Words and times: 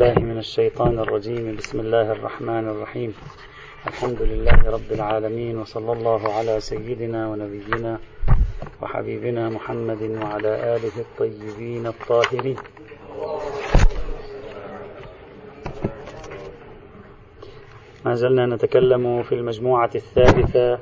بالله 0.00 0.32
من 0.32 0.38
الشيطان 0.38 0.98
الرجيم. 0.98 1.56
بسم 1.56 1.80
الله 1.80 2.12
الرحمن 2.12 2.68
الرحيم. 2.68 3.14
الحمد 3.86 4.22
لله 4.22 4.70
رب 4.70 4.92
العالمين 4.92 5.58
وصلى 5.58 5.92
الله 5.92 6.32
على 6.32 6.60
سيدنا 6.60 7.28
ونبينا 7.28 7.98
وحبيبنا 8.82 9.48
محمد 9.48 10.02
وعلى 10.02 10.52
آله 10.76 10.96
الطيبين 11.04 11.86
الطاهرين. 11.86 12.56
ما 18.04 18.14
زلنا 18.14 18.46
نتكلم 18.46 19.22
في 19.22 19.34
المجموعة 19.34 19.90
الثالثة 19.94 20.78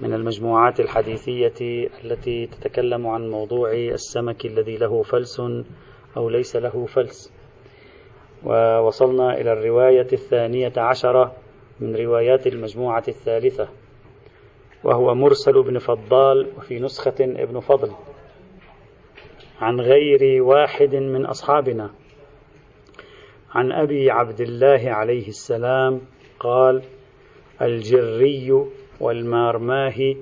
من 0.00 0.14
المجموعات 0.14 0.80
الحديثية 0.80 1.88
التي 2.04 2.46
تتكلم 2.46 3.06
عن 3.06 3.30
موضوع 3.30 3.72
السمك 3.72 4.46
الذي 4.46 4.76
له 4.76 5.02
فلس 5.02 5.40
أو 6.16 6.28
ليس 6.28 6.56
له 6.56 6.86
فلس. 6.86 7.37
ووصلنا 8.44 9.40
إلى 9.40 9.52
الرواية 9.52 10.08
الثانية 10.12 10.72
عشرة 10.76 11.32
من 11.80 11.96
روايات 11.96 12.46
المجموعة 12.46 13.04
الثالثة 13.08 13.68
وهو 14.84 15.14
مرسل 15.14 15.62
بن 15.62 15.78
فضال 15.78 16.46
وفي 16.56 16.80
نسخة 16.80 17.14
ابن 17.20 17.60
فضل 17.60 17.92
عن 19.60 19.80
غير 19.80 20.42
واحد 20.42 20.94
من 20.94 21.26
أصحابنا. 21.26 21.90
عن 23.54 23.72
أبي 23.72 24.10
عبد 24.10 24.40
الله 24.40 24.80
عليه 24.84 25.28
السلام 25.28 26.00
قال 26.40 26.82
الجري 27.62 28.52
والمارماه 29.00 30.14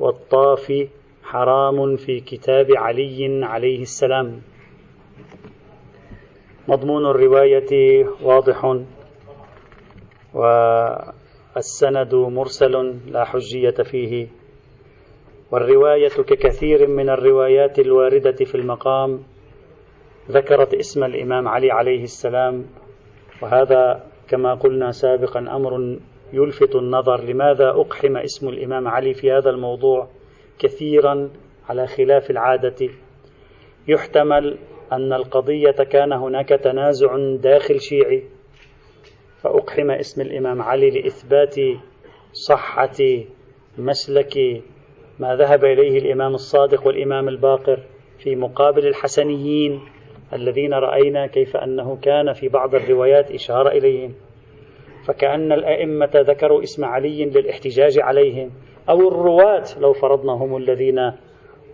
والطافي 0.00 0.88
حرام 1.22 1.96
في 1.96 2.20
كتاب 2.20 2.66
علي 2.76 3.40
عليه 3.44 3.82
السلام. 3.82 4.40
مضمون 6.68 7.06
الرواية 7.06 8.06
واضح. 8.22 8.76
والسند 10.34 12.14
مرسل 12.14 12.94
لا 13.06 13.24
حجية 13.24 13.74
فيه. 13.90 14.26
والرواية 15.52 16.08
ككثير 16.08 16.86
من 16.86 17.10
الروايات 17.10 17.78
الواردة 17.78 18.44
في 18.44 18.54
المقام 18.54 19.22
ذكرت 20.30 20.74
اسم 20.74 21.04
الإمام 21.04 21.48
علي 21.48 21.70
عليه 21.70 22.02
السلام. 22.02 22.64
وهذا 23.42 24.04
كما 24.28 24.54
قلنا 24.54 24.90
سابقا 24.90 25.40
أمر 25.40 25.98
يلفت 26.32 26.76
النظر 26.76 27.24
لماذا 27.24 27.70
أقحم 27.70 28.16
اسم 28.16 28.48
الإمام 28.48 28.88
علي 28.88 29.14
في 29.14 29.32
هذا 29.32 29.50
الموضوع 29.50 30.08
كثيرا 30.58 31.30
على 31.68 31.86
خلاف 31.86 32.30
العادة. 32.30 32.88
يحتمل 33.88 34.58
أن 34.92 35.12
القضية 35.12 35.70
كان 35.70 36.12
هناك 36.12 36.48
تنازع 36.48 37.16
داخل 37.36 37.80
شيعي 37.80 38.22
فأقحم 39.42 39.90
اسم 39.90 40.20
الإمام 40.20 40.62
علي 40.62 40.90
لإثبات 40.90 41.56
صحة 42.32 42.96
مسلك 43.78 44.62
ما 45.18 45.36
ذهب 45.36 45.64
إليه 45.64 45.98
الإمام 45.98 46.34
الصادق 46.34 46.86
والإمام 46.86 47.28
الباقر 47.28 47.78
في 48.18 48.36
مقابل 48.36 48.86
الحسنيين 48.86 49.80
الذين 50.32 50.74
رأينا 50.74 51.26
كيف 51.26 51.56
أنه 51.56 51.98
كان 52.02 52.32
في 52.32 52.48
بعض 52.48 52.74
الروايات 52.74 53.30
إشارة 53.30 53.68
إليهم. 53.68 54.14
فكأن 55.06 55.52
الأئمة 55.52 56.10
ذكروا 56.14 56.62
اسم 56.62 56.84
علي 56.84 57.24
للاحتجاج 57.24 57.98
عليهم 57.98 58.50
أو 58.88 59.08
الرواة 59.08 59.64
لو 59.80 59.92
فرضنا 59.92 60.32
هم 60.32 60.56
الذين 60.56 61.12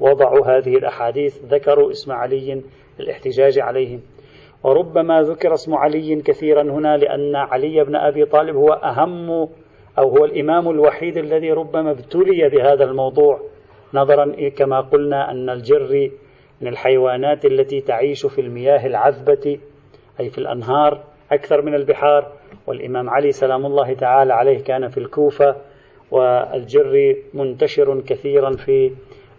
وضعوا 0.01 0.47
هذه 0.47 0.77
الأحاديث 0.77 1.45
ذكروا 1.45 1.91
اسم 1.91 2.13
علي 2.13 2.63
للاحتجاج 2.99 3.59
عليهم. 3.59 4.01
وربما 4.65 5.23
ذكر 5.23 5.55
اسم 5.55 5.75
علي 5.75 6.23
كثيرا 6.23 6.63
هنا 6.63 6.97
لأن 6.97 7.37
علي 7.37 7.85
بن 7.85 7.97
أبي 7.97 8.25
طالب 8.25 8.57
هو 8.57 8.69
أهم 8.73 9.31
أو 9.99 10.09
هو 10.17 10.25
الإمام 10.25 10.71
الوحيد 10.71 11.17
الذي 11.17 11.53
ربما 11.53 11.91
ابتلي 11.91 12.49
بهذا 12.49 12.85
الموضوع 12.85 13.41
نظرا 13.95 14.49
كما 14.57 14.81
قلنا 14.81 15.31
أن 15.31 15.51
الجري 15.51 16.13
من 16.61 16.69
الحيوانات 16.69 17.45
التي 17.45 17.81
تعيش 17.81 18.27
في 18.27 18.41
المياه 18.41 18.87
العذبة 18.87 19.59
أي 20.21 20.31
في 20.31 20.39
الأنهار 20.39 21.05
أكثر 21.33 21.63
من 21.63 21.75
البحار. 21.75 22.33
والإمام 22.67 23.11
علي 23.11 23.33
سلام 23.33 23.67
الله 23.67 23.93
تعالى 23.95 24.33
عليه 24.35 24.59
كان 24.65 24.89
في 24.89 24.99
الكوفة 24.99 25.57
والجري 26.11 27.17
منتشر 27.35 28.01
كثيرا 28.01 28.51
في 28.57 28.91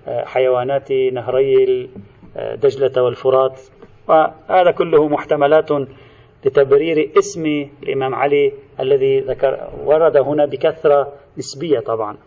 حيوانات 0.08 0.92
نهري 0.92 1.90
دجلة 2.36 3.04
والفرات. 3.04 3.62
وهذا 4.08 4.72
كله 4.72 5.08
محتملات 5.08 5.70
لتبرير 6.46 7.12
اسم 7.18 7.70
الإمام 7.84 8.16
علي 8.16 8.54
الذي 8.80 9.20
ذكر 9.20 9.70
ورد 9.86 10.18
هنا 10.18 10.46
بكثرة 10.46 11.14
نسبية 11.38 11.80
طبعا. 11.80 12.18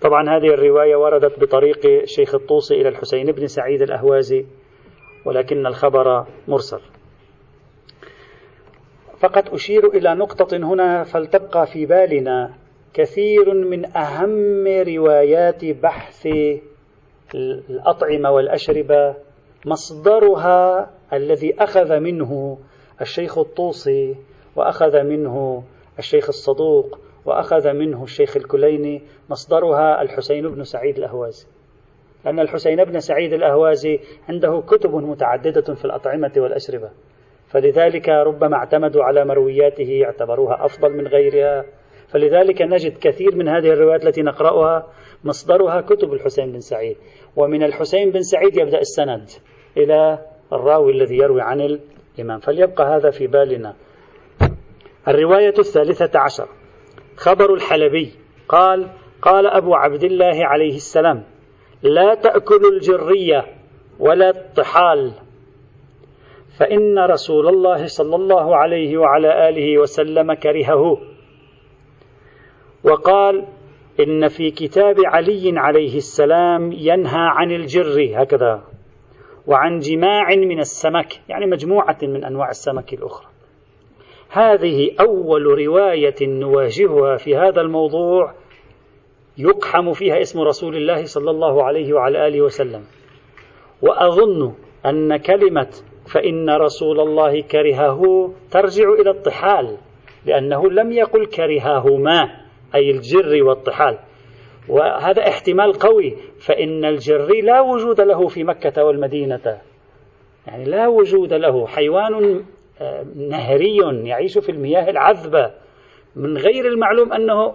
طبعا 0.00 0.36
هذه 0.36 0.46
الرواية 0.46 0.96
وردت 0.96 1.40
بطريق 1.40 1.86
الشيخ 1.86 2.34
الطوسي 2.34 2.74
إلى 2.80 2.88
الحسين 2.88 3.32
بن 3.32 3.46
سعيد 3.46 3.82
الأهوازي 3.82 4.44
ولكن 5.24 5.66
الخبر 5.66 6.26
مرسل. 6.48 6.80
فقط 9.20 9.54
أشير 9.54 9.86
إلى 9.86 10.14
نقطة 10.14 10.56
هنا 10.56 11.04
فلتبقى 11.04 11.66
في 11.66 11.86
بالنا 11.86 12.54
كثير 12.94 13.54
من 13.54 13.96
أهم 13.96 14.66
روايات 14.66 15.64
بحث 15.64 16.28
الأطعمة 17.34 18.30
والأشربة 18.30 19.14
مصدرها 19.66 20.90
الذي 21.12 21.54
أخذ 21.58 21.98
منه 22.00 22.58
الشيخ 23.00 23.38
الطوسي 23.38 24.16
وأخذ 24.56 25.02
منه 25.02 25.64
الشيخ 25.98 26.28
الصدوق 26.28 26.98
وأخذ 27.24 27.72
منه 27.72 28.02
الشيخ 28.02 28.36
الكليني 28.36 29.02
مصدرها 29.30 30.02
الحسين 30.02 30.48
بن 30.48 30.62
سعيد 30.62 30.98
الأهوازي. 30.98 31.46
لأن 32.24 32.40
الحسين 32.40 32.84
بن 32.84 32.98
سعيد 32.98 33.32
الأهوازي 33.32 34.00
عنده 34.28 34.62
كتب 34.68 34.94
متعددة 34.94 35.74
في 35.74 35.84
الأطعمة 35.84 36.32
والأشربة. 36.36 36.90
فلذلك 37.48 38.08
ربما 38.08 38.56
اعتمدوا 38.56 39.04
على 39.04 39.24
مروياته 39.24 40.02
اعتبروها 40.04 40.64
أفضل 40.64 40.92
من 40.92 41.06
غيرها. 41.06 41.64
فلذلك 42.08 42.62
نجد 42.62 42.98
كثير 42.98 43.36
من 43.36 43.48
هذه 43.48 43.68
الروايات 43.72 44.04
التي 44.04 44.22
نقرأها 44.22 44.86
مصدرها 45.24 45.80
كتب 45.80 46.12
الحسين 46.12 46.52
بن 46.52 46.60
سعيد. 46.60 46.96
ومن 47.36 47.62
الحسين 47.62 48.10
بن 48.10 48.22
سعيد 48.22 48.56
يبدأ 48.56 48.78
السند 48.78 49.28
إلى 49.76 50.18
الراوي 50.52 50.92
الذي 50.92 51.16
يروي 51.16 51.40
عن 51.40 51.60
الإمام. 51.60 52.40
فليبقى 52.40 52.96
هذا 52.96 53.10
في 53.10 53.26
بالنا. 53.26 53.74
الرواية 55.08 55.54
الثالثة 55.58 56.20
عشر. 56.20 56.48
خبر 57.16 57.54
الحلبي. 57.54 58.12
قال 58.48 58.88
قال 59.22 59.46
أبو 59.46 59.74
عبد 59.74 60.04
الله 60.04 60.46
عليه 60.46 60.74
السلام 60.76 61.24
لا 61.82 62.14
تأكلوا 62.14 62.70
الجرية 62.70 63.46
ولا 64.00 64.30
الطحال. 64.30 65.12
فإن 66.58 66.98
رسول 66.98 67.48
الله 67.48 67.86
صلى 67.86 68.16
الله 68.16 68.56
عليه 68.56 68.98
وعلى 68.98 69.48
آله 69.48 69.78
وسلم 69.78 70.34
كرهه. 70.34 71.13
وقال 72.84 73.44
إن 74.00 74.28
في 74.28 74.50
كتاب 74.50 74.96
علي 75.06 75.52
عليه 75.56 75.96
السلام 75.96 76.72
ينهى 76.72 77.28
عن 77.36 77.52
الجر 77.52 78.10
هكذا 78.14 78.62
وعن 79.46 79.78
جماع 79.78 80.34
من 80.34 80.60
السمك 80.60 81.20
يعني 81.28 81.46
مجموعة 81.46 81.98
من 82.02 82.24
أنواع 82.24 82.48
السمك 82.48 82.92
الأخرى. 82.92 83.26
هذه 84.30 84.90
أول 85.00 85.42
رواية 85.42 86.14
نواجهها 86.22 87.16
في 87.16 87.36
هذا 87.36 87.60
الموضوع 87.60 88.34
يقحم 89.38 89.92
فيها 89.92 90.20
اسم 90.20 90.40
رسول 90.40 90.76
الله 90.76 91.04
صلى 91.04 91.30
الله 91.30 91.64
عليه 91.64 91.92
وعلى 91.92 92.26
آله 92.26 92.42
وسلم. 92.42 92.84
وأظن 93.82 94.52
أن 94.86 95.16
كلمة 95.16 95.68
فإن 96.06 96.50
رسول 96.50 97.00
الله 97.00 97.40
كرهه 97.40 98.32
ترجع 98.50 98.92
إلى 98.92 99.10
الطحال 99.10 99.76
لأنه 100.26 100.70
لم 100.70 100.92
يقل 100.92 101.26
كرههما. 101.26 102.43
أي 102.74 102.90
الجر 102.90 103.42
والطحال. 103.42 103.98
وهذا 104.68 105.28
احتمال 105.28 105.72
قوي 105.72 106.16
فإن 106.40 106.84
الجري 106.84 107.40
لا 107.40 107.60
وجود 107.60 108.00
له 108.00 108.28
في 108.28 108.44
مكة 108.44 108.84
والمدينة. 108.84 109.58
يعني 110.46 110.64
لا 110.64 110.88
وجود 110.88 111.32
له. 111.32 111.66
حيوان 111.66 112.44
آه، 112.80 113.04
نهري 113.16 114.08
يعيش 114.08 114.38
في 114.38 114.52
المياه 114.52 114.90
العذبة. 114.90 115.50
من 116.16 116.36
غير 116.36 116.68
المعلوم 116.68 117.12
أنه 117.12 117.54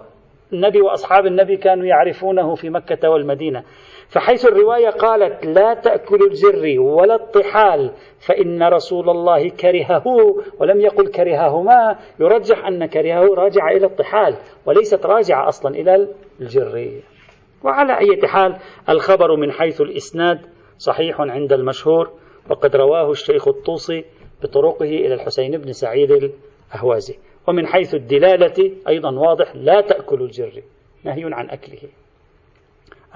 النبي 0.52 0.80
وأصحاب 0.80 1.26
النبي 1.26 1.56
كانوا 1.56 1.86
يعرفونه 1.86 2.54
في 2.54 2.70
مكة 2.70 3.10
والمدينة. 3.10 3.64
فحيث 4.10 4.46
الرواية 4.46 4.90
قالت 4.90 5.46
لا 5.46 5.74
تأكل 5.74 6.22
الجر 6.22 6.80
ولا 6.80 7.14
الطحال 7.14 7.92
فإن 8.18 8.62
رسول 8.62 9.10
الله 9.10 9.48
كرهه 9.48 10.04
ولم 10.58 10.80
يقل 10.80 11.08
كرههما 11.08 11.98
يرجح 12.20 12.66
أن 12.66 12.86
كرهه 12.86 13.34
راجع 13.34 13.70
إلى 13.70 13.86
الطحال 13.86 14.36
وليست 14.66 15.06
راجعة 15.06 15.48
أصلا 15.48 15.74
إلى 15.74 16.08
الجر. 16.40 17.00
وعلى 17.64 17.98
أي 17.98 18.28
حال 18.28 18.56
الخبر 18.88 19.36
من 19.36 19.52
حيث 19.52 19.80
الإسناد 19.80 20.40
صحيح 20.78 21.20
عند 21.20 21.52
المشهور 21.52 22.10
وقد 22.50 22.76
رواه 22.76 23.10
الشيخ 23.10 23.48
الطوسي 23.48 24.04
بطرقه 24.42 24.84
إلى 24.84 25.14
الحسين 25.14 25.58
بن 25.58 25.72
سعيد 25.72 26.32
الأهوازي. 26.72 27.18
ومن 27.48 27.66
حيث 27.66 27.94
الدلالة 27.94 28.72
أيضا 28.88 29.18
واضح 29.18 29.56
لا 29.56 29.80
تأكل 29.80 30.22
الجر 30.22 30.62
نهي 31.04 31.24
عن 31.24 31.50
أكله. 31.50 31.99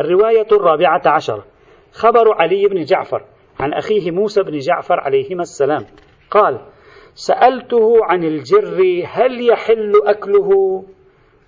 الرواية 0.01 0.47
الرابعة 0.53 1.03
عشر. 1.07 1.45
خبر 1.93 2.33
علي 2.33 2.67
بن 2.67 2.83
جعفر 2.83 3.23
عن 3.61 3.73
أخيه 3.73 4.11
موسى 4.11 4.43
بن 4.43 4.59
جعفر 4.59 5.01
عليهما 5.01 5.43
السلام. 5.43 5.87
قال 6.31 6.61
سألته 7.15 8.05
عن 8.05 8.25
الجر 8.25 9.03
هل 9.07 9.51
يحل 9.51 9.93
أكله؟ 10.07 10.83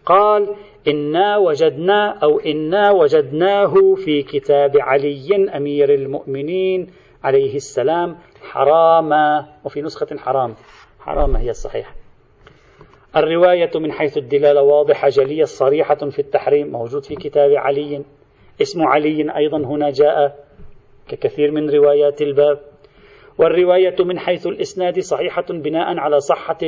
قال 0.07 0.55
إنا 0.89 1.37
وجدنا 1.37 2.19
أو 2.23 2.39
إنا 2.39 2.91
وجدناه 2.91 3.75
في 3.95 4.23
كتاب 4.23 4.77
علي 4.81 5.49
أمير 5.57 5.95
المؤمنين 5.95 6.87
عليه 7.25 7.57
السلام 7.57 8.19
حراما 8.43 9.47
وفي 9.65 9.83
نسخة 9.83 10.17
حرام. 10.17 10.55
حرام 11.01 11.37
هي 11.37 11.51
الصحيحة. 11.51 11.95
الرواية 13.17 13.71
من 13.75 13.93
حيث 13.93 14.19
الدلالة 14.19 14.63
واضحة 14.63 15.09
جلية 15.09 15.45
صريحة 15.45 15.95
في 15.95 16.19
التحريم 16.19 16.73
موجود 16.73 17.05
في 17.05 17.15
كتاب 17.15 17.51
علي. 17.53 18.05
اسم 18.62 18.82
علي 18.82 19.37
أيضا 19.37 19.58
هنا 19.58 19.91
جاء 19.91 20.37
ككثير 21.08 21.50
من 21.50 21.70
روايات 21.70 22.23
الباب. 22.23 22.61
والرواية 23.38 23.97
من 24.00 24.19
حيث 24.19 24.47
الإسناد 24.47 25.00
صحيحة 25.00 25.44
بناء 25.50 25.99
على 25.99 26.20
صحة 26.20 26.58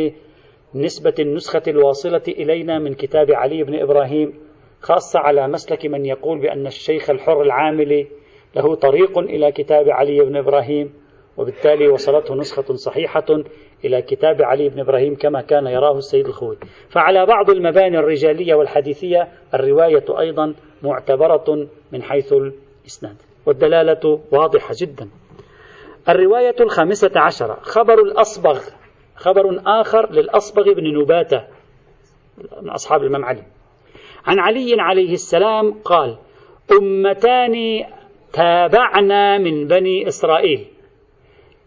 نسبة 0.75 1.15
النسخة 1.19 1.63
الواصلة 1.69 2.23
إلينا 2.29 2.79
من 2.79 2.95
كتاب 2.95 3.31
علي 3.31 3.65
بن 3.65 3.75
إبراهيم 3.75 4.35
خاصة 4.81 5.19
على 5.21 5.49
مسلك 5.49 5.87
من 5.87 6.07
يقول 6.07 6.39
بأن 6.39 6.67
الشيخ 6.67 7.11
الحر 7.11 7.43
العاملي 7.43 8.07
له 8.57 8.75
طريق 8.75 9.19
إلى 9.19 9.53
كتاب 9.53 9.89
علي 9.89 10.21
بن 10.21 10.37
إبراهيم 10.37 10.93
وبالتالي 11.37 11.89
وصلته 11.89 12.35
نسخة 12.35 12.75
صحيحة 12.75 13.27
إلى 13.85 14.03
كتاب 14.03 14.43
علي 14.43 14.69
بن 14.69 14.81
إبراهيم 14.81 15.15
كما 15.15 15.41
كان 15.41 15.67
يراه 15.67 15.99
السيد 15.99 16.27
الخوي. 16.27 16.59
فعلى 16.89 17.27
بعض 17.27 17.51
المباني 17.51 17.99
الرجالية 17.99 18.55
والحديثية 18.55 19.29
الرواية 19.55 20.05
أيضا 20.21 20.55
معتبرة 20.83 21.69
من 21.93 22.03
حيث 22.03 22.33
الإسناد. 22.33 23.17
والدلالة 23.47 24.21
واضحة 24.33 24.75
جدا. 24.81 25.09
الرواية 26.09 26.57
الخامسة 26.61 27.11
عشرة 27.17 27.59
خبر 27.63 28.03
الأصبغ 28.03 28.61
خبر 29.17 29.63
آخر 29.67 30.13
للأصبغ 30.13 30.73
بن 30.73 31.01
نباتة 31.01 31.45
من 32.63 32.71
أصحاب 32.71 33.03
الإمام 33.03 33.25
علي. 33.25 33.43
عن 34.27 34.39
علي 34.39 34.77
عليه 34.79 35.13
السلام 35.13 35.73
قال 35.85 36.19
أمتان 36.73 37.85
تابعنا 38.33 39.39
من 39.39 39.67
بني 39.67 40.09
إسرائيل. 40.09 40.67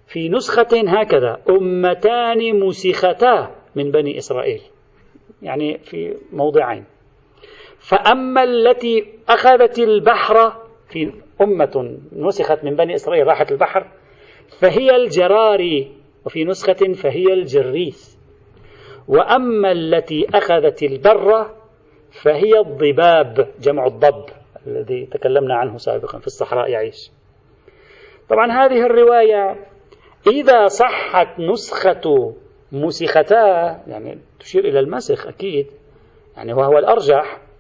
في 0.07 0.29
نسخة 0.29 0.81
هكذا 0.87 1.41
أمتان 1.49 2.59
مسختا 2.59 3.55
من 3.75 3.91
بني 3.91 4.17
إسرائيل. 4.17 4.61
يعني 5.41 5.77
في 5.77 6.17
موضعين. 6.33 6.85
فأما 7.91 8.43
التي 8.43 9.05
أخذت 9.29 9.79
البحر 9.79 10.53
في 10.89 11.13
أمة 11.41 11.97
نسخت 12.13 12.63
من 12.63 12.75
بني 12.75 12.95
إسرائيل 12.95 13.27
راحت 13.27 13.51
البحر 13.51 13.87
فهي 14.59 14.95
الجراري 14.95 15.91
وفي 16.25 16.45
نسخة 16.45 16.93
فهي 16.93 17.33
الجريث 17.33 18.15
وأما 19.07 19.71
التي 19.71 20.27
أخذت 20.33 20.83
البر 20.83 21.49
فهي 22.23 22.59
الضباب 22.59 23.47
جمع 23.59 23.85
الضب 23.85 24.25
الذي 24.67 25.05
تكلمنا 25.05 25.55
عنه 25.55 25.77
سابقا 25.77 26.19
في 26.19 26.27
الصحراء 26.27 26.69
يعيش. 26.69 27.11
طبعا 28.29 28.51
هذه 28.51 28.85
الرواية 28.85 29.65
إذا 30.27 30.67
صحت 30.67 31.39
نسخة 31.39 32.33
مسختا 32.71 33.83
يعني 33.87 34.19
تشير 34.39 34.65
إلى 34.65 34.79
المسخ 34.79 35.27
أكيد 35.27 35.67
يعني 36.37 36.53
وهو 36.53 36.77
الأرجح 36.77 37.50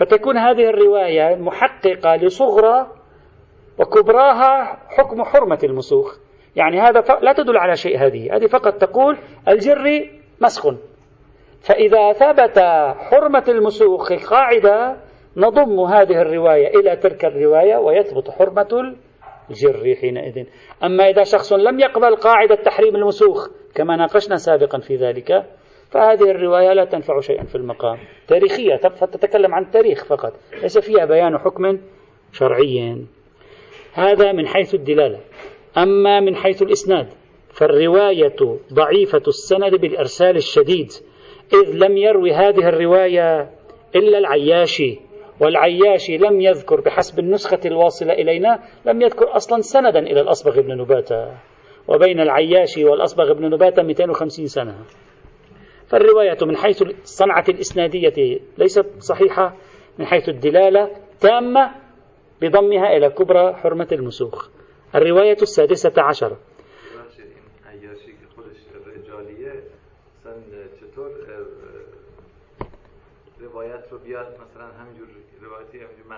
فتكون 0.00 0.38
هذه 0.38 0.70
الرواية 0.70 1.36
محققة 1.36 2.16
لصغرى 2.16 2.86
وكبراها 3.78 4.78
حكم 4.88 5.24
حرمة 5.24 5.58
المسوخ. 5.64 6.16
يعني 6.56 6.80
هذا 6.80 7.04
لا 7.22 7.32
تدل 7.32 7.56
على 7.56 7.76
شيء 7.76 7.98
هذه. 7.98 8.36
هذه 8.36 8.46
فقط 8.46 8.74
تقول 8.74 9.18
الجري 9.48 10.20
مسخ. 10.40 10.74
فإذا 11.60 12.12
ثبت 12.12 12.58
حرمة 12.98 13.44
المسوخ 13.48 14.12
قاعدة 14.12 14.96
نضم 15.36 15.80
هذه 15.80 16.20
الرواية 16.22 16.68
إلى 16.80 16.96
تلك 16.96 17.24
الرواية 17.24 17.76
ويثبت 17.76 18.30
حرمة 18.30 18.94
الجر 19.50 19.94
حينئذ. 20.00 20.46
أما 20.84 21.08
إذا 21.08 21.22
شخص 21.22 21.52
لم 21.52 21.80
يقبل 21.80 22.16
قاعدة 22.16 22.54
تحريم 22.54 22.96
المسوخ 22.96 23.48
كما 23.74 23.96
ناقشنا 23.96 24.36
سابقا 24.36 24.78
في 24.78 24.96
ذلك 24.96 25.44
فهذه 25.90 26.30
الرواية 26.30 26.72
لا 26.72 26.84
تنفع 26.84 27.20
شيئا 27.20 27.44
في 27.44 27.54
المقام. 27.54 27.98
تاريخية 28.28 28.76
تتكلم 29.12 29.54
عن 29.54 29.62
التاريخ 29.62 30.04
فقط. 30.04 30.32
ليس 30.62 30.78
فيها 30.78 31.04
بيان 31.04 31.38
حكم 31.38 31.78
شرعي. 32.32 32.96
هذا 33.92 34.32
من 34.32 34.46
حيث 34.46 34.74
الدلالة. 34.74 35.20
أما 35.78 36.20
من 36.20 36.36
حيث 36.36 36.62
الإسناد 36.62 37.08
فالرواية 37.52 38.58
ضعيفة 38.72 39.22
السند 39.28 39.74
بالإرسال 39.74 40.36
الشديد 40.36 40.90
إذ 41.52 41.74
لم 41.74 41.96
يروي 41.96 42.32
هذه 42.32 42.68
الرواية 42.68 43.50
إلا 43.96 44.18
العياشي. 44.18 44.98
والعياشي 45.40 46.16
لم 46.16 46.40
يذكر 46.40 46.80
بحسب 46.80 47.18
النسخة 47.18 47.60
الواصلة 47.64 48.12
إلينا 48.12 48.62
لم 48.86 49.02
يذكر 49.02 49.36
أصلا 49.36 49.60
سندا 49.60 49.98
إلى 49.98 50.20
الأصبغ 50.20 50.60
بن 50.60 50.76
نباتة. 50.76 51.28
وبين 51.88 52.20
العياشي 52.20 52.84
والأصبغ 52.84 53.32
بن 53.32 53.50
نباتة 53.50 53.82
250 53.82 54.46
سنة. 54.46 54.74
فالرواية 55.90 56.38
من 56.42 56.56
حيث 56.56 56.82
الصنعة 56.82 57.44
الإسنادية 57.48 58.40
ليست 58.58 58.86
صحيحة 58.98 59.56
من 59.98 60.06
حيث 60.06 60.28
الدلالة 60.28 60.90
تامة 61.20 61.70
بضمها 62.42 62.96
إلى 62.96 63.10
كبرى 63.10 63.54
حرمة 63.54 63.88
المسوخ. 63.92 64.48
الرواية 64.94 65.36
السادسة 65.42 65.92
عشرة. 65.98 66.38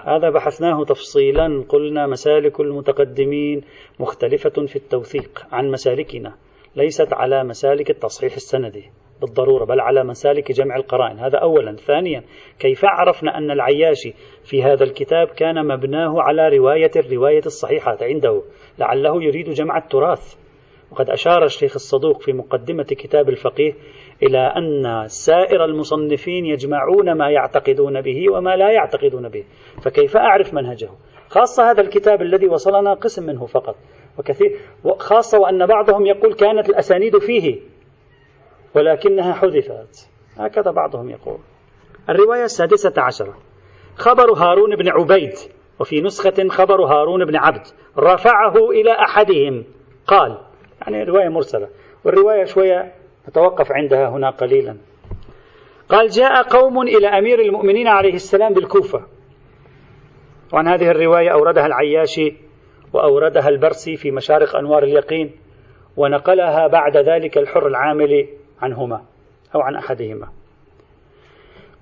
هذا 0.04 0.30
بحثناه 0.30 0.84
تفصيلا. 0.84 1.64
قلنا 1.68 2.06
مسالك 2.06 2.60
المتقدمين 2.60 3.64
مختلفة 4.00 4.66
في 4.66 4.76
التوثيق 4.76 5.46
عن 5.52 5.70
مسالكنا 5.70 6.34
ليست 6.76 7.12
على 7.12 7.44
مسالك 7.44 7.90
التصحيح 7.90 8.34
السندي. 8.34 8.90
بالضرورة 9.22 9.64
بل 9.64 9.80
على 9.80 10.04
مسالك 10.04 10.52
جمع 10.52 10.76
القرائن. 10.76 11.18
هذا 11.18 11.38
أولا. 11.38 11.76
ثانيا 11.76 12.22
كيف 12.58 12.84
عرفنا 12.84 13.38
أن 13.38 13.50
العياشي 13.50 14.14
في 14.44 14.62
هذا 14.62 14.84
الكتاب 14.84 15.26
كان 15.26 15.66
مبناه 15.66 16.22
على 16.22 16.48
رواية 16.48 16.90
الرواية 16.96 17.42
الصحيحة 17.46 17.98
عنده 18.02 18.42
لعله 18.78 19.22
يريد 19.22 19.50
جمع 19.50 19.78
التراث. 19.78 20.34
وقد 20.90 21.10
أشار 21.10 21.44
الشيخ 21.44 21.72
الصدوق 21.74 22.22
في 22.22 22.32
مقدمة 22.32 22.82
كتاب 22.82 23.28
الفقيه 23.28 23.72
إلى 24.22 24.38
أن 24.38 25.04
سائر 25.08 25.64
المصنفين 25.64 26.46
يجمعون 26.46 27.12
ما 27.12 27.30
يعتقدون 27.30 28.00
به 28.00 28.32
وما 28.32 28.56
لا 28.56 28.70
يعتقدون 28.70 29.28
به. 29.28 29.44
فكيف 29.84 30.16
أعرف 30.16 30.54
منهجه؟ 30.54 30.88
خاصة 31.28 31.70
هذا 31.70 31.80
الكتاب 31.80 32.22
الذي 32.22 32.48
وصلنا 32.48 32.94
قسم 32.94 33.26
منه 33.26 33.46
فقط. 33.46 33.76
وكثير 34.18 34.58
خاصة 34.98 35.38
وأن 35.38 35.66
بعضهم 35.66 36.06
يقول 36.06 36.34
كانت 36.34 36.68
الأسانيد 36.68 37.18
فيه 37.18 37.60
ولكنها 38.74 39.32
حذفت. 39.32 40.10
هكذا 40.36 40.70
بعضهم 40.70 41.10
يقول. 41.10 41.38
الرواية 42.08 42.44
السادسة 42.44 43.02
عشرة. 43.02 43.34
خبر 43.96 44.32
هارون 44.32 44.76
بن 44.76 44.88
عبيد 44.88 45.34
وفي 45.80 46.00
نسخة 46.00 46.48
خبر 46.48 46.84
هارون 46.84 47.24
بن 47.24 47.36
عبد 47.36 47.66
رفعه 47.98 48.70
إلى 48.70 48.92
أحدهم. 48.92 49.64
قال 50.06 50.38
يعني 50.82 51.04
رواية 51.04 51.28
مرسلة. 51.28 51.68
والرواية 52.04 52.44
شوية 52.44 52.92
نتوقف 53.28 53.72
عندها 53.72 54.08
هنا 54.08 54.30
قليلا. 54.30 54.76
قال 55.88 56.08
جاء 56.08 56.42
قوم 56.42 56.82
إلى 56.82 57.06
أمير 57.06 57.40
المؤمنين 57.40 57.88
عليه 57.88 58.14
السلام 58.14 58.54
بالكوفة. 58.54 59.02
وعن 60.52 60.68
هذه 60.68 60.90
الرواية 60.90 61.30
أوردها 61.30 61.66
العياشي 61.66 62.36
وأوردها 62.92 63.48
البرسي 63.48 63.96
في 63.96 64.10
مشارق 64.10 64.56
أنوار 64.56 64.82
اليقين 64.82 65.32
ونقلها 65.96 66.66
بعد 66.66 66.96
ذلك 66.96 67.38
الحر 67.38 67.66
العاملي 67.66 68.28
عنهما 68.62 69.02
أو 69.54 69.60
عن 69.60 69.76
أحدهما. 69.76 70.28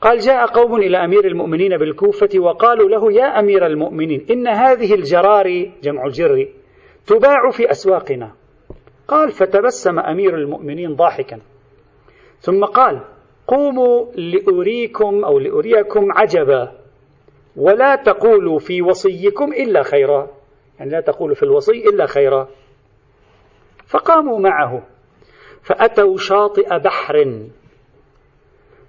قال 0.00 0.18
جاء 0.18 0.46
قوم 0.46 0.76
إلى 0.76 1.04
أمير 1.04 1.26
المؤمنين 1.26 1.76
بالكوفة 1.76 2.28
وقالوا 2.37 2.88
له 2.88 3.12
يا 3.12 3.40
أمير 3.40 3.66
المؤمنين 3.66 4.26
إن 4.30 4.49
هذه 4.49 4.94
الجراري 4.94 5.72
جمع 5.82 6.06
الجر 6.06 6.49
تباع 7.06 7.50
في 7.50 7.70
أسواقنا. 7.70 8.32
قال 9.08 9.30
فتبسم 9.30 9.99
أمير 9.99 10.34
المؤمنين 10.34 10.94
ضاحكا. 10.94 11.40
ثم 12.38 12.64
قال 12.64 13.00
قوموا 13.46 14.06
لأريكم 14.14 15.25
أو 15.25 15.38
لأريكم 15.38 16.12
عجبا 16.12 16.72
ولا 17.56 17.96
تقولوا 17.96 18.58
في 18.58 18.82
وصيكم 18.82 19.52
إلا 19.52 19.82
خيرا. 19.82 20.30
يعني 20.78 20.90
لا 20.90 21.00
تقولوا 21.00 21.34
في 21.34 21.42
الوصي 21.42 21.88
إلا 21.88 22.06
خيرا. 22.06 22.49
فقاموا 23.87 24.38
معه. 24.38 24.82
فأتوا 25.62 26.16
شاطئ 26.16 26.78
بحر 26.78 27.46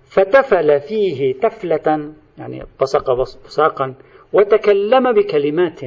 فتفل 0.09 0.79
فيه 0.79 1.33
تفلة 1.33 2.13
يعني 2.37 2.63
بصق 2.81 3.11
بصاقا 3.45 3.95
وتكلم 4.33 5.13
بكلمات. 5.13 5.79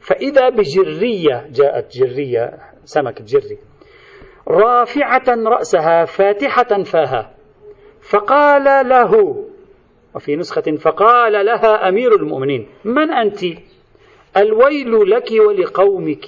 فإذا 0.00 0.48
بجرية 0.48 1.46
جاءت 1.50 1.96
جرية 1.96 2.58
سمك 2.84 3.22
جري 3.22 3.58
رافعة 4.48 5.24
رأسها 5.28 6.04
فاتحة 6.04 6.82
فاها 6.82 7.34
فقال 8.00 8.88
له 8.88 9.44
وفي 10.14 10.36
نسخة 10.36 10.76
فقال 10.80 11.46
لها 11.46 11.88
أمير 11.88 12.14
المؤمنين 12.14 12.68
من 12.84 13.10
أنت؟ 13.10 13.40
الويل 14.36 15.10
لك 15.10 15.30
ولقومك. 15.48 16.26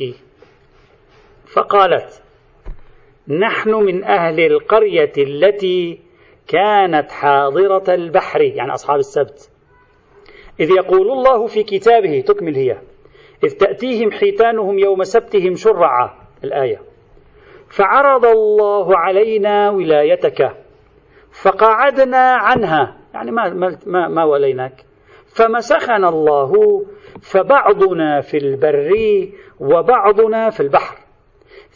فقالت 1.46 2.22
نحن 3.28 3.74
من 3.74 4.04
أهل 4.04 4.40
القرية 4.40 5.12
التي 5.18 6.00
كانت 6.48 7.10
حاضرة 7.10 7.94
البحر 7.94 8.40
يعني 8.40 8.72
أصحاب 8.72 8.98
السبت. 8.98 9.50
إذ 10.60 10.70
يقول 10.70 11.10
الله 11.10 11.46
في 11.46 11.62
كتابه 11.62 12.20
تكمل 12.20 12.54
هي 12.54 12.78
إذ 13.44 13.50
تأتيهم 13.50 14.10
حيتانهم 14.10 14.78
يوم 14.78 15.04
سبتهم 15.04 15.54
شرعا 15.54 16.10
الآية. 16.44 16.80
فعرض 17.68 18.26
الله 18.26 18.98
علينا 18.98 19.70
ولايتك 19.70 20.56
فقعدنا 21.42 22.32
عنها 22.32 22.96
يعني 23.14 23.30
ما 23.30 23.78
ما 23.86 24.08
ما 24.08 24.24
وليناك. 24.24 24.84
فمسخنا 25.26 26.08
الله 26.08 26.84
فبعضنا 27.22 28.20
في 28.20 28.36
البر 28.36 28.92
وبعضنا 29.60 30.50
في 30.50 30.60
البحر. 30.60 31.01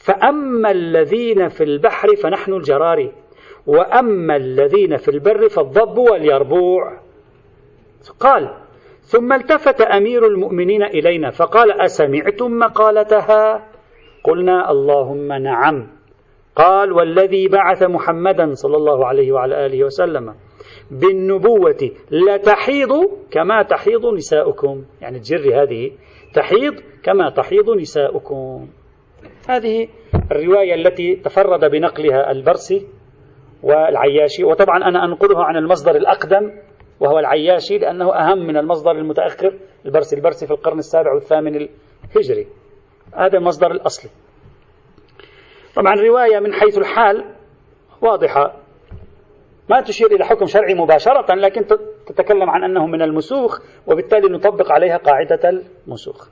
فأما 0.06 0.70
الذين 0.70 1.48
في 1.48 1.64
البحر 1.64 2.16
فنحن 2.16 2.52
الجراري 2.52 3.12
وأما 3.66 4.36
الذين 4.36 4.96
في 4.96 5.08
البر 5.08 5.48
فالضب 5.48 5.98
واليربوع. 5.98 7.00
قال 8.20 8.54
ثم 9.00 9.32
التفت 9.32 9.80
أمير 9.80 10.26
المؤمنين 10.26 10.82
إلينا 10.82 11.30
فقال 11.30 11.80
أسمعتم 11.80 12.58
مقالتها؟ 12.58 13.68
قلنا 14.25 14.70
اللهم 14.70 15.32
نعم. 15.32 15.88
قال 16.56 16.92
والذي 16.92 17.48
بعث 17.48 17.82
محمدا 17.82 18.54
صلى 18.54 18.76
الله 18.76 19.06
عليه 19.06 19.32
وعلى 19.32 19.66
آله 19.66 19.84
وسلم 19.84 20.34
بالنبوة 20.90 21.90
لتحيض 22.10 22.92
كما 23.30 23.62
تحيض 23.62 24.06
نساؤكم. 24.06 24.84
يعني 25.00 25.16
الجر 25.16 25.62
هذه 25.62 25.90
تحيض 26.34 26.75
كما 27.02 27.30
تحيض 27.30 27.70
نساؤكم. 27.70 28.68
هذه 29.48 29.88
الرواية 30.32 30.75
التي 30.75 31.16
تفرد 31.16 31.70
بنقلها 31.70 32.30
البرسي 32.30 32.86
والعياشي 33.62 34.44
وطبعا 34.44 34.76
أنا 34.88 35.04
أنقلها 35.04 35.44
عن 35.44 35.56
المصدر 35.56 35.96
الأقدم 35.96 36.52
وهو 37.00 37.18
العياشي 37.18 37.78
لأنه 37.78 38.14
أهم 38.14 38.46
من 38.46 38.56
المصدر 38.56 38.90
المتأخر 38.90 39.58
البرسي 39.86 40.16
البرسي 40.16 40.46
في 40.46 40.52
القرن 40.52 40.78
السابع 40.78 41.12
والثامن 41.12 41.54
الهجري. 41.56 42.46
هذا 43.14 43.38
المصدر 43.38 43.70
الأصلي. 43.70 44.10
طبعا 45.76 45.94
الرواية 45.94 46.38
من 46.38 46.52
حيث 46.52 46.78
الحال 46.78 47.25
واضحة. 48.02 48.56
ما 49.70 49.80
تشير 49.80 50.06
إلى 50.06 50.25
حكم 50.25 50.46
شرعي 50.46 50.75
مباشرة 50.75 51.34
لكن 51.34 51.66
تتكلم 52.06 52.50
عن 52.50 52.64
أنه 52.64 52.86
من 52.86 53.02
المسوخ 53.02 53.60
وبالتالي 53.86 54.28
نطبق 54.28 54.72
عليها 54.72 54.96
قاعدة 54.96 55.62
المسوخ. 55.86 56.28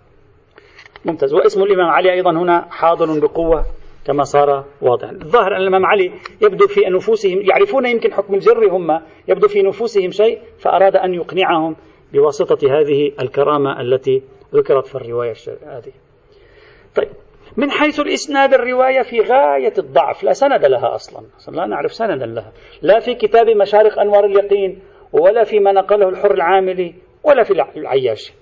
ممتاز. 1.05 1.35
واسم 1.35 1.63
الإمام 1.63 1.89
علي 1.91 2.13
أيضا 2.13 2.31
هنا 2.31 2.67
حاضر 2.71 3.21
بقوة 3.21 3.65
كما 4.07 4.25
صار 4.25 4.65
واضحا. 4.83 5.11
الظاهر 5.11 5.57
أن 5.57 5.61
الإمام 5.61 5.87
علي 5.87 6.13
يبدو 6.43 6.67
في 6.67 6.81
نفوسهم 6.81 7.41
يعرفون 7.43 7.87
يمكن 7.87 8.13
حكم 8.13 8.35
الجر 8.35 8.69
هم 8.69 9.01
يبدو 9.29 9.49
في 9.49 9.63
نفوسهم 9.63 10.11
شيء 10.11 10.39
فأراد 10.59 10.97
أن 10.97 11.15
يقنعهم 11.15 11.77
بواسطة 12.13 12.81
هذه 12.81 13.13
الكرامة 13.23 13.81
التي 13.81 14.23
ذكرت 14.55 14.87
في 14.87 14.95
الرواية 14.95 15.35
هذه. 15.67 15.93
طيب 16.95 17.09
من 17.57 17.71
حيث 17.71 18.01
الإسناد 18.01 18.55
الرواية 18.55 19.03
في 19.03 19.21
غاية 19.21 19.73
الضعف 19.79 20.25
لا 20.25 20.33
سند 20.33 20.65
لها 20.65 20.95
أصلا. 20.95 21.27
لا 21.49 21.67
نعرف 21.67 21.93
سندا 21.93 22.27
لها. 22.27 22.53
لا 22.83 23.01
في 23.01 23.15
كتاب 23.15 23.49
مشارق 23.49 23.99
أنوار 23.99 24.25
اليقين 24.25 24.83
ولا 25.13 25.45
فيما 25.45 25.73
نقله 25.73 26.09
الحر 26.09 26.35
العاملي 26.35 26.95
ولا 27.25 27.43
في 27.43 27.53
العياشي 27.77 28.35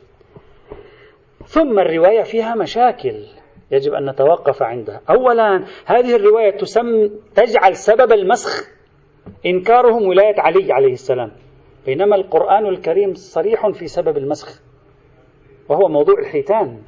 ثم 1.46 1.78
الرواية 1.78 2.22
فيها 2.22 2.54
مشاكل 2.54 3.14
يجب 3.70 3.92
أن 3.92 4.10
نتوقف 4.10 4.62
عندها. 4.62 5.00
أولا 5.10 5.64
هذه 5.86 6.16
الرواية 6.16 6.50
تسم 6.50 7.10
تجعل 7.34 7.76
سبب 7.76 8.12
المسخ 8.12 8.68
إنكارهم 9.46 10.06
ولاية 10.06 10.40
علي 10.40 10.72
عليه 10.72 10.92
السلام. 10.92 11.32
بينما 11.86 12.16
القرآن 12.16 12.66
الكريم 12.66 13.14
صريح 13.14 13.68
في 13.68 13.86
سبب 13.86 14.16
المسخ 14.16 14.62
وهو 15.68 15.88
موضوع 15.88 16.18
الحيتان. 16.18 16.82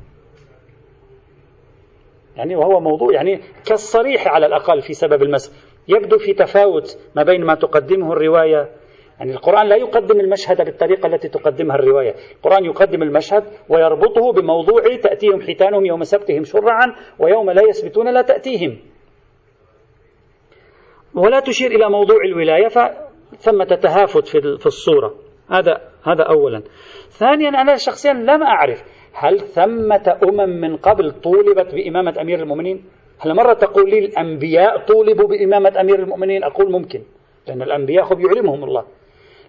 يعني 2.36 2.56
وهو 2.56 2.80
موضوع 2.80 3.12
يعني 3.12 3.40
كالصريح 3.66 4.28
على 4.28 4.46
الأقل 4.46 4.82
في 4.82 4.92
سبب 4.92 5.22
المسخ. 5.22 5.52
يبدو 5.88 6.18
في 6.18 6.32
تفاوت 6.32 6.98
ما 7.16 7.22
بين 7.22 7.44
ما 7.44 7.54
تقدمه 7.54 8.12
الرواية 8.12 8.70
يعني 9.18 9.32
القرآن 9.32 9.68
لا 9.68 9.76
يقدم 9.76 10.20
المشهد 10.20 10.64
بالطريقة 10.64 11.06
التي 11.06 11.28
تقدمها 11.28 11.76
الرواية. 11.76 12.14
القرآن 12.36 12.64
يقدم 12.64 13.02
المشهد 13.02 13.44
ويربطه 13.68 14.32
بموضوع 14.32 14.82
تأتيهم 15.02 15.40
حيتانهم 15.40 15.86
يوم 15.86 16.04
سبتهم 16.04 16.44
شرعا 16.44 16.94
ويوم 17.18 17.50
لا 17.50 17.62
يسبتون 17.68 18.14
لا 18.14 18.22
تأتيهم. 18.22 18.78
ولا 21.14 21.40
تشير 21.40 21.70
إلى 21.70 21.90
موضوع 21.90 22.16
الولاية 22.24 22.68
فثمة 22.68 23.64
تهافت 23.64 24.26
في 24.28 24.66
الصورة. 24.66 25.14
هذا 25.50 25.80
هذا 26.04 26.22
أولا. 26.22 26.62
ثانيا 27.08 27.48
أنا 27.48 27.76
شخصيا 27.76 28.12
لم 28.12 28.42
أعرف 28.42 28.84
هل 29.14 29.40
ثمة 29.40 30.18
أمم 30.22 30.60
من 30.60 30.76
قبل 30.76 31.10
طولبت 31.10 31.74
بإمامة 31.74 32.14
أمير 32.20 32.40
المؤمنين؟ 32.42 32.84
هل 33.18 33.34
مرة 33.34 33.52
تقول 33.52 33.90
لي 33.90 33.98
الأنبياء 33.98 34.78
طولبوا 34.86 35.28
بإمامة 35.28 35.80
أمير 35.80 35.98
المؤمنين؟ 35.98 36.44
أقول 36.44 36.72
ممكن 36.72 37.02
لأن 37.48 37.62
الأنبياء 37.62 38.04
خب 38.04 38.20
يعلمهم 38.20 38.64
الله. 38.64 38.84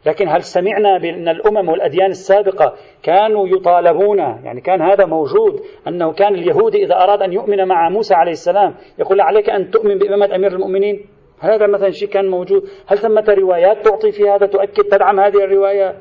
لكن 0.06 0.30
هل 0.30 0.44
سمعنا 0.44 0.98
بأن 0.98 1.28
الأمم 1.28 1.70
والأديان 1.70 2.10
السابقة 2.10 2.74
كانوا 3.04 3.48
يطالبون 3.48 4.20
يعني 4.20 4.62
كان 4.62 4.82
هذا 4.82 5.06
موجود 5.06 5.62
أنه 5.88 6.14
كان 6.14 6.36
اليهودي 6.36 6.86
إذا 6.86 6.96
أراد 6.96 7.22
أن 7.22 7.34
يؤمن 7.34 7.68
مع 7.68 7.90
موسى 7.90 8.14
عليه 8.14 8.32
السلام 8.32 8.76
يقول 9.00 9.22
عليك 9.22 9.50
أن 9.50 9.72
تؤمن 9.72 9.98
بإمامة 9.98 10.36
أمير 10.36 10.52
المؤمنين؟ 10.52 11.06
هذا 11.40 11.68
مثلا 11.68 11.90
شيء 11.90 12.10
كان 12.10 12.28
موجود. 12.28 12.64
هل 12.88 12.98
ثمة 12.98 13.26
روايات 13.30 13.86
تعطي 13.86 14.12
في 14.12 14.30
هذا 14.30 14.46
تؤكد 14.46 14.84
تدعم 14.84 15.20
هذه 15.20 15.44
الرواية؟ 15.44 15.96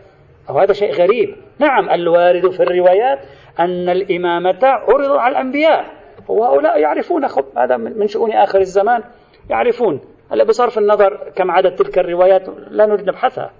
أو 0.50 0.58
هذا 0.58 0.72
شيء 0.72 0.92
غريب. 0.92 1.36
نعم 1.58 1.90
الوارد 1.90 2.50
في 2.50 2.62
الروايات 2.62 3.18
أن 3.58 3.88
الإمامة 3.88 4.58
عرضت 4.62 5.18
على 5.18 5.32
الأنبياء. 5.32 5.84
وهؤلاء 6.28 6.80
يعرفون 6.80 7.28
خب 7.28 7.44
هذا 7.58 7.76
من 7.76 8.06
شؤون 8.06 8.32
آخر 8.32 8.58
الزمان 8.58 9.02
يعرفون. 9.50 10.00
هلا 10.30 10.44
بصرف 10.44 10.78
النظر 10.78 11.32
كم 11.36 11.50
عدد 11.50 11.74
تلك 11.74 11.98
الروايات 11.98 12.48
لا 12.70 12.86
نريد 12.86 13.08
نبحثها. 13.08 13.50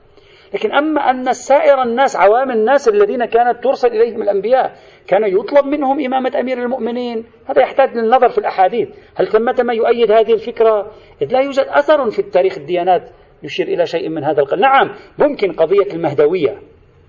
لكن 0.55 0.73
أما 0.73 1.01
أن 1.01 1.33
سائر 1.33 1.83
الناس 1.83 2.17
عوام 2.17 2.51
الناس 2.51 2.89
الذين 2.89 3.25
كانت 3.25 3.65
ترسل 3.65 3.89
إليهم 3.89 4.23
الأنبياء 4.23 4.73
كان 5.07 5.25
يطلب 5.25 5.65
منهم 5.65 6.05
إمامة 6.05 6.41
أمير 6.41 6.59
المؤمنين 6.59 7.25
هذا 7.47 7.63
يحتاج 7.63 7.97
للنظر 7.97 8.29
في 8.29 8.39
الأحاديث. 8.39 8.89
هل 9.15 9.27
ثمة 9.27 9.63
ما 9.63 9.75
يؤيد 9.75 10.13
هذه 10.13 10.33
الفكرة؟ 10.33 10.93
إذ 11.23 11.33
لا 11.33 11.41
يوجد 11.41 11.65
أثر 11.69 12.11
في 12.11 12.19
التاريخ 12.19 12.59
الديانات 12.59 13.11
يشير 13.43 13.69
إلى 13.69 13.87
شيء 13.87 14.09
من 14.09 14.25
هذا 14.25 14.41
القبيل. 14.41 14.61
نعم 14.61 14.95
ممكن 15.19 15.53
قضية 15.53 15.95
المهدوية. 15.95 16.59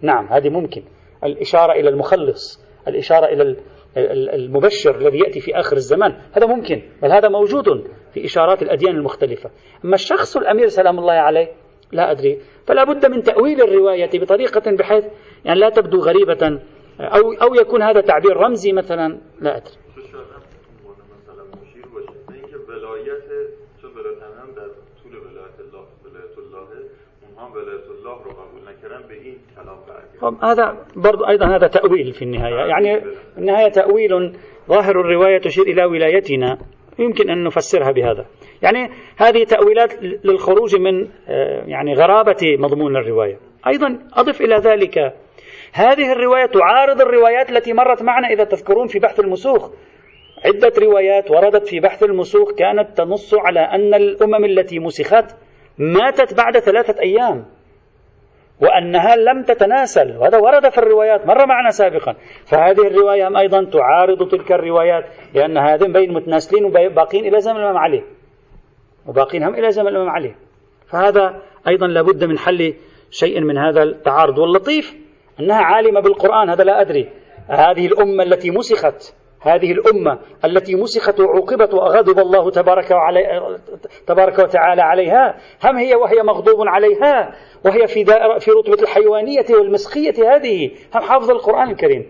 نعم 0.02 0.28
هذه 0.28 0.50
ممكن. 0.50 0.84
الإشارة 1.24 1.74
إلى 1.74 1.90
المخلص 1.90 2.66
الإشارة 2.88 3.26
إلى 3.26 3.56
المبشر 4.36 4.96
الذي 4.96 5.20
يأتي 5.20 5.40
في 5.40 5.60
آخر 5.60 5.76
الزمان 5.76 6.16
هذا 6.38 6.48
ممكن 6.48 6.82
بل 7.02 7.12
هذا 7.12 7.30
موجود 7.30 7.88
في 8.14 8.26
إشارات 8.26 8.62
الأديان 8.62 8.96
المختلفة. 8.96 9.50
أما 9.86 9.96
الشخص 9.96 10.38
الأمير 10.38 10.68
سلام 10.68 11.00
الله 11.00 11.14
عليه 11.14 11.65
لا 11.92 12.12
أدري. 12.12 12.40
فلا 12.68 12.84
بد 12.84 13.06
من 13.06 13.24
تأويل 13.24 13.62
الرواية 13.62 14.10
بطريقة 14.14 14.72
بحيث 14.72 15.06
يعني 15.46 15.60
لا 15.60 15.70
تبدو 15.70 16.00
غريبة 16.00 16.60
أو, 17.00 17.34
أو 17.34 17.56
يكون 17.56 17.82
هذا 17.82 18.02
تعبير 18.02 18.38
رمزي 18.38 18.72
مثلا 18.74 19.18
لا 19.42 19.58
أدري. 19.58 19.74
هذا 30.44 30.86
برضو 30.96 31.28
أيضا 31.28 31.46
هذا 31.46 31.68
تأويل 31.68 32.14
في 32.14 32.22
النهاية. 32.22 32.56
يعني 32.56 33.02
في 33.02 33.38
النهاية 33.38 33.70
تأويل 33.72 34.34
ظاهر 34.70 35.02
الرواية 35.02 35.38
تشير 35.38 35.64
إلى 35.64 35.86
ولايتنا. 35.86 36.58
يمكن 37.00 37.30
أن 37.30 37.44
نفسرها 37.44 37.92
بهذا. 37.92 38.26
يعني 38.62 38.90
هذه 39.18 39.44
تأويلات 39.44 39.94
للخروج 40.24 40.76
من 40.76 41.08
آه، 41.28 41.64
يعني 41.68 41.94
غرابة 41.94 42.58
مضمون 42.60 42.96
الرواية. 42.98 43.40
أيضا 43.68 44.00
أضف 44.14 44.42
إلى 44.42 44.56
ذلك. 44.56 44.98
هذه 45.74 46.12
الرواية 46.12 46.46
تعارض 46.46 47.02
الروايات 47.02 47.50
التي 47.50 47.74
مرت 47.74 48.04
معنا 48.04 48.28
إذا 48.28 48.44
تذكرون 48.44 48.88
في 48.88 49.00
بحث 49.00 49.20
المسوخ. 49.20 49.72
عدة 50.46 50.74
روايات 50.82 51.32
وردت 51.32 51.68
في 51.68 51.80
بحث 51.80 52.04
المسوخ 52.04 52.52
كانت 52.52 52.98
تنص 52.98 53.34
على 53.34 53.60
أن 53.60 53.94
الأمم 53.94 54.46
التي 54.46 54.80
مسخت 54.80 55.36
ماتت 55.78 56.34
بعد 56.34 56.60
ثلاثة 56.60 57.02
أيام. 57.02 57.46
وأنها 58.62 59.16
لم 59.16 59.44
تتناسل. 59.44 60.18
وهذا 60.18 60.38
ورد 60.38 60.70
في 60.70 60.78
الروايات 60.78 61.28
مر 61.28 61.46
معنا 61.46 61.72
سابقا. 61.72 62.16
فهذه 62.46 62.88
الرواية 62.88 63.40
أيضا 63.40 63.64
تعارض 63.64 64.28
تلك 64.28 64.52
الروايات؟ 64.52 65.06
لأن 65.34 65.58
هذين 65.58 65.94
بين 65.94 66.14
متناسلين 66.14 66.66
وباقين 66.66 67.26
إلى 67.26 67.42
زمن 67.42 67.58
الإمام 67.58 67.78
علي. 67.78 68.04
وباقين 69.08 69.44
هم 69.44 69.56
إلى 69.56 69.72
زمن 69.72 69.88
الإمام 69.88 70.10
علي. 70.10 70.36
فهذا 70.88 71.42
أيضا 71.68 71.88
لابد 71.88 72.24
من 72.24 72.38
حل 72.38 72.74
شيء 73.12 73.42
من 73.42 73.58
هذا 73.58 73.84
التعارض. 73.84 74.38
واللطيف 74.38 74.96
أنها 75.40 75.62
عالمة 75.62 76.00
بالقرآن 76.00 76.50
هذا 76.50 76.64
لا 76.64 76.82
أدري. 76.82 77.10
هذه 77.48 77.88
الأمة 77.88 78.24
التي 78.24 78.52
مسخت. 78.52 79.16
هذه 79.46 79.72
الأمة 79.72 80.20
التي 80.46 80.76
مسخت 80.76 81.20
وعوقبت 81.20 81.74
وغضب 81.74 82.20
الله 82.20 82.52
تبارك, 82.52 82.92
وعلي 82.92 83.58
تبارك 84.08 84.40
وتعالى 84.40 84.82
عليها 84.82 85.36
هم 85.64 85.78
هي 85.78 85.96
وهي 85.96 86.24
مغضوب 86.24 86.68
عليها 86.68 87.36
وهي 87.66 87.88
في, 87.88 88.06
في 88.40 88.52
رتبة 88.52 88.82
الحيوانية 88.82 89.46
والمسخية 89.50 90.36
هذه 90.36 90.72
هم 90.96 91.02
حافظ 91.02 91.32
القرآن 91.32 91.70
الكريم. 91.70 92.06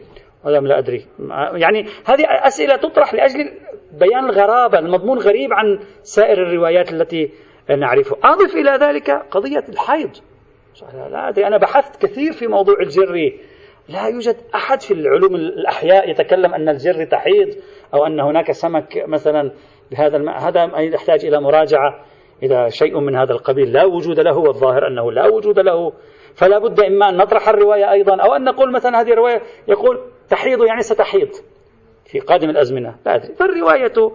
ولم 0.46 0.68
لا 0.68 0.80
أدري. 0.80 1.06
يعني 1.54 1.86
هذه 2.06 2.26
أسئلة 2.30 2.76
تطرح 2.76 3.14
لأجل 3.14 3.52
بيان 4.00 4.26
الغرابة 4.26 4.80
المضمون 4.80 5.18
غريب 5.20 5.54
عن 5.54 5.80
سائر 6.04 6.44
الروايات 6.44 6.92
التي 6.92 7.32
نعرفها. 7.78 8.18
أضف 8.24 8.56
إلى 8.56 8.72
ذلك 8.72 9.12
قضية 9.32 9.64
الحيض. 9.70 10.10
لا 10.94 11.30
أدري 11.30 11.48
أنا 11.48 11.58
بحثت 11.58 12.06
كثير 12.06 12.34
في 12.34 12.48
موضوع 12.48 12.76
الجري. 12.80 13.40
لا 13.90 14.08
يوجد 14.08 14.36
أحد 14.56 14.82
في 14.82 14.94
العلوم 14.94 15.36
الأحياء 15.36 16.10
يتكلم 16.10 16.54
أن 16.54 16.70
الجر 16.70 17.06
تحيض 17.06 17.50
أو 17.94 18.06
أن 18.06 18.20
هناك 18.20 18.52
سمك 18.52 19.04
مثلا 19.08 19.52
بهذا 19.92 20.18
الماء. 20.18 20.40
هذا 20.40 20.80
يحتاج 20.80 21.26
إلى 21.26 21.42
مراجعة 21.42 22.06
إذا 22.44 22.70
شيء 22.70 23.00
من 23.00 23.16
هذا 23.16 23.34
القبيل. 23.34 23.74
لا 23.74 23.86
وجود 23.86 24.20
له 24.20 24.38
والظاهر 24.38 24.88
أنه 24.88 25.12
لا 25.12 25.28
وجود 25.28 25.60
له. 25.60 25.94
فلا 26.36 26.60
بد 26.60 26.80
إما 26.80 27.10
أن 27.10 27.18
نطرح 27.18 27.50
الرواية 27.50 27.92
أيضا 27.92 28.22
أو 28.22 28.36
أن 28.36 28.44
نقول 28.44 28.72
مثلا 28.72 29.02
هذه 29.02 29.12
الرواية 29.12 29.42
يقول 29.68 30.00
تحيض 30.30 30.64
يعني 30.64 30.82
ستحيض 30.82 31.30
في 32.06 32.20
قادم 32.20 32.50
الأزمنة. 32.50 32.96
لا 33.06 33.16
أدري. 33.16 33.34
فالرواية 33.34 34.12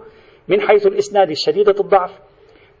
من 0.47 0.61
حيث 0.61 0.87
الإسناد 0.87 1.29
الشديدة 1.29 1.75
الضعف 1.79 2.11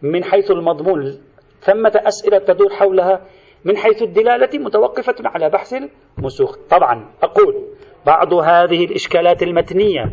من 0.01 0.23
حيث 0.23 0.51
المضمون 0.51 1.21
ثمة 1.61 2.01
أسئلة 2.05 2.37
تدور 2.37 2.69
حولها 2.69 3.21
من 3.65 3.77
حيث 3.77 4.01
الدلالة 4.01 4.59
متوقفة 4.59 5.15
على 5.25 5.49
بحث 5.49 5.75
المسوخ. 6.17 6.57
طبعا 6.69 7.11
أقول 7.23 7.67
بعض 8.05 8.33
هذه 8.33 8.85
الإشكالات 8.85 9.43
المتنية 9.43 10.11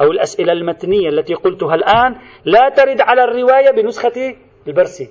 أو 0.00 0.06
الأسئلة 0.10 0.52
المتنية 0.52 1.08
التي 1.08 1.34
قلتها 1.34 1.74
الآن 1.74 2.16
لا 2.44 2.68
ترد 2.68 3.00
على 3.00 3.24
الرواية 3.24 3.70
بنسخة 3.70 4.36
البرسي. 4.68 5.08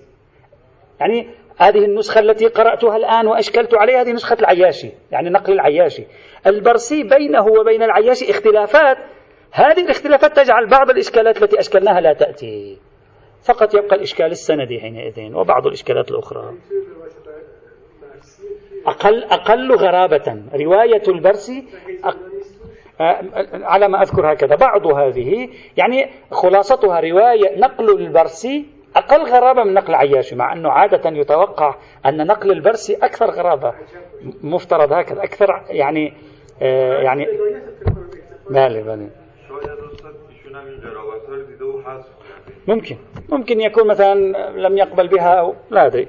يعني 0.99 1.27
هذه 1.57 1.85
النسخة 1.85 2.19
التي 2.19 2.47
قرأتها 2.47 2.97
الآن 2.97 3.27
وأشكلت 3.27 3.75
عليها 3.75 4.01
هذه 4.01 4.11
نسخة 4.11 4.37
العياشي 4.39 4.91
يعني 5.11 5.29
نقل 5.29 5.53
العياشي. 5.53 6.03
البرسي 6.47 7.03
بينه 7.03 7.45
وبين 7.59 7.83
العياشي 7.83 8.31
اختلافات. 8.31 8.97
هذه 9.51 9.81
الاختلافات 9.81 10.35
تجعل 10.35 10.67
بعض 10.67 10.89
الإشكالات 10.89 11.43
التي 11.43 11.59
أشكلناها 11.59 12.01
لا 12.01 12.13
تأتي. 12.13 12.77
فقط 13.45 13.75
يبقى 13.75 13.95
الإشكال 13.95 14.25
السندي 14.25 14.79
حينئذ 14.79 15.35
وبعض 15.35 15.67
الإشكالات 15.67 16.11
الأخرى. 16.11 16.53
أقل 18.85 19.23
أقل 19.23 19.75
غرابة. 19.75 20.41
رواية 20.53 21.03
البرسي 21.07 21.65
على 23.53 23.87
ما 23.87 24.01
أذكر 24.01 24.33
هكذا. 24.33 24.55
بعض 24.55 24.87
هذه 24.87 25.49
يعني 25.77 26.09
خلاصتها 26.31 26.99
رواية 26.99 27.59
نقل 27.59 27.89
البرسي 27.89 28.65
أقل 28.95 29.21
غرابة 29.31 29.63
من 29.63 29.73
نقل 29.73 29.95
عياشي 29.95 30.35
مع 30.35 30.53
أنه 30.53 30.69
عادة 30.69 31.09
يتوقع 31.09 31.75
أن 32.05 32.27
نقل 32.27 32.51
البرسي 32.51 32.95
أكثر 32.95 33.31
غرابة. 33.31 33.73
مفترض 34.43 34.93
هكذا. 34.93 35.23
أكثر 35.23 35.63
يعني 35.69 36.13
آه 36.61 37.01
يعني 37.01 37.27
بالي 38.49 38.83
بالي 38.83 39.09
ممكن. 42.67 42.97
ممكن 43.29 43.61
يكون 43.61 43.87
مثلا 43.87 44.15
لم 44.57 44.77
يقبل 44.77 45.07
بها 45.07 45.33
أو 45.33 45.55
لا 45.71 45.85
أدري. 45.85 46.07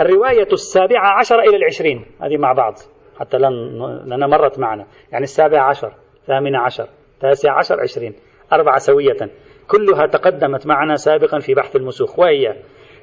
الرواية 0.00 0.48
السابعة 0.52 1.18
عشر 1.18 1.40
إلى 1.40 1.56
العشرين. 1.56 2.04
هذه 2.22 2.36
مع 2.36 2.52
بعض. 2.52 2.74
حتى 3.18 3.38
لأنها 3.38 4.28
مرت 4.28 4.58
معنا. 4.58 4.86
يعني 5.12 5.24
السابعة 5.24 5.68
عشر 5.68 5.92
ثامنة 6.26 6.58
عشر 6.58 6.88
تاسع 7.20 7.58
عشر 7.58 7.80
عشرين. 7.80 8.14
أربعة 8.52 8.78
سوية. 8.78 9.30
كلها 9.68 10.06
تقدمت 10.06 10.66
معنا 10.66 10.96
سابقا 10.96 11.38
في 11.38 11.54
بحث 11.54 11.76
المسوخ. 11.76 12.18
وهي 12.18 12.56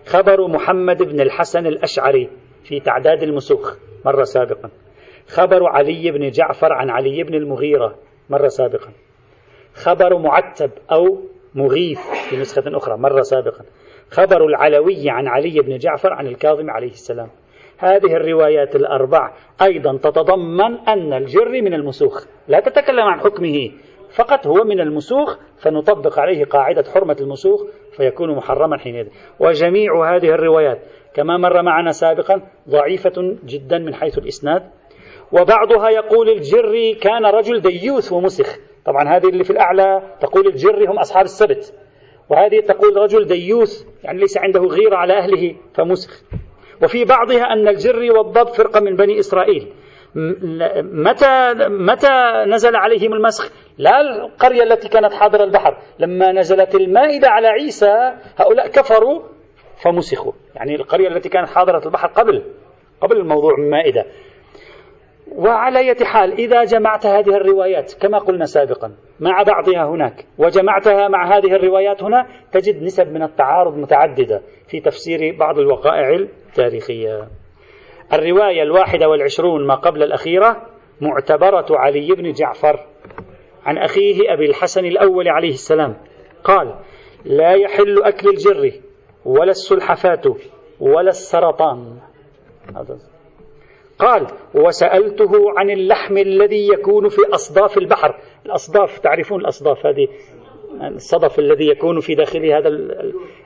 خبر 0.08 0.48
محمد 0.48 1.04
بن 1.04 1.22
الحسن 1.22 1.68
الأشعري 1.68 2.30
في 2.64 2.80
تعداد 2.80 3.24
المسوخ. 3.24 3.76
مرة 4.06 4.24
سابقا. 4.24 4.70
خبر 5.28 5.68
علي 5.68 6.12
بن 6.12 6.30
جعفر 6.30 6.74
عن 6.74 6.90
علي 6.90 7.24
بن 7.24 7.36
المغيرة. 7.36 7.96
مرة 8.30 8.48
سابقا. 8.48 8.92
خبر 9.74 10.18
معتب 10.18 10.72
أو 10.92 11.22
مغيث 11.56 12.00
في 12.30 12.38
نسخة 12.38 12.78
أخرى. 12.78 12.98
مرة 12.98 13.22
سابقا. 13.22 13.66
خبر 14.12 14.46
العلوي 14.46 15.10
عن 15.10 15.28
علي 15.28 15.62
بن 15.62 15.78
جعفر 15.78 16.14
عن 16.14 16.28
الكاظم 16.28 16.70
عليه 16.70 16.92
السلام. 16.92 17.30
هذه 17.78 18.16
الروايات 18.16 18.76
الأربع 18.76 19.34
أيضا 19.62 19.98
تتضمن 19.98 20.80
أن 20.88 21.14
الجر 21.14 21.62
من 21.62 21.74
المسوخ. 21.74 22.26
لا 22.48 22.60
تتكلم 22.60 23.04
عن 23.04 23.20
حكمه 23.20 23.72
فقط 24.16 24.48
هو 24.48 24.64
من 24.64 24.80
المسوخ 24.80 25.38
فنطبق 25.58 26.20
عليه 26.20 26.46
قاعدة 26.46 26.84
حرمة 26.94 27.18
المسوخ 27.22 27.64
فيكون 27.98 28.36
محرما 28.36 28.78
حينئذ. 28.78 29.08
وجميع 29.40 30.16
هذه 30.16 30.30
الروايات 30.30 30.80
كما 31.14 31.38
مر 31.38 31.62
معنا 31.62 31.92
سابقا 31.92 32.42
ضعيفة 32.70 33.38
جدا 33.46 33.78
من 33.78 33.96
حيث 33.96 34.18
الإسناد. 34.18 34.64
وبعضها 35.32 35.90
يقول 35.90 36.30
الجري 36.30 36.94
كان 36.94 37.26
رجل 37.26 37.62
ديوث 37.62 38.12
ومسخ. 38.12 38.58
طبعا 38.86 39.18
هذه 39.18 39.30
اللي 39.30 39.44
في 39.44 39.50
الأعلى 39.50 40.02
تقول 40.22 40.48
الجري 40.48 40.86
هم 40.86 41.00
أصحاب 41.00 41.26
السبت. 41.26 41.74
وهذه 42.30 42.60
تقول 42.60 42.98
رجل 42.98 43.26
ديوث 43.26 43.84
يعني 44.04 44.20
ليس 44.20 44.38
عنده 44.38 44.60
غيرة 44.60 44.96
على 44.96 45.18
أهله 45.18 45.56
فمسخ 45.74 46.24
وفي 46.84 47.06
بعضها 47.06 47.44
أن 47.54 47.68
الجري 47.68 48.10
والضب 48.10 48.48
فرقة 48.48 48.80
من 48.80 48.96
بني 48.96 49.20
إسرائيل 49.20 49.74
متى 50.84 51.54
متى 51.68 52.44
نزل 52.48 52.76
عليهم 52.76 53.14
المسخ؟ 53.14 53.52
لا 53.78 54.02
القرية 54.02 54.64
التي 54.64 54.90
كانت 54.90 55.14
حاضرة 55.14 55.44
البحر، 55.44 55.78
لما 56.00 56.32
نزلت 56.32 56.76
المائدة 56.76 57.30
على 57.30 57.48
عيسى 57.48 58.14
هؤلاء 58.38 58.68
كفروا 58.68 59.22
فمسخوا، 59.84 60.32
يعني 60.56 60.76
القرية 60.76 61.08
التي 61.08 61.30
كانت 61.30 61.50
حاضرة 61.50 61.86
البحر 61.86 62.08
قبل 62.08 62.44
قبل 63.02 63.18
الموضوع 63.18 63.52
المائدة. 63.58 64.06
وعلى 65.36 65.80
أي 65.80 66.06
حال 66.06 66.34
إذا 66.34 66.64
جمعت 66.64 67.06
هذه 67.06 67.30
الروايات 67.30 67.94
كما 68.02 68.18
قلنا 68.18 68.46
سابقا 68.46 68.92
مع 69.20 69.44
بعضها 69.44 69.86
هناك 69.86 70.26
وجمعتها 70.38 71.08
مع 71.08 71.38
هذه 71.38 71.56
الروايات 71.56 72.04
هنا 72.04 72.28
تجد 72.52 72.84
نسب 72.84 73.08
من 73.08 73.24
التعارض 73.24 73.78
متعددة 73.78 74.42
في 74.68 74.80
تفسير 74.80 75.38
بعض 75.38 75.60
الوقائع 75.60 76.10
التاريخية. 76.10 77.28
الرواية 78.14 78.64
الواحدة 78.64 79.10
والعشرون 79.10 79.68
ما 79.68 79.76
قبل 79.76 80.04
الأخيرة 80.04 80.66
معتبرة 81.02 81.66
علي 81.70 82.16
بن 82.16 82.32
جعفر 82.32 82.80
عن 83.66 83.78
أخيه 83.78 84.34
أبي 84.34 84.46
الحسن 84.46 84.86
الأول 84.86 85.28
عليه 85.28 85.54
السلام. 85.54 85.98
قال 86.44 86.76
لا 87.26 87.52
يحل 87.52 88.04
أكل 88.04 88.30
الجر 88.30 88.72
ولا 89.26 89.52
السلحفاة 89.52 90.36
ولا 90.80 91.10
السرطان. 91.10 92.00
قال 94.00 94.28
وسألته 94.54 95.32
عن 95.58 95.70
اللحم 95.70 96.18
الذي 96.18 96.68
يكون 96.68 97.10
في 97.10 97.22
أصداف 97.34 97.78
البحر. 97.78 98.20
الأصداف 98.46 99.00
تعرفون 99.00 99.42
الأصداف 99.42 99.86
هذه؟ 99.86 100.08
الصدف 100.96 101.40
الذي 101.40 101.68
يكون 101.70 102.00
في 102.00 102.16
داخل 102.16 102.46
هذا 102.46 102.70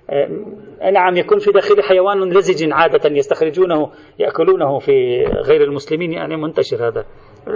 آه، 0.10 0.90
نعم 0.92 1.18
يكون 1.18 1.40
في 1.40 1.52
داخل 1.52 1.84
حيوان 1.84 2.30
لزج 2.30 2.72
عادة 2.72 3.10
يستخرجونه 3.10 3.92
يأكلونه 4.20 4.80
في 4.80 5.24
غير 5.24 5.64
المسلمين. 5.64 6.12
يعني 6.12 6.38
منتشر 6.38 6.88
هذا. 6.88 7.06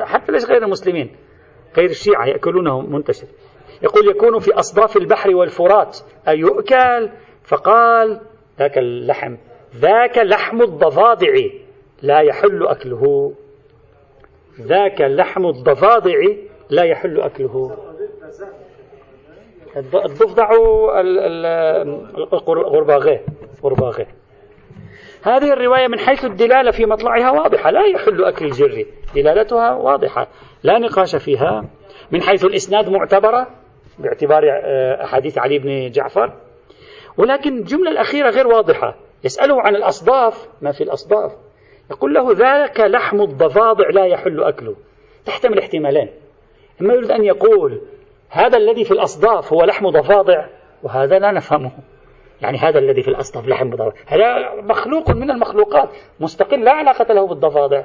حتى 0.02 0.32
ليس 0.32 0.50
غير 0.50 0.64
المسلمين؟ 0.64 1.16
غير 1.78 1.90
الشيعة 1.90 2.26
يأكلونه 2.26 2.82
منتشر. 2.82 3.28
يقول 3.84 4.08
يكون 4.10 4.40
في 4.40 4.54
أصداف 4.54 4.98
البحر 4.98 5.36
والفرات. 5.36 5.98
أيؤكل؟ 6.28 7.10
فقال 7.44 8.22
ذاك 8.60 8.78
اللحم 8.78 9.36
ذاك 9.76 10.18
لحم 10.18 10.62
الضفادع. 10.62 11.34
لا 12.02 12.20
يحل 12.20 12.68
أكله. 12.68 13.34
ذاك 14.62 15.02
لحم 15.02 15.46
الضفادع 15.46 16.20
لا 16.70 16.84
يحل 16.84 17.22
أكله. 17.22 17.78
الضفدع 19.78 20.52
غرباغيه 22.48 23.26
غرباغيه 23.64 24.08
هذه 25.24 25.54
الرواية 25.54 25.88
من 25.88 26.00
حيث 26.00 26.26
الدلالة 26.26 26.72
في 26.72 26.86
مطلعها 26.86 27.32
واضحة. 27.32 27.72
لا 27.72 27.86
يحل 27.86 28.24
أكل 28.24 28.46
الجر. 28.46 28.86
دلالتها 29.16 29.74
واضحة. 29.74 30.28
لا 30.64 30.80
نقاش 30.80 31.16
فيها. 31.16 31.66
من 32.12 32.22
حيث 32.22 32.46
الإسناد 32.46 32.90
معتبرة 32.90 33.48
باعتبار 34.00 34.44
آه، 34.64 35.04
أحاديث 35.04 35.38
علي 35.38 35.60
بن 35.60 35.92
جعفر. 35.92 36.34
ولكن 37.18 37.58
الجملة 37.58 37.92
الأخيرة 37.92 38.30
غير 38.30 38.48
واضحة. 38.48 38.96
يسأله 39.24 39.62
عن 39.62 39.76
الأصداف. 39.76 40.48
ما 40.62 40.72
في 40.72 40.84
الأصداف؟ 40.84 41.47
يقول 41.91 42.13
له 42.13 42.32
ذاك 42.32 42.80
لحم 42.80 43.21
الضفادع 43.21 43.89
لا 43.89 44.06
يحل 44.06 44.43
أكله. 44.43 44.76
تحتمل 45.26 45.60
احتمالين. 45.60 46.10
إما 46.82 46.93
يريد 46.93 47.12
أن 47.12 47.23
يقول 47.23 47.82
هذا 48.30 48.58
الذي 48.58 48.84
في 48.84 48.91
الأصداف 48.91 49.54
هو 49.54 49.63
لحم 49.63 49.89
ضفادع 49.89 50.45
وهذا 50.84 51.19
لا 51.19 51.32
نفهمه. 51.32 51.71
يعني 52.41 52.58
هذا 52.58 52.80
الذي 52.80 53.02
في 53.02 53.08
الأصداف 53.08 53.47
لحم 53.47 53.69
ضفادع. 53.69 53.91
هذا 54.06 54.62
مخلوق 54.62 55.12
من 55.12 55.32
المخلوقات. 55.32 55.89
مستقل 56.19 56.63
لا 56.63 56.71
علاقة 56.71 57.13
له 57.13 57.28
بالضفادع. 57.28 57.84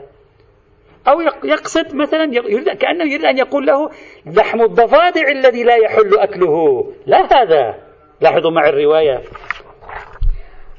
أو 1.08 1.20
يقصد 1.44 1.94
مثلا 1.94 2.24
يريد 2.34 2.68
كأنه 2.68 3.04
يريد 3.04 3.24
أن 3.24 3.38
يقول 3.38 3.66
له 3.66 3.90
لحم 4.26 4.62
الضفادع 4.62 5.30
الذي 5.30 5.64
لا 5.64 5.76
يحل 5.76 6.18
أكله. 6.18 6.86
لا 7.06 7.42
هذا. 7.42 7.74
لاحظوا 8.20 8.50
مع 8.50 8.68
الرواية. 8.68 9.22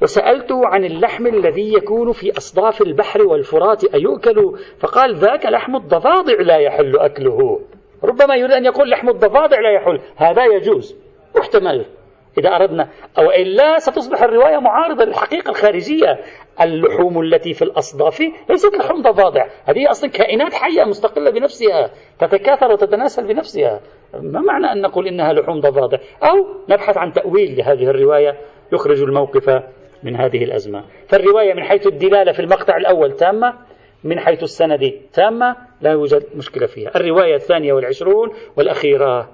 وسألته 0.04 0.66
عن 0.66 0.84
اللحم 0.84 1.26
الذي 1.26 1.74
يكون 1.74 2.12
في 2.12 2.36
أصداف 2.36 2.82
البحر 2.82 3.22
والفرات 3.22 3.84
أيؤكل؟ 3.84 4.58
فقال 4.78 5.14
ذاك 5.14 5.46
لحم 5.46 5.76
الضفادع 5.76 6.40
لا 6.40 6.56
يحل 6.56 6.98
أكله. 6.98 7.60
ربما 8.04 8.34
يريد 8.34 8.52
أن 8.52 8.64
يقول 8.64 8.90
لحم 8.90 9.08
الضفادع 9.08 9.60
لا 9.60 9.70
يحل. 9.70 10.00
هذا 10.16 10.44
يجوز. 10.44 10.96
محتمل. 11.36 11.84
إذا 12.38 12.48
أردنا. 12.48 12.88
أو 13.18 13.30
إلا 13.30 13.78
ستصبح 13.78 14.22
الرواية 14.22 14.58
معارضة 14.58 15.04
للحقيقة 15.04 15.50
الخارجية. 15.50 16.18
اللحوم 16.60 17.20
التي 17.20 17.54
في 17.54 17.62
الأصداف 17.62 18.20
ليست 18.50 18.74
لحوم 18.74 19.02
ضفادع. 19.02 19.46
هذه 19.64 19.90
أصلا 19.90 20.10
كائنات 20.10 20.54
حية 20.54 20.84
مستقلة 20.84 21.30
بنفسها 21.30 21.90
تتكاثر 22.18 22.72
وتتناسل 22.72 23.26
بنفسها. 23.26 23.80
ما 24.14 24.40
معنى 24.40 24.72
أن 24.72 24.80
نقول 24.80 25.06
إنها 25.06 25.32
لحوم 25.32 25.60
ضفادع؟ 25.60 25.98
أو 26.22 26.46
نبحث 26.68 26.98
عن 26.98 27.12
تأويل 27.12 27.56
لهذه 27.56 27.84
الرواية. 27.84 28.38
يخرج 28.72 29.02
الموقف 29.02 29.62
من 30.04 30.16
هذه 30.16 30.44
الأزمة. 30.44 30.84
فالرواية 31.08 31.54
من 31.54 31.62
حيث 31.62 31.86
الدلالة 31.86 32.32
في 32.32 32.40
المقطع 32.40 32.76
الأول 32.76 33.12
تامة 33.12 33.54
من 34.04 34.20
حيث 34.20 34.42
السند 34.42 34.92
تامة 35.12 35.56
لا 35.80 35.90
يوجد 35.90 36.24
مشكلة 36.36 36.66
فيها. 36.66 36.90
الرواية 36.96 37.34
الثانية 37.34 37.72
والعشرون 37.72 38.28
والأخيرة. 38.56 39.30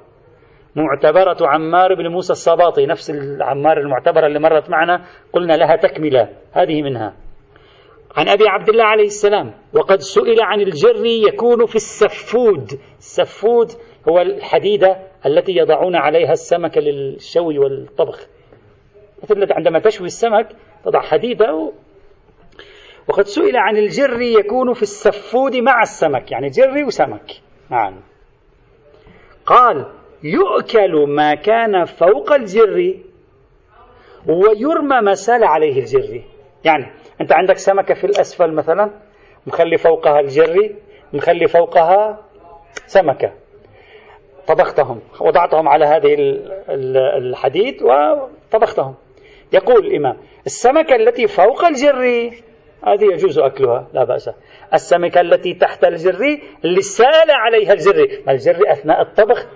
معتبرة 0.76 1.36
عمار 1.40 1.94
بن 1.94 2.08
موسى 2.08 2.32
الصباطي 2.32 2.86
نفس 2.86 3.10
العمار 3.10 3.80
المعتبرة 3.80 4.26
اللي 4.26 4.38
مرت 4.38 4.70
معنا 4.70 5.04
قلنا 5.32 5.52
لها 5.52 5.76
تكملة. 5.76 6.28
هذه 6.52 6.82
منها. 6.82 7.14
عن 8.16 8.28
أبي 8.28 8.48
عبد 8.48 8.68
الله 8.68 8.84
عليه 8.84 9.04
السلام 9.04 9.54
وقد 9.74 10.00
سئل 10.00 10.40
عن 10.40 10.60
الجر 10.60 11.04
يكون 11.04 11.66
في 11.66 11.76
السفود. 11.76 12.70
السفود 12.98 13.70
هو 14.08 14.20
الحديدة 14.20 14.96
التي 15.26 15.52
يضعون 15.56 15.96
عليها 15.96 16.32
السمك 16.32 16.78
للشوي 16.78 17.58
والطبخ. 17.58 18.26
مثل 19.22 19.52
عندما 19.52 19.78
تشوي 19.78 20.06
السمك 20.06 20.48
تضع 20.84 21.00
حديدة. 21.00 21.72
وقد 23.08 23.24
سئل 23.24 23.56
عن 23.56 23.76
الجر 23.76 24.20
يكون 24.20 24.72
في 24.72 24.82
السفود 24.82 25.56
مع 25.56 25.82
السمك 25.82 26.32
يعني 26.32 26.48
جري 26.48 26.84
وسمك 26.84 27.30
معا. 27.70 28.02
قال 29.46 29.86
يؤكل 30.22 31.06
ما 31.08 31.34
كان 31.34 31.84
فوق 31.84 32.32
الجر 32.32 32.94
ويرمى 34.28 35.00
ما 35.00 35.14
سال 35.14 35.44
عليه 35.44 35.80
الجري 35.80 36.24
يعني 36.64 36.86
أنت 37.20 37.32
عندك 37.32 37.56
سمكة 37.56 37.94
في 37.94 38.04
الأسفل 38.04 38.52
مثلا 38.52 38.90
مخلي 39.46 39.76
فوقها 39.76 40.20
الجري 40.20 40.76
مخلي 41.12 41.48
فوقها 41.48 42.18
سمكة. 42.86 43.32
طبختهم 44.46 45.00
وضعتهم 45.20 45.68
على 45.68 45.84
هذه 45.84 46.16
الحديد 47.18 47.82
وطبختهم. 47.82 48.94
يقول 49.52 49.86
الإمام 49.86 50.16
السمكة 50.46 50.96
التي 50.96 51.26
فوق 51.26 51.64
الجري 51.64 52.42
هذه 52.86 53.04
يجوز 53.04 53.38
أكلها 53.38 53.88
لا 53.94 54.04
بأس. 54.04 54.30
السمكة 54.74 55.20
التي 55.20 55.54
تحت 55.54 55.84
الجري 55.84 56.42
اللي 56.64 56.82
سال 56.82 57.30
عليها 57.30 57.72
الجري 57.72 58.24
الجري 58.28 58.72
أثناء 58.72 59.02
الطبخ 59.02 59.46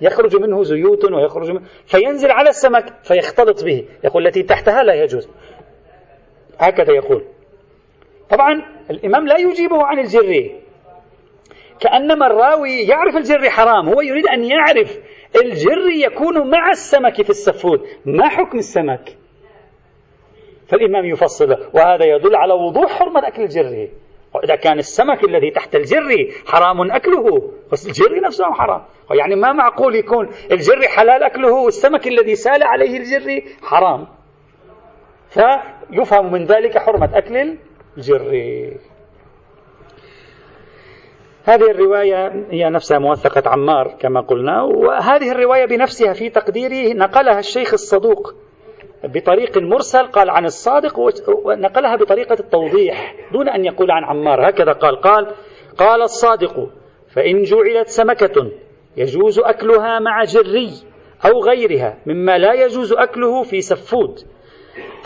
يخرج 0.00 0.36
منه 0.36 0.62
زيوت 0.62 1.04
ويخرج 1.12 1.50
منه 1.50 1.62
فينزل 1.86 2.30
على 2.30 2.50
السمك 2.50 2.84
فيختلط 3.02 3.64
به. 3.64 3.84
يقول 4.04 4.26
التي 4.26 4.42
تحتها 4.42 4.82
لا 4.82 4.94
يجوز. 4.94 5.28
هكذا 6.58 6.92
يقول. 6.92 7.24
طبعا 8.30 8.62
الإمام 8.90 9.26
لا 9.26 9.38
يجيبه 9.38 9.86
عن 9.86 9.98
الجري 9.98 10.60
كأنما 11.80 12.26
الراوي 12.26 12.80
يعرف 12.80 13.16
الجري 13.16 13.50
حرام 13.50 13.88
هو 13.88 14.00
يريد 14.00 14.26
أن 14.26 14.44
يعرف 14.44 14.98
الجري 15.36 16.02
يكون 16.02 16.50
مع 16.50 16.70
السمك 16.70 17.22
في 17.22 17.30
السفود. 17.30 17.80
ما 18.04 18.28
حكم 18.28 18.58
السمك؟ 18.58 19.16
فالإمام 20.72 21.04
يفصل 21.04 21.56
وهذا 21.74 22.04
يدل 22.04 22.36
على 22.36 22.54
وضوح 22.54 22.92
حرمة 22.92 23.28
أكل 23.28 23.42
الجري. 23.42 23.90
وإذا 24.34 24.56
كان 24.56 24.78
السمك 24.78 25.24
الذي 25.24 25.50
تحت 25.50 25.74
الجري 25.74 26.32
حرام 26.46 26.90
أكله 26.90 27.52
بس 27.72 27.86
الجري 27.86 28.20
نفسه 28.20 28.52
حرام. 28.52 28.82
يعني 29.10 29.36
ما 29.36 29.52
معقول 29.52 29.94
يكون 29.94 30.28
الجري 30.52 30.88
حلال 30.88 31.22
أكله 31.22 31.52
والسمك 31.52 32.06
الذي 32.06 32.34
سال 32.34 32.62
عليه 32.62 32.96
الجري 32.96 33.44
حرام. 33.62 34.06
فيفهم 35.28 36.32
من 36.32 36.44
ذلك 36.44 36.78
حرمة 36.78 37.18
أكل 37.18 37.58
الجري. 37.96 38.76
هذه 41.44 41.70
الرواية 41.70 42.46
هي 42.50 42.70
نفسها 42.70 42.98
موثقة 42.98 43.50
عمار 43.50 43.96
كما 44.00 44.20
قلنا 44.20 44.62
وهذه 44.62 45.32
الرواية 45.32 45.64
بنفسها 45.66 46.12
في 46.12 46.30
تقديري 46.30 46.94
نقلها 46.94 47.38
الشيخ 47.38 47.72
الصدوق 47.72 48.34
بطريق 49.04 49.58
مرسل 49.58 50.06
قال 50.06 50.30
عن 50.30 50.44
الصادق 50.44 50.98
ونقلها 51.44 51.96
بطريقة 51.96 52.36
التوضيح 52.40 53.14
دون 53.32 53.48
أن 53.48 53.64
يقول 53.64 53.90
عن 53.90 54.04
عمار. 54.04 54.48
هكذا 54.48 54.72
قال. 54.72 55.00
قال 55.00 55.26
قال 55.78 56.02
الصادق 56.02 56.70
فإن 57.08 57.42
جعلت 57.42 57.88
سمكة 57.88 58.50
يجوز 58.96 59.38
أكلها 59.38 59.98
مع 59.98 60.24
جري 60.24 60.70
أو 61.24 61.40
غيرها 61.40 61.98
مما 62.06 62.38
لا 62.38 62.52
يجوز 62.52 62.92
أكله 62.92 63.42
في 63.42 63.60
سفود. 63.60 64.18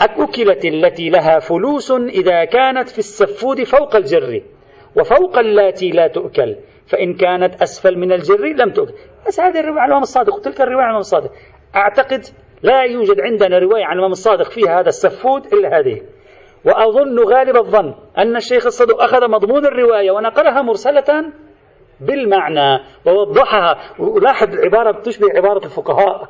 أكلت 0.01 0.65
التي 0.65 1.09
لها 1.09 1.39
فلوس 1.39 1.91
إذا 1.91 2.45
كانت 2.45 2.89
في 2.89 2.99
السفود 2.99 3.63
فوق 3.63 3.95
الجر 3.95 4.41
وفوق 4.95 5.39
اللاتي 5.39 5.89
لا 5.89 6.07
تؤكل 6.07 6.55
فإن 6.87 7.13
كانت 7.13 7.61
أسفل 7.61 7.97
من 7.97 8.11
الجر 8.11 8.45
لم 8.45 8.71
تؤكل. 8.71 8.93
بس 9.27 9.39
هذه 9.39 9.59
الرواية 9.59 9.79
عن 9.79 9.85
الإمام 9.85 10.01
الصادق. 10.03 10.35
وتلك 10.35 10.61
الرواية 10.61 10.83
عن 10.83 10.83
الإمام 10.83 10.99
الصادق. 10.99 11.31
أعتقد 11.75 12.23
لا 12.63 12.81
يوجد 12.81 13.21
عندنا 13.21 13.59
رواية 13.59 13.85
عن 13.85 13.93
الإمام 13.93 14.11
الصادق 14.11 14.51
فيها 14.51 14.79
هذا 14.79 14.87
السفود 14.87 15.45
إلا 15.45 15.79
هذه. 15.79 16.01
وأظن 16.65 17.19
غالب 17.19 17.57
الظن 17.57 17.95
أن 18.17 18.35
الشيخ 18.35 18.65
الصدوق 18.65 19.03
أخذ 19.03 19.29
مضمون 19.29 19.65
الرواية 19.65 20.11
ونقلها 20.11 20.61
مرسلة 20.61 21.31
بالمعنى 21.99 22.79
ووضحها. 23.05 23.77
ولاحظ 23.99 24.53
العبارة 24.53 25.01
تشبه 25.01 25.27
عبارة 25.35 25.65
الفقهاء. 25.65 26.29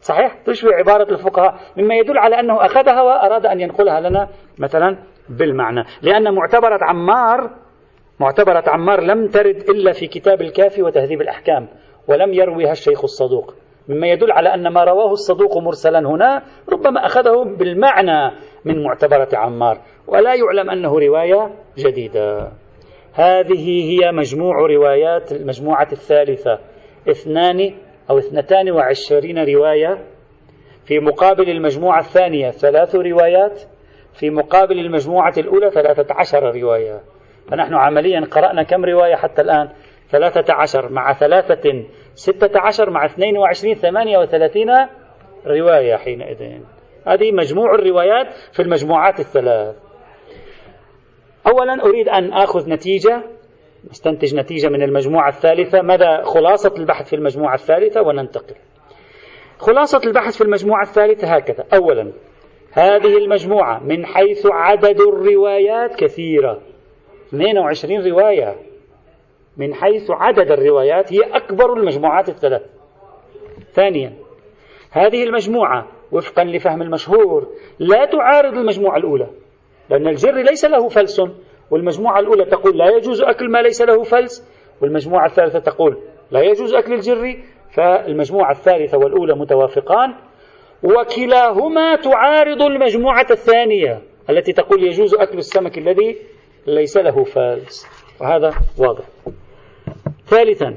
صحيح؟ 0.00 0.42
تشبه 0.46 0.74
عبارة 0.74 1.12
الفقهاء 1.12 1.54
مما 1.76 1.94
يدل 1.94 2.18
على 2.18 2.40
أنه 2.40 2.64
أخذها 2.64 3.02
وأراد 3.02 3.46
أن 3.46 3.60
ينقلها 3.60 4.00
لنا 4.00 4.28
مثلا 4.58 4.98
بالمعنى. 5.28 5.84
لأن 6.02 6.34
معتبرة 6.34 6.78
عمار 6.82 7.50
معتبرة 8.20 8.64
عمار 8.66 9.00
لم 9.00 9.28
ترد 9.28 9.70
إلا 9.70 9.92
في 9.92 10.06
كتاب 10.06 10.40
الكافي 10.42 10.82
وتهذيب 10.82 11.20
الأحكام 11.20 11.68
ولم 12.08 12.32
يرويها 12.32 12.72
الشيخ 12.72 13.04
الصدوق. 13.04 13.54
مما 13.88 14.06
يدل 14.06 14.32
على 14.32 14.54
أن 14.54 14.68
ما 14.68 14.84
رواه 14.84 15.12
الصدوق 15.12 15.58
مرسلا 15.58 15.98
هنا 15.98 16.42
ربما 16.72 17.06
أخذه 17.06 17.44
بالمعنى 17.58 18.36
من 18.64 18.82
معتبرة 18.82 19.28
عمار. 19.32 19.78
ولا 20.06 20.34
يعلم 20.34 20.70
أنه 20.70 20.98
رواية 20.98 21.50
جديدة. 21.78 22.52
هذه 23.12 23.90
هي 23.90 24.12
مجموع 24.12 24.66
روايات 24.66 25.32
المجموعة 25.32 25.88
الثالثة. 25.92 26.58
اثنان 27.10 27.74
أو 28.10 28.18
اثنتان 28.18 28.70
وعشرين 28.70 29.44
رواية. 29.44 29.98
في 30.84 30.98
مقابل 30.98 31.50
المجموعة 31.50 31.98
الثانية 31.98 32.50
ثلاث 32.50 32.94
روايات. 32.94 33.62
في 34.12 34.30
مقابل 34.30 34.78
المجموعة 34.78 35.34
الأولى 35.38 35.70
ثلاثة 35.70 36.14
عشر 36.14 36.56
رواية. 36.56 37.00
فنحن 37.50 37.74
عمليا 37.74 38.20
قرأنا 38.20 38.62
كم 38.62 38.84
رواية 38.84 39.14
حتى 39.14 39.42
الآن؟ 39.42 39.68
ثلاثة 40.10 40.54
عشر 40.54 40.92
مع 40.92 41.12
ثلاثة 41.12 41.84
ستة 42.16 42.60
عشر 42.60 42.90
مع 42.90 43.06
اثنين 43.06 43.38
وعشرين 43.38 43.74
ثمانية 43.74 44.18
وثلاثين 44.18 44.68
رواية 45.46 45.96
حينئذ. 45.96 46.60
هذه 47.06 47.32
مجموع 47.32 47.74
الروايات 47.74 48.26
في 48.52 48.62
المجموعات 48.62 49.20
الثلاث. 49.20 49.76
أولا 51.46 51.84
أريد 51.84 52.08
أن 52.08 52.32
آخذ 52.32 52.70
نتيجة 52.70 53.22
نستنتج 53.90 54.34
نتيجة 54.34 54.68
من 54.68 54.82
المجموعة 54.82 55.28
الثالثة. 55.28 55.82
ماذا 55.82 56.22
خلاصة 56.22 56.74
البحث 56.78 57.08
في 57.08 57.16
المجموعة 57.16 57.54
الثالثة؟ 57.54 58.02
وننتقل. 58.02 58.54
خلاصة 59.58 60.00
البحث 60.06 60.36
في 60.36 60.44
المجموعة 60.44 60.82
الثالثة 60.82 61.36
هكذا. 61.36 61.64
أولا 61.74 62.12
هذه 62.72 63.16
المجموعة 63.16 63.78
من 63.78 64.06
حيث 64.06 64.46
عدد 64.46 65.00
الروايات 65.00 65.94
كثيرة. 65.94 66.60
22 67.28 68.06
رواية. 68.06 68.56
من 69.56 69.74
حيث 69.74 70.10
عدد 70.10 70.50
الروايات 70.50 71.12
هي 71.12 71.20
أكبر 71.22 71.72
المجموعات 71.72 72.28
الثلاث. 72.28 72.62
ثانيا 73.72 74.12
هذه 74.90 75.24
المجموعة 75.24 75.86
وفقا 76.12 76.44
لفهم 76.44 76.82
المشهور 76.82 77.48
لا 77.78 78.04
تعارض 78.04 78.58
المجموعة 78.58 78.96
الأولى 78.96 79.26
لأن 79.90 80.08
الجر 80.08 80.34
ليس 80.34 80.64
له 80.64 80.88
فلس 80.88 81.22
والمجموعة 81.70 82.20
الأولى 82.20 82.44
تقول 82.44 82.78
لا 82.78 82.96
يجوز 82.96 83.22
أكل 83.22 83.50
ما 83.50 83.62
ليس 83.62 83.82
له 83.82 84.02
فلس 84.02 84.48
والمجموعة 84.82 85.26
الثالثة 85.26 85.58
تقول 85.58 85.98
لا 86.30 86.40
يجوز 86.40 86.74
أكل 86.74 86.92
الجر 86.92 87.36
فالمجموعة 87.74 88.50
الثالثة 88.50 88.98
والأولى 88.98 89.34
متوافقان. 89.34 90.14
وكلاهما 90.82 91.96
تعارض 91.96 92.62
المجموعة 92.62 93.26
الثانية 93.30 94.02
التي 94.30 94.52
تقول 94.52 94.84
يجوز 94.84 95.14
أكل 95.14 95.38
السمك 95.38 95.78
الذي 95.78 96.16
ليس 96.66 96.96
له 96.96 97.24
فلس. 97.24 97.86
وهذا 98.20 98.50
واضح. 98.78 99.04
ثالثا 100.26 100.76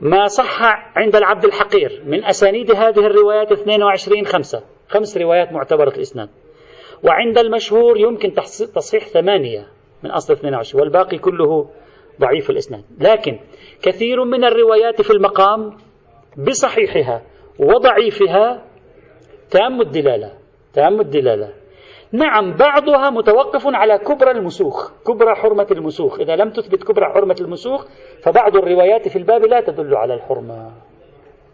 ما 0.00 0.26
صح 0.26 0.62
عند 0.96 1.16
العبد 1.16 1.44
الحقير 1.44 2.02
من 2.06 2.24
أسانيد 2.24 2.70
هذه 2.70 3.06
الروايات 3.06 3.52
22 3.52 4.26
خمسة. 4.26 4.62
خمس 4.88 5.16
روايات 5.18 5.52
معتبرة 5.52 5.92
الإسناد. 5.96 6.28
وعند 7.02 7.38
المشهور 7.38 7.98
يمكن 7.98 8.32
تصحيح 8.74 9.08
ثمانية 9.08 9.66
من 10.02 10.10
أصل 10.10 10.32
22 10.32 10.82
والباقي 10.82 11.18
كله 11.18 11.70
ضعيف 12.20 12.50
الإسناد. 12.50 12.84
لكن 12.98 13.38
كثير 13.82 14.24
من 14.24 14.44
الروايات 14.44 15.02
في 15.02 15.10
المقام 15.10 15.76
بصحيحها 16.38 17.22
وضعيفها 17.58 18.64
تام 19.50 19.80
الدلالة 19.80 20.32
تام 20.74 21.00
الدلالة. 21.00 21.59
نعم 22.12 22.56
بعضها 22.56 23.10
متوقف 23.10 23.62
على 23.66 23.98
كبرى 23.98 24.30
المسوخ 24.30 24.92
كبرى 25.06 25.34
حرمة 25.34 25.66
المسوخ. 25.70 26.20
إذا 26.20 26.36
لم 26.36 26.50
تثبت 26.50 26.84
كبرى 26.84 27.06
حرمة 27.06 27.36
المسوخ 27.40 27.86
فبعض 28.22 28.56
الروايات 28.56 29.08
في 29.08 29.16
الباب 29.16 29.44
لا 29.44 29.60
تدل 29.60 29.96
على 29.96 30.14
الحرمة 30.14 30.70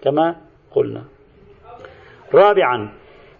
كما 0.02 0.36
قلنا. 0.74 1.04
رابعا 2.34 2.92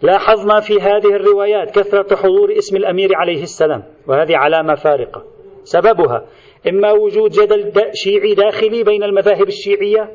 لاحظنا 0.03 0.61
في 0.61 0.81
هذه 0.81 1.17
الروايات 1.17 1.71
كثرة 1.79 2.17
حضور 2.17 2.59
اسم 2.59 2.77
الأمير 2.77 3.17
عليه 3.17 3.43
السلام 3.43 3.83
وهذه 4.07 4.37
علامة 4.37 4.75
فارقة. 4.75 5.25
سببها 5.65 6.27
إما 6.69 6.93
وجود 6.93 7.31
جدل 7.31 7.73
شيعي 7.95 8.35
داخلي 8.35 8.83
بين 8.83 9.03
المذاهب 9.03 9.49
الشيعية 9.49 10.11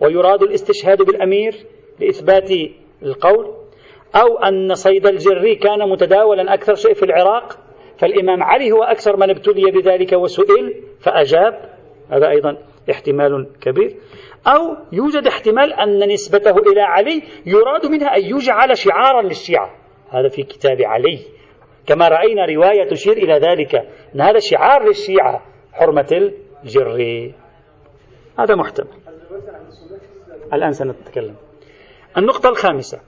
ويراد 0.00 0.42
الاستشهاد 0.42 1.02
بالأمير 1.02 1.54
لإثبات 2.00 2.50
القول 3.02 3.61
أو 4.14 4.38
أن 4.38 4.74
صيد 4.74 5.06
الجري 5.06 5.54
كان 5.54 5.88
متداولا 5.88 6.54
أكثر 6.54 6.74
شيء 6.74 6.94
في 6.94 7.02
العراق 7.02 7.58
فالإمام 7.98 8.42
علي 8.42 8.72
هو 8.72 8.82
أكثر 8.82 9.16
من 9.16 9.30
ابتلي 9.30 9.70
بذلك 9.70 10.12
وسئل 10.12 10.82
فأجاب 11.00 11.72
هذا 12.10 12.28
أيضا 12.28 12.56
احتمال 12.90 13.46
كبير. 13.60 13.96
أو 14.46 14.76
يوجد 14.92 15.26
احتمال 15.26 15.72
أن 15.72 16.12
نسبته 16.12 16.56
إلى 16.56 16.80
علي 16.80 17.22
يراد 17.46 17.86
منها 17.86 18.16
أن 18.16 18.22
يجعل 18.22 18.76
شعارا 18.78 19.22
للشيعة. 19.22 19.70
هذا 20.10 20.28
في 20.28 20.42
كتاب 20.42 20.82
علي. 20.82 21.18
كما 21.86 22.08
رأينا 22.08 22.46
رواية 22.46 22.88
تشير 22.88 23.16
إلى 23.16 23.34
ذلك 23.34 23.74
أن 24.14 24.20
هذا 24.20 24.38
شعار 24.38 24.86
للشيعة 24.86 25.42
حرمة 25.72 26.30
الجري 26.64 27.34
هذا 28.38 28.54
محتمل. 28.54 28.88
الآن 30.52 30.72
سنتكلم. 30.72 31.34
النقطة 32.16 32.48
الخامسة. 32.48 33.00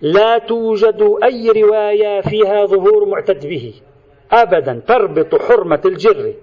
لا 0.00 0.38
توجد 0.38 1.16
أي 1.24 1.62
رواية 1.62 2.20
فيها 2.20 2.64
ظهور 2.64 3.08
معتد 3.08 3.46
به. 3.46 3.74
أبدا 4.32 4.82
تربط 4.88 5.42
حرمة 5.42 5.80
الجر 5.84 6.34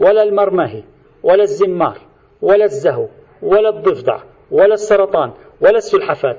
ولا 0.00 0.22
المرمه 0.22 0.82
ولا 1.22 1.42
الزمار 1.42 1.98
ولا 2.42 2.64
الزهو 2.64 3.08
ولا 3.42 3.68
الضفدع 3.68 4.18
ولا 4.50 4.74
السرطان 4.74 5.32
ولا 5.60 5.76
السلحفات. 5.76 6.38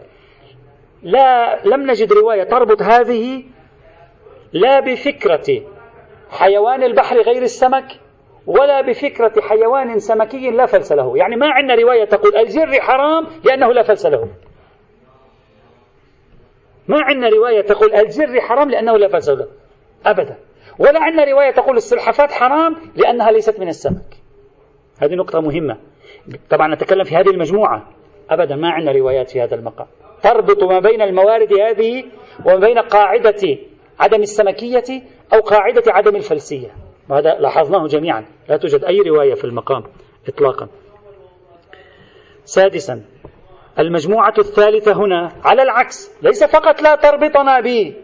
لا 1.03 1.59
لم 1.65 1.91
نجد 1.91 2.13
رواية 2.13 2.43
تربط 2.43 2.81
هذه 2.81 3.43
لا 4.53 4.79
بفكرة 4.79 5.63
حيوان 6.29 6.83
البحر 6.83 7.21
غير 7.21 7.41
السمك 7.41 7.85
ولا 8.47 8.81
بفكرة 8.81 9.41
حيوان 9.41 9.99
سمكي 9.99 10.51
لا 10.51 10.65
فلس 10.65 10.91
له. 10.91 11.17
يعني 11.17 11.35
ما 11.35 11.47
عندنا 11.49 11.75
رواية 11.75 12.03
تقول 12.03 12.35
الجر 12.35 12.81
حرام 12.81 13.27
لأنه 13.43 13.73
لا 13.73 13.83
فلس 13.83 14.05
له. 14.05 14.27
ما 16.89 17.01
عندنا 17.01 17.29
رواية 17.29 17.61
تقول 17.61 17.93
الجر 17.93 18.41
حرام 18.41 18.69
لأنه 18.69 18.97
لا 18.97 19.07
فلس 19.07 19.29
له. 19.29 19.47
أبدا. 20.05 20.37
ولا 20.79 20.99
عندنا 20.99 21.23
رواية 21.23 21.51
تقول 21.51 21.77
السلحفاة 21.77 22.27
حرام 22.27 22.75
لأنها 22.95 23.31
ليست 23.31 23.59
من 23.59 23.67
السمك. 23.67 24.15
هذه 25.01 25.15
نقطة 25.15 25.39
مهمة. 25.39 25.77
طبعا 26.49 26.75
نتكلم 26.75 27.03
في 27.03 27.15
هذه 27.15 27.29
المجموعة. 27.29 27.87
أبدا 28.29 28.55
ما 28.55 28.69
عندنا 28.69 28.91
روايات 28.91 29.29
في 29.29 29.41
هذا 29.41 29.55
المقام. 29.55 29.87
تربط 30.23 30.63
ما 30.63 30.79
بين 30.79 31.01
الموارد 31.01 31.53
هذه 31.53 32.03
وما 32.45 32.55
بين 32.55 32.79
قاعدة 32.79 33.57
عدم 33.99 34.21
السمكية 34.21 35.03
أو 35.33 35.39
قاعدة 35.39 35.83
عدم 35.87 36.15
الفلسية. 36.15 36.69
وهذا 37.09 37.33
لاحظناه 37.39 37.87
جميعا. 37.87 38.25
لا 38.49 38.57
توجد 38.57 38.83
أي 38.83 38.99
رواية 38.99 39.33
في 39.33 39.43
المقام 39.43 39.83
إطلاقا. 40.27 40.67
سادسا 42.45 43.01
المجموعة 43.79 44.33
الثالثة 44.39 44.93
هنا 44.93 45.31
على 45.43 45.61
العكس 45.63 46.11
ليس 46.21 46.43
فقط 46.43 46.81
لا 46.81 46.95
تربطنا 46.95 47.59
به 47.59 47.95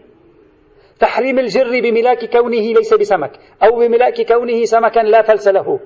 تحريم 1.00 1.40
الجر 1.40 1.82
بملاك 1.82 2.26
كونه 2.38 2.74
ليس 2.74 2.94
بسمك 2.94 3.32
أو 3.64 3.80
بملاك 3.80 4.22
كونه 4.22 4.66
سمكا 4.66 5.00
لا 5.00 5.22
فلس 5.22 5.48
له 5.48 5.80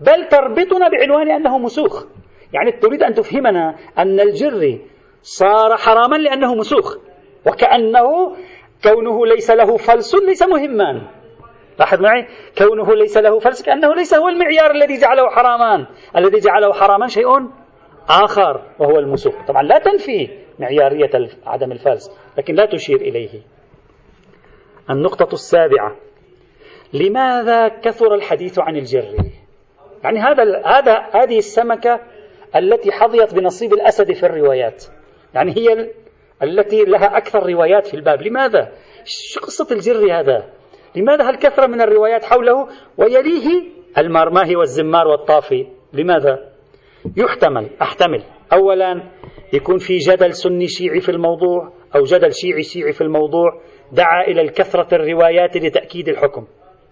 بل 0.00 0.28
تربطنا 0.28 0.88
بعنوان 0.88 1.30
أنه 1.30 1.58
مسوخ. 1.58 2.04
يعني 2.52 2.72
تريد 2.72 3.02
أن 3.02 3.14
تفهمنا 3.14 3.76
أن 3.98 4.20
الجر 4.20 4.78
صار 5.22 5.76
حراما 5.76 6.16
لأنه 6.16 6.54
مسوخ 6.54 6.96
وكأنه 7.46 8.36
كونه 8.82 9.26
ليس 9.26 9.50
له 9.50 9.76
فلس 9.76 10.14
ليس 10.14 10.42
مهما. 10.42 11.02
لاحظ 11.78 12.00
معي؟ 12.00 12.26
كونه 12.58 12.94
ليس 12.94 13.16
له 13.16 13.38
فلس 13.38 13.62
كأنه 13.62 13.94
ليس 13.94 14.14
هو 14.14 14.28
المعيار 14.28 14.70
الذي 14.70 15.00
جعله 15.00 15.30
حراما 15.30 15.86
الذي 16.16 16.38
جعله 16.38 16.72
حراما 16.72 17.06
شيء 17.06 17.26
آخر 18.08 18.62
وهو 18.78 18.98
المسوق. 18.98 19.46
طبعا 19.48 19.62
لا 19.62 19.78
تنفي 19.78 20.28
معيارية 20.58 21.28
عدم 21.46 21.72
الفلس 21.72 22.10
لكن 22.38 22.54
لا 22.54 22.66
تشير 22.66 23.00
إليه. 23.00 23.40
النقطة 24.90 25.34
السابعة. 25.34 25.96
لماذا 26.92 27.68
كثر 27.68 28.14
الحديث 28.14 28.58
عن 28.58 28.76
الجر؟ 28.76 29.14
يعني 30.04 30.18
هذا 30.18 30.62
هذا 30.66 31.06
هذه 31.12 31.38
السمكة 31.38 32.00
التي 32.56 32.92
حظيت 32.92 33.34
بنصيب 33.34 33.72
الأسد 33.72 34.12
في 34.12 34.26
الروايات. 34.26 34.84
يعني 35.34 35.56
هي 35.56 35.90
التي 36.42 36.84
لها 36.84 37.16
أكثر 37.16 37.46
روايات 37.52 37.86
في 37.86 37.94
الباب. 37.94 38.22
لماذا؟ 38.22 38.72
شو 39.04 39.40
قصة 39.40 39.66
الجر 39.74 40.20
هذا؟ 40.20 40.44
لماذا 40.96 41.28
هالكثرة 41.28 41.66
من 41.66 41.80
الروايات 41.80 42.24
حوله؟ 42.24 42.68
ويليه 42.98 43.62
المرماهي 43.98 44.56
والزمار 44.56 45.08
والطافي. 45.08 45.66
لماذا؟ 45.92 46.55
يحتمل 47.16 47.70
أحتمل. 47.82 48.22
أولا 48.52 49.02
يكون 49.52 49.78
في 49.78 49.96
جدل 49.96 50.32
سني 50.32 50.66
شيعي 50.68 51.00
في 51.00 51.08
الموضوع 51.08 51.72
أو 51.96 52.02
جدل 52.02 52.32
شيعي 52.34 52.62
شيعي 52.62 52.92
في 52.92 53.00
الموضوع 53.00 53.60
دعا 53.92 54.24
إلى 54.24 54.40
الكثرة 54.40 54.94
الروايات 54.94 55.56
لتأكيد 55.56 56.08
الحكم. 56.08 56.46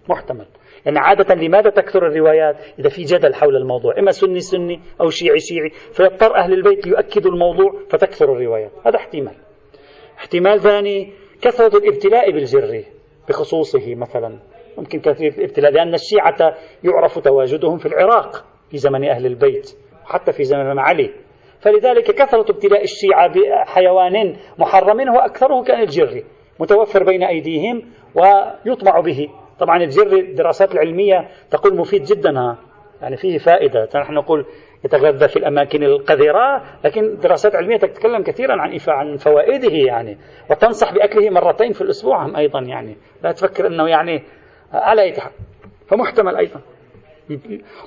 محتمل. 0.09 0.45
يعني 0.85 0.99
عادة 0.99 1.35
لماذا 1.35 1.69
تكثر 1.69 2.07
الروايات 2.07 2.55
إذا 2.79 2.89
في 2.89 3.03
جدل 3.03 3.33
حول 3.33 3.55
الموضوع؟ 3.55 3.99
إما 3.99 4.11
سني 4.11 4.39
سني 4.39 4.79
أو 5.01 5.09
شيعي 5.09 5.39
شيعي. 5.39 5.69
فيضطر 5.69 6.35
أهل 6.35 6.53
البيت 6.53 6.87
ليؤكدوا 6.87 7.31
الموضوع 7.31 7.73
فتكثر 7.89 8.33
الروايات. 8.33 8.71
هذا 8.85 8.95
احتمال. 8.95 9.35
احتمال 10.17 10.59
ثاني 10.59 11.13
كثرة 11.41 11.77
الابتلاء 11.77 12.31
بالجر 12.31 12.83
بخصوصه 13.29 13.95
مثلا. 13.95 14.39
ممكن 14.77 14.99
كثير 14.99 15.33
الابتلاء 15.37 15.71
لأن 15.71 15.93
الشيعة 15.93 16.55
يعرف 16.83 17.19
تواجدهم 17.19 17.77
في 17.77 17.85
العراق 17.85 18.45
في 18.71 18.77
زمن 18.77 19.03
أهل 19.03 19.25
البيت. 19.25 19.84
حتى 20.05 20.31
في 20.31 20.43
زمن 20.43 20.79
علي. 20.79 21.11
فلذلك 21.59 22.03
كثرة 22.03 22.51
ابتلاء 22.51 22.83
الشيعة 22.83 23.27
بحيوان 23.27 24.35
محرم 24.59 25.09
هو 25.09 25.19
أكثره 25.19 25.63
كان 25.63 25.81
الجري 25.81 26.23
متوفر 26.59 27.03
بين 27.03 27.23
أيديهم 27.23 27.81
ويطمع 28.15 28.99
به. 28.99 29.29
طبعا 29.59 29.83
الجري 29.83 30.19
الدراسات 30.19 30.71
العلمية 30.71 31.27
تقول 31.51 31.77
مفيد 31.77 32.03
جدا 32.03 32.39
ها. 32.39 32.57
يعني 33.01 33.17
فيه 33.17 33.37
فائدة. 33.37 33.89
نحن 33.95 34.13
نقول 34.13 34.45
يتغذى 34.85 35.27
في 35.27 35.37
الأماكن 35.37 35.83
القذرة 35.83 36.63
لكن 36.83 37.17
دراسات 37.17 37.55
علمية 37.55 37.77
تتكلم 37.77 38.23
كثيرا 38.23 38.61
عن 38.61 38.79
عن 38.87 39.17
فوائده 39.17 39.73
يعني. 39.73 40.17
وتنصح 40.51 40.93
بأكله 40.93 41.29
مرتين 41.29 41.71
في 41.71 41.81
الأسبوع 41.81 42.37
أيضا 42.37 42.59
يعني. 42.59 42.97
لا 43.23 43.31
تفكر 43.31 43.67
أنه 43.67 43.89
يعني 43.89 44.23
على 44.73 45.07
يتحق 45.07 45.31
فمحتمل 45.87 46.35
أيضا. 46.35 46.61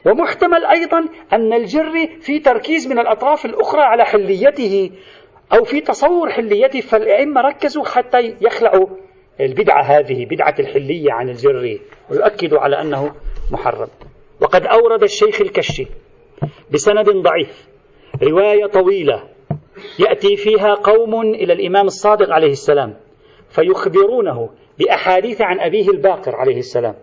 ومحتمل 0.07 0.64
أيضا 0.64 0.98
أن 1.33 1.53
الجر 1.53 1.92
في 2.20 2.38
تركيز 2.38 2.87
من 2.87 2.98
الأطراف 2.98 3.44
الأخرى 3.44 3.81
على 3.81 4.05
حليته 4.05 4.90
أو 5.53 5.64
في 5.64 5.81
تصور 5.81 6.31
حليته 6.31 6.81
فالأئمة 6.81 7.40
ركزوا 7.40 7.85
حتى 7.85 8.37
يخلعوا 8.40 8.87
البدعة 9.40 9.83
هذه 9.83 10.27
بدعة 10.27 10.55
الحلية 10.59 11.12
عن 11.12 11.29
الجر 11.29 11.79
ويؤكدوا 12.11 12.59
على 12.61 12.81
أنه 12.81 13.14
محرم. 13.51 13.88
وقد 14.40 14.66
أورد 14.66 15.03
الشيخ 15.03 15.40
الكشي 15.40 15.87
بسند 16.72 17.09
ضعيف 17.11 17.68
رواية 18.22 18.66
طويلة 18.66 19.22
يأتي 19.98 20.37
فيها 20.37 20.74
قوم 20.74 21.20
إلى 21.20 21.53
الإمام 21.53 21.87
الصادق 21.87 22.31
عليه 22.31 22.51
السلام 22.51 22.94
فيخبرونه 23.51 24.51
بأحاديث 24.79 25.40
عن 25.40 25.61
أبيه 25.61 25.88
الباقر 25.88 26.37
عليه 26.37 26.59
السلام. 26.59 26.94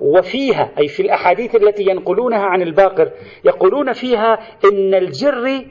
وفيها 0.00 0.70
أي 0.78 0.88
في 0.88 1.00
الأحاديث 1.02 1.54
التي 1.56 1.82
ينقلونها 1.82 2.42
عن 2.42 2.62
الباقر 2.62 3.10
يقولون 3.44 3.92
فيها 3.92 4.38
إن 4.72 4.94
الجر 4.94 5.64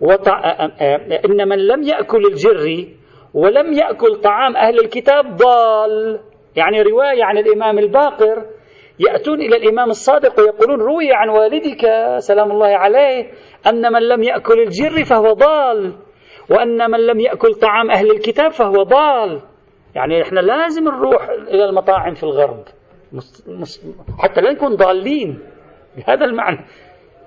وطع... 0.00 0.68
إن 1.24 1.48
من 1.48 1.66
لم 1.66 1.82
يأكل 1.82 2.26
الجر 2.26 2.86
ولم 3.34 3.72
يأكل 3.72 4.16
طعام 4.16 4.56
أهل 4.56 4.80
الكتاب 4.80 5.36
ضال. 5.36 6.20
يعني 6.56 6.82
رواية 6.82 7.24
عن 7.24 7.38
الإمام 7.38 7.78
الباقر 7.78 8.44
يأتون 8.98 9.40
إلى 9.40 9.56
الإمام 9.56 9.90
الصادق 9.90 10.40
ويقولون 10.40 10.80
روي 10.80 11.12
عن 11.12 11.28
والدك 11.28 11.86
سلام 12.18 12.50
الله 12.50 12.66
عليه 12.66 13.30
أن 13.66 13.92
من 13.92 14.08
لم 14.08 14.22
يأكل 14.22 14.62
الجر 14.62 15.04
فهو 15.04 15.32
ضال 15.32 15.92
وأن 16.50 16.90
من 16.90 17.06
لم 17.06 17.20
يأكل 17.20 17.54
طعام 17.54 17.90
أهل 17.90 18.10
الكتاب 18.10 18.50
فهو 18.50 18.82
ضال. 18.82 19.40
يعني 19.96 20.22
إحنا 20.22 20.40
لازم 20.40 20.84
نروح 20.84 21.28
إلى 21.28 21.64
المطاعم 21.64 22.14
في 22.14 22.22
الغرب. 22.22 22.64
حتى 24.18 24.40
لا 24.40 24.52
نكون 24.52 24.76
ضالين 24.76 25.38
بهذا 25.96 26.24
المعنى. 26.24 26.64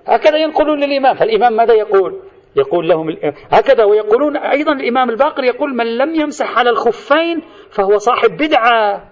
هكذا 0.08 0.38
ينقلون 0.38 0.80
للإمام. 0.80 1.16
فالإمام 1.16 1.54
ماذا 1.54 1.74
يقول؟ 1.74 2.20
يقول 2.56 2.90
لهم 2.90 3.18
هكذا 3.52 3.84
ويقولون 3.84 4.38
أيضا 4.38 4.74
الإمام 4.74 5.10
الباقر 5.10 5.44
يقول 5.44 5.76
من 5.76 5.98
لم 5.98 6.16
يمسح 6.16 6.58
على 6.58 6.70
الخفين 6.70 7.42
فهو 7.70 7.98
صاحب 7.98 8.38
بدعة. 8.38 9.10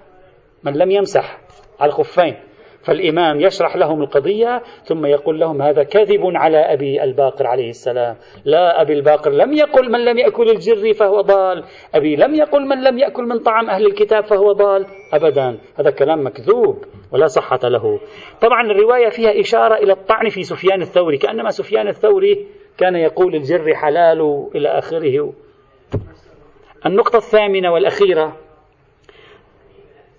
من 0.63 0.74
لم 0.74 0.91
يمسح 0.91 1.38
على 1.80 1.89
الخفين. 1.89 2.46
فالإمام 2.88 3.41
يشرح 3.41 3.78
لهم 3.78 4.02
القضية 4.02 4.62
ثم 4.84 5.06
يقول 5.06 5.39
لهم 5.39 5.62
هذا 5.62 5.84
كذب 5.84 6.21
على 6.23 6.58
أبي 6.58 7.04
الباقر 7.04 7.47
عليه 7.47 7.69
السلام. 7.69 8.15
لا 8.45 8.82
أبي 8.82 8.93
الباقر 8.93 9.32
لم 9.32 9.54
يقل 9.54 9.91
من 9.91 10.06
لم 10.06 10.17
يأكل 10.17 10.50
الجر 10.50 10.93
فهو 10.93 11.21
ضال. 11.21 11.63
أبي 11.95 12.15
لم 12.15 12.36
يقل 12.36 12.65
من 12.67 12.84
لم 12.84 12.97
يأكل 12.97 13.23
من 13.23 13.39
طعام 13.39 13.69
أهل 13.69 13.86
الكتاب 13.86 14.26
فهو 14.26 14.52
ضال. 14.52 14.86
أبدا. 15.13 15.58
هذا 15.80 15.91
كلام 15.91 16.26
مكذوب 16.26 16.84
ولا 17.12 17.28
صحة 17.28 17.60
له. 17.63 18.00
طبعا 18.41 18.71
الرواية 18.71 19.10
فيها 19.10 19.39
إشارة 19.39 19.76
إلى 19.76 19.93
الطعن 19.93 20.30
في 20.30 20.43
سفيان 20.43 20.82
الثوري. 20.82 21.17
كأنما 21.17 21.50
سفيان 21.50 21.88
الثوري 21.88 22.47
كان 22.78 22.95
يقول 22.95 23.36
الجر 23.36 23.76
حلال 23.76 24.47
إلى 24.56 24.69
آخره. 24.69 25.34
النقطة 26.86 27.17
الثامنة 27.17 27.73
والأخيرة. 27.73 28.46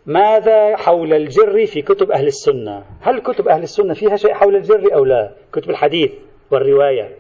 ماذا 0.09 0.77
حول 0.77 1.13
الجر 1.13 1.67
في 1.67 1.83
كتب 1.83 2.11
أهل 2.11 2.27
السنة؟ 2.27 2.85
هل 3.01 3.21
كتب 3.21 3.49
أهل 3.49 3.63
السنة 3.63 3.95
فيها 3.95 4.17
شيء 4.17 4.35
حول 4.35 4.57
الجر 4.57 4.95
أو 4.95 5.05
لا؟ 5.05 5.33
كتب 5.53 5.71
الحديث 5.71 6.13
والرواية. 6.51 7.17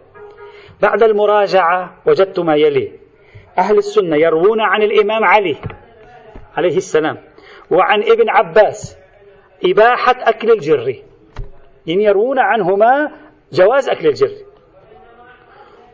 بعد 0.82 1.02
المراجعة 1.02 2.02
وجدت 2.06 2.40
ما 2.40 2.56
يلي. 2.56 2.92
أهل 3.58 3.78
السنة 3.78 4.16
يروون 4.16 4.60
عن 4.60 4.82
الإمام 4.82 5.24
علي 5.24 5.56
عليه 6.56 6.76
السلام 6.76 7.16
وعن 7.70 8.02
ابن 8.02 8.28
عباس 8.28 8.98
إباحة 9.64 10.14
أكل 10.18 10.50
الجر. 10.50 10.94
يعني 11.86 12.04
يروون 12.04 12.38
عنهما 12.38 13.10
جواز 13.52 13.88
أكل 13.88 14.06
الجر. 14.06 14.30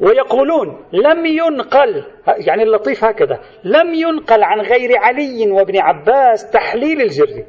ويقولون 0.01 0.85
لم 0.93 1.27
ينقل 1.27 2.05
يعني 2.47 2.63
اللطيف 2.63 3.05
هكذا 3.05 3.41
لم 3.65 3.95
ينقل 3.95 4.45
عن 4.45 4.61
غير 4.61 4.99
علي 4.99 5.51
وابن 5.51 5.79
عباس 5.79 6.51
تحليل 6.51 7.01
الجر 7.01 7.45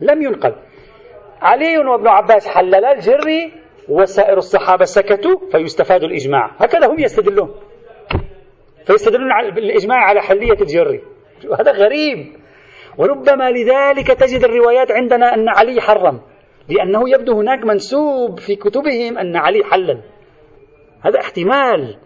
لم 0.00 0.22
ينقل. 0.22 0.54
علي 1.42 1.78
وابن 1.78 2.08
عباس 2.08 2.48
حللا 2.48 2.92
الجر 2.92 3.50
وسائر 3.88 4.36
الصحابة 4.36 4.84
سكتوا 4.84 5.50
فيستفاد 5.52 6.02
الإجماع. 6.02 6.50
هكذا 6.58 6.86
هم 6.86 6.98
يستدلون. 6.98 7.54
فيستدلون 8.86 9.32
على 9.32 9.48
الإجماع 9.48 9.98
على 9.98 10.20
حلية 10.20 10.60
الجر 10.60 11.00
هذا 11.60 11.72
غريب. 11.72 12.26
وربما 12.98 13.50
لذلك 13.50 14.06
تجد 14.06 14.44
الروايات 14.44 14.92
عندنا 14.92 15.34
أن 15.34 15.48
علي 15.48 15.80
حرم 15.80 16.20
لأنه 16.68 17.10
يبدو 17.10 17.40
هناك 17.40 17.64
منسوب 17.64 18.38
في 18.38 18.56
كتبهم 18.56 19.18
أن 19.18 19.36
علي 19.36 19.64
حلل. 19.64 20.00
هذا 21.00 21.20
احتمال 21.20 21.96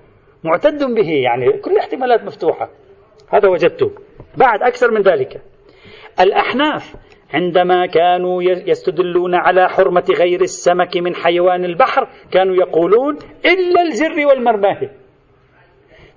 معتد 0.45 0.85
به 0.85 1.11
يعني 1.11 1.53
كل 1.53 1.71
الاحتمالات 1.71 2.25
مفتوحة. 2.25 2.71
هذا 3.29 3.49
وجدته. 3.49 3.91
بعد 4.37 4.63
أكثر 4.63 4.91
من 4.91 5.03
ذلك 5.03 5.43
الأحناف 6.21 6.95
عندما 7.35 7.87
كانوا 7.87 8.43
يستدلون 8.43 9.35
على 9.35 9.69
حرمة 9.69 10.05
غير 10.19 10.41
السمك 10.41 10.97
من 10.97 11.15
حيوان 11.15 11.65
البحر 11.65 12.09
كانوا 12.33 12.55
يقولون 12.55 13.19
إلا 13.45 13.83
الجر 13.83 14.27
والمرماه 14.27 14.91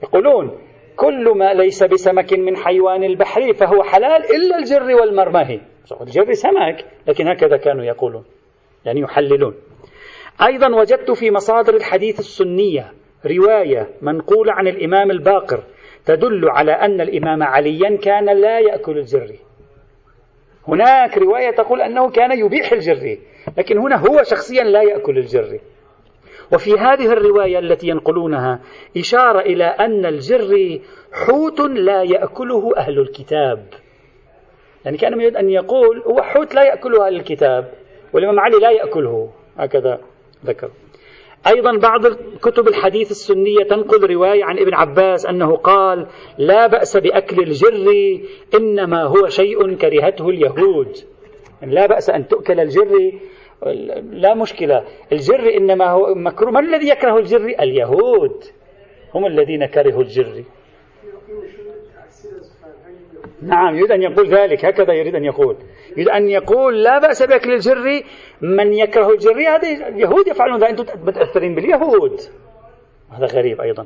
يقولون 0.03 0.59
كل 0.95 1.37
ما 1.37 1.53
ليس 1.53 1.83
بسمك 1.83 2.33
من 2.33 2.57
حيوان 2.57 3.03
البحر 3.03 3.53
فهو 3.53 3.83
حلال 3.83 4.23
إلا 4.35 4.57
الجر 4.57 4.95
والمرماه 5.01 5.59
الجر 6.01 6.33
سمك 6.33 6.85
لكن 7.07 7.27
هكذا 7.27 7.57
كانوا 7.57 7.83
يقولون 7.83 8.25
يعني 8.85 9.01
يحللون. 9.01 9.55
أيضا 10.41 10.75
وجدت 10.75 11.11
في 11.11 11.31
مصادر 11.31 11.75
الحديث 11.75 12.19
السنية 12.19 12.93
رواية 13.25 13.89
منقولة 14.01 14.53
عن 14.53 14.67
الإمام 14.67 15.11
الباقر 15.11 15.63
تدل 16.05 16.49
على 16.49 16.71
أن 16.71 17.01
الإمام 17.01 17.43
عليا 17.43 17.97
كان 17.97 18.25
لا 18.25 18.59
يأكل 18.59 18.97
الجري 18.97 19.39
هناك 20.67 21.17
رواية 21.17 21.51
تقول 21.51 21.81
أنه 21.81 22.09
كان 22.09 22.39
يبيح 22.45 22.71
الجري 22.71 23.19
لكن 23.57 23.77
هنا 23.77 23.95
هو 23.95 24.23
شخصيا 24.23 24.63
لا 24.63 24.81
يأكل 24.81 25.17
الجري 25.17 25.59
وفي 26.53 26.73
هذه 26.73 27.05
الرواية 27.13 27.59
التي 27.59 27.87
ينقلونها 27.87 28.59
إشارة 28.97 29.39
إلى 29.39 29.63
أن 29.65 30.05
الجري 30.05 30.81
حوت 31.13 31.59
لا 31.59 32.03
يأكله 32.03 32.77
أهل 32.77 32.99
الكتاب. 32.99 33.65
يعني 34.85 34.97
كان 34.97 35.13
يريد 35.13 35.35
أن 35.35 35.49
يقول 35.49 36.01
هو 36.01 36.21
حوت 36.21 36.55
لا 36.55 36.63
يأكله 36.63 37.07
أهل 37.07 37.15
الكتاب 37.15 37.71
والإمام 38.13 38.39
علي 38.39 38.57
لا 38.59 38.71
يأكله 38.71 39.31
هكذا. 39.57 39.99
ذكر. 40.45 40.69
أيضا 41.47 41.77
بعض 41.77 42.07
كتب 42.41 42.67
الحديث 42.67 43.11
السنية 43.11 43.63
تنقل 43.63 44.09
رواية 44.13 44.43
عن 44.43 44.59
ابن 44.59 44.73
عباس 44.73 45.25
أنه 45.25 45.55
قال 45.55 46.07
لا 46.37 46.67
بأس 46.67 46.97
بأكل 46.97 47.39
الجر 47.39 48.19
إنما 48.55 49.03
هو 49.03 49.27
شيء 49.27 49.75
كرهته 49.75 50.29
اليهود. 50.29 50.97
لا 51.61 51.85
بأس 51.85 52.09
أن 52.09 52.27
تؤكل 52.27 52.59
الجر. 52.59 53.11
لا 54.11 54.33
مشكلة. 54.33 54.83
الجر 55.11 55.57
إنما 55.57 55.89
هو 55.91 56.15
مكروه. 56.15 56.51
من 56.51 56.75
الذي 56.75 56.89
يكره 56.89 57.17
الجر؟ 57.17 57.45
اليهود. 57.45 58.43
هم 59.13 59.25
الذين 59.25 59.65
كرهوا 59.65 60.01
الجر. 60.01 60.43
نعم 63.41 63.75
يريد 63.75 63.91
أن 63.91 64.01
يقول 64.01 64.27
ذلك. 64.27 64.65
هكذا 64.65 64.93
يريد 64.93 65.15
أن 65.15 65.25
يقول. 65.25 65.57
يريد 65.97 66.09
أن 66.09 66.29
يقول 66.29 66.83
لا 66.83 66.99
بأس 66.99 67.23
بأكل 67.23 67.53
الجر 67.53 68.03
من 68.41 68.73
يكره 68.73 69.11
الجر 69.11 69.39
هذا 69.39 69.87
اليهود 69.87 70.27
يفعلون 70.27 70.59
ذلك. 70.59 70.69
أنتم 70.69 70.85
متأثرين 71.05 71.55
باليهود. 71.55 72.19
هذا 73.11 73.25
غريب 73.25 73.61
أيضا. 73.61 73.85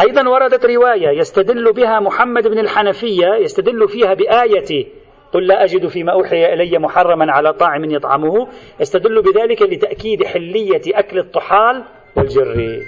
أيضا 0.00 0.28
وردت 0.28 0.66
رواية 0.66 1.08
يستدل 1.08 1.72
بها 1.72 2.00
محمد 2.00 2.48
بن 2.48 2.58
الحنفية 2.58 3.34
يستدل 3.34 3.88
فيها 3.88 4.14
بآية 4.14 4.86
قل 5.32 5.46
لا 5.46 5.64
أجد 5.64 5.86
فيما 5.86 6.12
أوحي 6.12 6.54
إلي 6.54 6.78
محرما 6.78 7.32
على 7.32 7.52
طاعم 7.52 7.84
يطعمه. 7.84 8.48
يستدل 8.80 9.22
بذلك 9.22 9.62
لتأكيد 9.62 10.24
حلية 10.24 10.82
أكل 10.86 11.18
الطحال 11.18 11.84
والجر. 12.16 12.80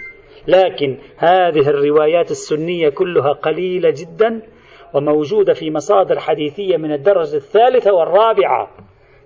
لكن 0.48 0.98
هذه 1.16 1.68
الروايات 1.68 2.30
السنية 2.30 2.88
كلها 2.88 3.32
قليلة 3.32 3.90
جدا. 3.90 4.42
وموجودة 4.94 5.52
في 5.52 5.70
مصادر 5.70 6.18
حديثية 6.18 6.76
من 6.76 6.92
الدرجة 6.92 7.36
الثالثة 7.36 7.92
والرابعة. 7.92 8.70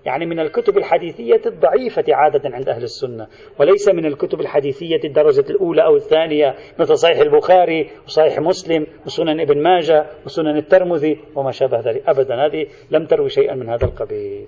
يعني 0.05 0.27
من 0.27 0.40
الكتب 0.40 0.79
الحديثية 0.79 1.40
الضعيفة 1.46 2.05
عادة 2.09 2.50
عند 2.55 2.68
أهل 2.68 2.83
السنة 2.83 3.26
وليس 3.59 3.88
من 3.88 4.07
الكتب 4.07 4.41
الحديثية 4.41 5.01
الدرجة 5.05 5.45
الأولى 5.51 5.84
أو 5.84 5.97
الثانية 5.97 6.55
مثل 6.78 6.99
صحيح 6.99 7.18
البخاري 7.18 7.91
وصحيح 8.07 8.38
مسلم 8.38 8.86
وسنن 9.07 9.41
ابن 9.41 9.62
ماجة 9.62 10.07
وسنن 10.26 10.57
الترمذي 10.57 11.18
وما 11.34 11.51
شابه 11.51 11.80
ذلك. 11.80 12.03
أبدا 12.09 12.47
هذه 12.47 12.66
لم 12.91 13.07
تروي 13.07 13.28
شيئا 13.28 13.55
من 13.55 13.68
هذا 13.68 13.84
القبيل. 13.84 14.47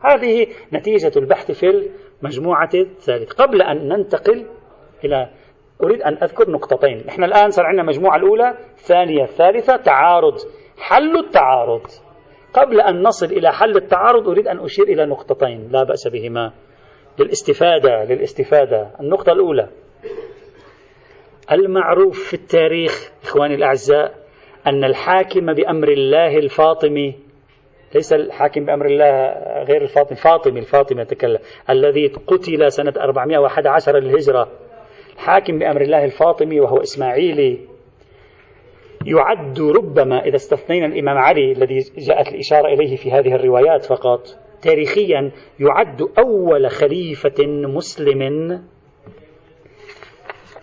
هذه 0.00 0.46
نتيجة 0.72 1.12
البحث 1.16 1.50
في 1.50 1.90
المجموعة 2.22 2.70
الثالثة. 2.74 3.44
قبل 3.44 3.62
أن 3.62 3.88
ننتقل 3.88 4.46
إلى 5.04 5.28
أريد 5.82 6.02
أن 6.02 6.18
أذكر 6.22 6.50
نقطتين. 6.50 7.04
نحن 7.06 7.24
الآن 7.24 7.50
صار 7.50 7.66
عندنا 7.66 7.82
المجموعة 7.82 8.16
الأولى 8.16 8.54
الثانية 8.78 9.22
الثالثة 9.22 9.76
تعارض. 9.76 10.34
حل 10.78 11.18
التعارض. 11.18 11.82
قبل 12.54 12.80
أن 12.80 13.02
نصل 13.02 13.26
إلى 13.26 13.52
حل 13.52 13.76
التعارض 13.76 14.28
أريد 14.28 14.48
أن 14.48 14.58
أشير 14.58 14.84
إلى 14.84 15.06
نقطتين 15.06 15.68
لا 15.70 15.82
بأس 15.82 16.08
بهما. 16.08 16.52
للاستفادة 17.18 18.04
للاستفادة. 18.04 18.90
النقطة 19.00 19.32
الأولى. 19.32 19.68
المعروف 21.52 22.28
في 22.28 22.34
التاريخ 22.34 23.12
إخواني 23.24 23.54
الأعزاء 23.54 24.14
أن 24.66 24.84
الحاكم 24.84 25.52
بأمر 25.52 25.88
الله 25.88 26.38
الفاطمي 26.38 27.14
ليس 27.94 28.12
الحاكم 28.12 28.64
بأمر 28.64 28.86
الله 28.86 29.32
غير 29.62 29.82
الفاطمي 29.82 30.16
فاطمي 30.16 30.60
الفاطمي 30.60 31.02
يتكلم 31.02 31.38
الذي 31.70 32.06
قتل 32.06 32.72
سنة 32.72 32.92
411 32.96 33.98
للهجرة. 33.98 34.48
حاكم 35.16 35.58
بأمر 35.58 35.80
الله 35.80 36.04
الفاطمي 36.04 36.60
وهو 36.60 36.76
إسماعيلي 36.76 37.58
يعد 39.06 39.60
ربما 39.60 40.24
إذا 40.24 40.36
استثنينا 40.36 40.86
الإمام 40.86 41.18
علي 41.18 41.52
الذي 41.52 41.78
جاءت 41.98 42.28
الإشارة 42.28 42.66
إليه 42.66 42.96
في 42.96 43.12
هذه 43.12 43.34
الروايات 43.34 43.84
فقط 43.84 44.20
تاريخيا 44.62 45.32
يعد 45.60 46.02
أول 46.18 46.70
خليفة 46.70 47.46
مسلم 47.46 48.20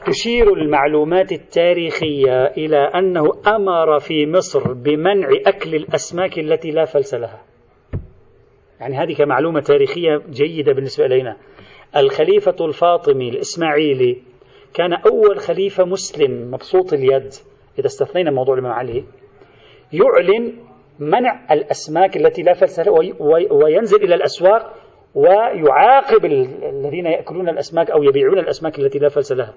تشير 0.05 0.53
المعلومات 0.53 1.31
التاريخية 1.31 2.45
إلى 2.45 2.77
أنه 2.77 3.23
أمر 3.47 3.99
في 3.99 4.25
مصر 4.25 4.73
بمنع 4.73 5.27
أكل 5.45 5.75
الأسماك 5.75 6.39
التي 6.39 6.71
لا 6.71 6.85
فلس 6.85 7.13
لها. 7.13 7.41
يعني 8.79 8.95
هذه 8.97 9.13
كمعلومة 9.13 9.59
تاريخية 9.59 10.21
جيدة 10.29 10.73
بالنسبة 10.73 11.05
إلينا. 11.05 11.37
الخليفة 11.97 12.55
الفاطمي 12.61 13.29
الإسماعيلي 13.29 14.17
كان 14.73 14.93
أول 14.93 15.39
خليفة 15.39 15.85
مسلم 15.85 16.51
مبسوط 16.51 16.93
اليد 16.93 17.33
إذا 17.79 17.85
استثنينا 17.85 18.31
موضوع 18.31 18.53
الإمام 18.53 18.71
علي 18.71 19.03
يعلن 19.93 20.53
منع 20.99 21.53
الأسماك 21.53 22.17
التي 22.17 22.41
لا 22.41 22.53
فلس 22.53 22.79
لها 22.79 23.13
وينزل 23.51 24.03
إلى 24.03 24.15
الأسواق 24.15 24.73
ويعاقب 25.15 26.25
الذين 26.25 27.05
يأكلون 27.05 27.49
الأسماك 27.49 27.91
أو 27.91 28.03
يبيعون 28.03 28.39
الأسماك 28.39 28.79
التي 28.79 28.99
لا 28.99 29.09
فلس 29.09 29.31
لها. 29.31 29.53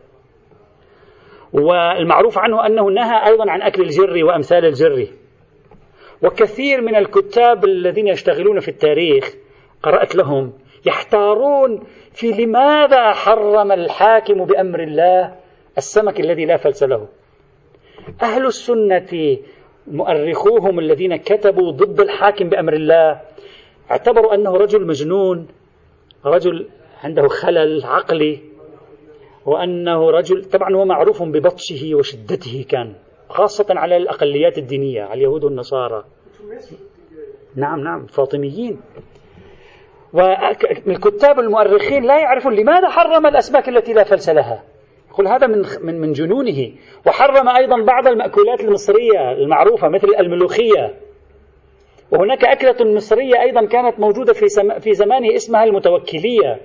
والمعروف 1.52 2.38
عنه 2.38 2.66
أنه 2.66 2.90
نهى 2.90 3.26
أيضا 3.26 3.50
عن 3.50 3.62
أكل 3.62 3.82
الجري 3.82 4.22
وأمثال 4.22 4.64
الجري 4.64 5.10
وكثير 6.22 6.80
من 6.80 6.96
الكتاب 6.96 7.64
الذين 7.64 8.08
يشتغلون 8.08 8.60
في 8.60 8.68
التاريخ 8.68 9.34
قرأت 9.82 10.14
لهم 10.14 10.52
يحتارون 10.86 11.82
في 12.12 12.30
لماذا 12.30 13.10
حرم 13.12 13.72
الحاكم 13.72 14.44
بأمر 14.44 14.82
الله 14.82 15.34
السمك 15.78 16.20
الذي 16.20 16.44
لا 16.44 16.56
فلس 16.56 16.82
له. 16.82 17.08
أهل 18.22 18.46
السنة 18.46 19.38
مؤرخوهم 19.86 20.78
الذين 20.78 21.16
كتبوا 21.16 21.70
ضد 21.70 22.00
الحاكم 22.00 22.48
بأمر 22.48 22.72
الله 22.72 23.20
اعتبروا 23.90 24.34
أنه 24.34 24.50
رجل 24.50 24.86
مجنون 24.86 25.48
رجل 26.24 26.68
عنده 27.04 27.28
خلل 27.28 27.84
عقلي 27.84 28.40
وأنه 29.46 30.10
رجل 30.10 30.44
طبعا 30.44 30.74
هو 30.74 30.84
معروف 30.84 31.22
ببطشه 31.22 31.94
وشدته 31.94 32.64
كان 32.68 32.94
خاصة 33.28 33.66
على 33.70 33.96
الأقليات 33.96 34.58
الدينية 34.58 35.02
على 35.02 35.14
اليهود 35.14 35.44
والنصارى. 35.44 36.04
نعم 37.56 37.80
نعم 37.80 38.06
فاطميين. 38.06 38.80
والكتاب 40.12 41.40
المؤرخين 41.40 42.04
لا 42.04 42.18
يعرفون 42.18 42.54
لماذا 42.54 42.88
حرم 42.88 43.26
الأسماك 43.26 43.68
التي 43.68 43.92
لا 43.92 44.04
فلس 44.04 44.28
لها. 44.28 44.62
يقول 45.10 45.28
هذا 45.28 45.46
من 45.46 45.62
من 45.82 46.00
من 46.00 46.12
جنونه. 46.12 46.72
وحرم 47.06 47.48
أيضا 47.48 47.84
بعض 47.84 48.06
المأكولات 48.06 48.60
المصرية 48.60 49.32
المعروفة 49.32 49.88
مثل 49.88 50.08
الملوخية. 50.18 50.94
وهناك 52.10 52.44
أكلة 52.44 52.94
مصرية 52.94 53.40
أيضا 53.42 53.66
كانت 53.66 54.00
موجودة 54.00 54.32
في 54.32 54.46
في 54.80 54.94
زمانه 54.94 55.34
اسمها 55.34 55.64
المتوكلية. 55.64 56.60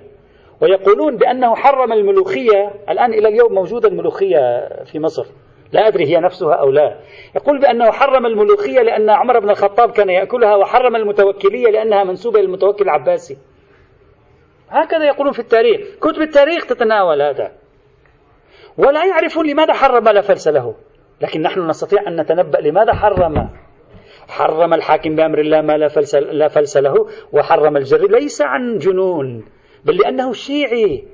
ويقولون 0.60 1.16
بأنه 1.16 1.54
حرم 1.54 1.92
الملوخية. 1.92 2.70
الآن 2.88 3.12
إلى 3.12 3.28
اليوم 3.28 3.54
موجودة 3.54 3.88
الملوخية 3.88 4.68
في 4.84 4.98
مصر. 4.98 5.26
لا 5.72 5.88
أدري 5.88 6.06
هي 6.06 6.20
نفسها 6.20 6.54
أو 6.54 6.70
لا. 6.70 7.00
يقول 7.36 7.60
بأنه 7.60 7.90
حرم 7.90 8.26
الملوخية 8.26 8.80
لأن 8.80 9.10
عمر 9.10 9.38
بن 9.38 9.50
الخطاب 9.50 9.90
كان 9.90 10.10
يأكلها 10.10 10.56
وحرم 10.56 10.96
المتوكلية 10.96 11.70
لأنها 11.70 12.04
منسوبة 12.04 12.40
للمتوكل 12.40 12.84
العباسي. 12.84 13.36
هكذا 14.68 15.04
يقولون 15.04 15.32
في 15.32 15.38
التاريخ. 15.38 15.80
كتب 16.00 16.22
التاريخ 16.22 16.66
تتناول 16.66 17.22
هذا. 17.22 17.52
ولا 18.78 19.04
يعرفون 19.04 19.46
لماذا 19.46 19.72
حرم 19.72 20.08
لا 20.08 20.20
فلس 20.20 20.48
له. 20.48 20.74
لكن 21.20 21.42
نحن 21.42 21.66
نستطيع 21.66 22.08
أن 22.08 22.20
نتنبأ 22.20 22.58
لماذا 22.58 22.92
حرم. 22.92 23.48
حرم 24.28 24.74
الحاكم 24.74 25.16
بأمر 25.16 25.38
الله 25.38 25.60
ما 25.60 25.76
لا 25.76 25.88
فلس, 25.88 26.14
لا 26.14 26.48
فلس 26.48 26.76
له 26.76 26.94
وحرم 27.32 27.76
الجري 27.76 28.06
ليس 28.06 28.42
عن 28.42 28.78
جنون 28.78 29.44
بل 29.84 29.96
لأنه 29.96 30.32
شيعي. 30.32 31.04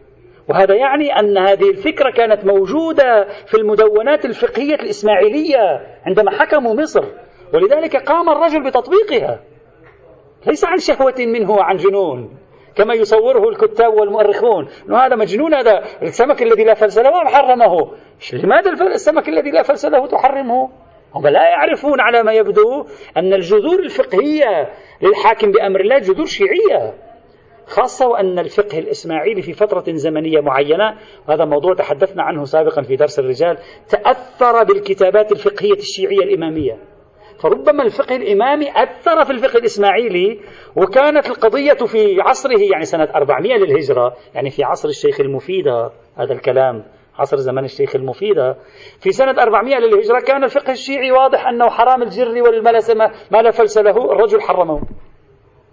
وهذا 0.49 0.75
يعني 0.75 1.19
أن 1.19 1.39
هذه 1.39 1.71
الفكرة 1.71 2.11
كانت 2.11 2.45
موجودة 2.45 3.25
في 3.47 3.57
المدونات 3.57 4.25
الفقهية 4.25 4.75
الإسماعيلية 4.75 5.81
عندما 6.07 6.31
حكموا 6.31 6.75
مصر. 6.75 7.05
ولذلك 7.55 7.97
قام 7.97 8.29
الرجل 8.29 8.63
بتطبيقها. 8.65 9.41
ليس 10.47 10.65
عن 10.65 10.79
شهوة 10.79 11.15
منه 11.19 11.51
وعن 11.51 11.77
جنون 11.77 12.37
كما 12.77 12.95
يصوره 12.95 13.49
الكتاب 13.49 13.95
والمؤرخون. 13.95 14.69
إنه 14.89 14.99
هذا 14.99 15.17
مجنون 15.17 15.55
هذا 15.55 15.83
السمك 16.03 16.43
الذي 16.43 16.65
لا 16.65 16.75
فلس 16.75 16.99
له 16.99 17.25
حرمه. 17.25 17.91
لماذا 18.33 18.71
السمك 18.71 19.29
الذي 19.29 19.51
لا 19.51 19.63
فلس 19.63 19.85
له 19.85 20.07
تحرمه؟ 20.07 20.71
هم 21.15 21.27
لا 21.27 21.49
يعرفون 21.49 22.01
على 22.01 22.23
ما 22.23 22.33
يبدو 22.33 22.87
أن 23.17 23.33
الجذور 23.33 23.79
الفقهية 23.79 24.71
للحاكم 25.03 25.51
بأمر 25.51 25.81
الله 25.81 25.99
جذور 25.99 26.27
شيعية. 26.27 27.08
خاصة 27.69 28.09
وأن 28.09 28.39
الفقه 28.39 28.79
الإسماعيلي 28.79 29.43
في 29.43 29.53
فترة 29.53 29.85
زمنية 29.89 30.41
معينة 30.41 30.95
وهذا 31.29 31.45
موضوع 31.45 31.75
تحدثنا 31.75 32.23
عنه 32.23 32.45
سابقا 32.45 32.83
في 32.83 32.97
درس 32.97 33.19
الرجال 33.19 33.59
تأثر 33.89 34.65
بالكتابات 34.65 35.33
الفقهية 35.33 35.73
الشيعية 35.73 36.25
الإمامية. 36.25 36.79
فربما 37.43 37.83
الفقه 37.83 38.17
الإمامي 38.17 38.71
أثر 38.71 39.25
في 39.25 39.31
الفقه 39.31 39.59
الإسماعيلي 39.59 40.41
وكانت 40.77 41.27
القضية 41.31 41.87
في 41.87 42.21
عصره 42.21 42.61
يعني 42.73 42.85
سنة 42.85 43.09
400 43.15 43.57
للهجرة 43.57 44.17
يعني 44.35 44.51
في 44.51 44.65
عصر 44.65 44.89
الشيخ 44.89 45.21
المفيدة 45.21 45.91
هذا 46.17 46.33
الكلام 46.33 46.85
عصر 47.19 47.37
زمن 47.37 47.65
الشيخ 47.65 47.97
المفيدة 47.97 48.57
في 49.01 49.11
سنة 49.11 49.43
400 49.43 49.79
للهجرة 49.79 50.21
كان 50.21 50.45
الفقه 50.45 50.73
الشيعي 50.73 51.13
واضح 51.13 51.47
أنه 51.47 51.69
حرام 51.69 52.03
الجر 52.03 52.43
والملس 52.43 52.91
ما 53.31 53.43
لا 53.43 53.51
فلس 53.51 53.79
له 53.79 54.13
الرجل 54.13 54.41
حرمه. 54.41 54.81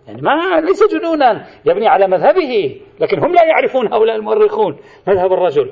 يعني 0.07 0.21
ما 0.21 0.61
ليس 0.61 0.83
جنونا 0.93 1.47
يبني 1.65 1.87
على 1.87 2.07
مذهبه 2.07 2.81
لكن 2.99 3.19
هم 3.19 3.33
لا 3.33 3.43
يعرفون 3.45 3.93
هؤلاء 3.93 4.15
المؤرخون 4.15 4.77
مذهب 5.07 5.33
الرجل. 5.33 5.71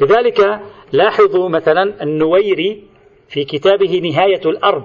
لذلك 0.00 0.60
لاحظوا 0.92 1.48
مثلا 1.48 2.02
النويري 2.02 2.82
في 3.28 3.44
كتابه 3.44 4.00
نهاية 4.00 4.40
الأرض 4.46 4.84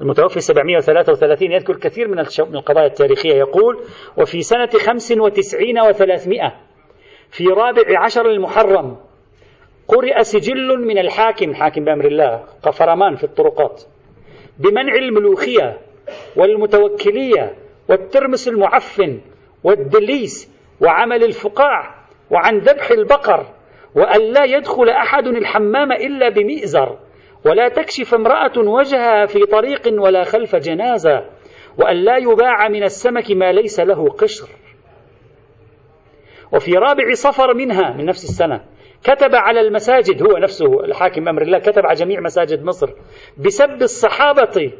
المتوفي 0.00 0.40
733 0.40 1.52
يذكر 1.52 1.76
كثير 1.76 2.08
من 2.08 2.18
القضايا 2.54 2.86
التاريخية 2.86 3.34
يقول 3.34 3.80
وفي 4.18 4.42
سنة 4.42 4.68
95 4.86 5.92
و300 5.92 6.52
في 7.30 7.46
رابع 7.46 8.04
عشر 8.04 8.30
المحرم 8.30 8.96
قرئ 9.88 10.22
سجل 10.22 10.86
من 10.86 10.98
الحاكم 10.98 11.54
حاكم 11.54 11.84
بأمر 11.84 12.04
الله 12.04 12.44
قفرمان 12.62 13.16
في 13.16 13.24
الطرقات 13.24 13.82
بمنع 14.58 14.94
الملوخية 14.94 15.78
والمتوكلية 16.36 17.61
والترمس 17.88 18.48
المعفن 18.48 19.20
والدليس 19.64 20.50
وعمل 20.80 21.24
الفقاع 21.24 21.94
وعن 22.30 22.58
ذبح 22.58 22.90
البقر 22.90 23.46
وأن 23.94 24.20
لا 24.20 24.44
يدخل 24.44 24.88
أحد 24.88 25.26
الحمام 25.26 25.92
إلا 25.92 26.28
بمئزر 26.28 26.98
ولا 27.46 27.68
تكشف 27.68 28.14
امرأة 28.14 28.58
وجهها 28.58 29.26
في 29.26 29.46
طريق 29.46 30.02
ولا 30.02 30.24
خلف 30.24 30.56
جنازة 30.56 31.24
وأن 31.78 31.96
لا 31.96 32.16
يباع 32.16 32.68
من 32.68 32.82
السمك 32.82 33.30
ما 33.30 33.52
ليس 33.52 33.80
له 33.80 34.08
قشر. 34.08 34.48
وفي 36.52 36.72
رابع 36.72 37.12
صفر 37.12 37.54
منها 37.54 37.90
من 37.96 38.04
نفس 38.04 38.24
السنة 38.24 38.64
كتب 39.04 39.34
على 39.34 39.60
المساجد 39.60 40.22
هو 40.22 40.38
نفسه 40.38 40.84
الحاكم 40.84 41.28
أمر 41.28 41.42
الله 41.42 41.58
كتب 41.58 41.86
على 41.86 41.94
جميع 41.94 42.20
مساجد 42.20 42.62
مصر 42.64 42.90
بسب 43.38 43.82
الصحابة 43.82 44.72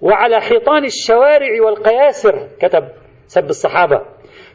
وعلى 0.00 0.40
حيطان 0.40 0.84
الشوارع 0.84 1.62
والقياسر 1.64 2.48
كتب 2.60 2.88
سب 3.26 3.50
الصحابة. 3.50 4.00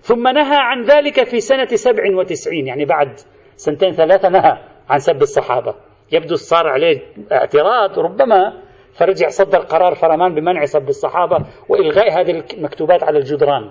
ثم 0.02 0.28
نهى 0.28 0.58
عن 0.58 0.84
ذلك 0.84 1.24
في 1.24 1.40
سنة 1.40 1.66
سبع 1.66 2.04
وتسعين 2.18 2.68
يعني 2.68 2.86
بعد 2.86 3.20
سنتين 3.56 3.92
ثلاثة 3.92 4.30
نهى 4.30 4.58
عن 4.90 5.00
سب 5.00 5.22
الصحابة. 5.22 5.76
يبدو 6.12 6.36
صار 6.36 6.68
عليه 6.68 7.02
اعتراض 7.32 8.00
ربما 8.00 8.62
فرجع 8.98 9.28
صدر 9.28 9.60
قرار 9.60 9.96
فرمان 9.96 10.36
بمنع 10.36 10.66
سب 10.66 10.90
الصحابة 10.90 11.46
وإلغاء 11.70 12.22
هذه 12.22 12.44
المكتوبات 12.58 13.04
على 13.04 13.18
الجدران. 13.18 13.70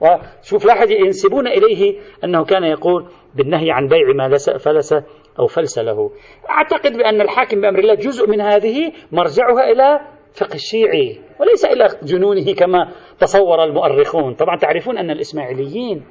وشوف 0.00 0.64
لاحظ 0.64 0.90
ينسبون 0.90 1.46
إليه 1.46 2.00
أنه 2.24 2.44
كان 2.44 2.64
يقول 2.64 3.06
بالنهي 3.34 3.70
عن 3.70 3.88
بيع 3.88 4.12
ما 4.14 4.36
فلس 4.58 4.94
أو 5.38 5.46
فلس 5.46 5.78
له 5.78 6.10
أعتقد 6.50 6.92
بأن 6.96 7.20
الحاكم 7.20 7.60
بأمر 7.60 7.78
الله 7.78 7.94
جزء 7.94 8.28
من 8.30 8.40
هذه 8.40 8.92
مرجعها 9.12 9.72
إلى 9.72 10.00
فقه 10.34 10.54
الشيعي 10.54 11.18
وليس 11.40 11.64
إلى 11.64 11.88
جنونه 12.02 12.54
كما 12.54 12.88
تصور 13.18 13.64
المؤرخون. 13.64 14.34
طبعا 14.34 14.56
تعرفون 14.56 14.98
أن 14.98 15.10
الإسماعيليين 15.10 16.04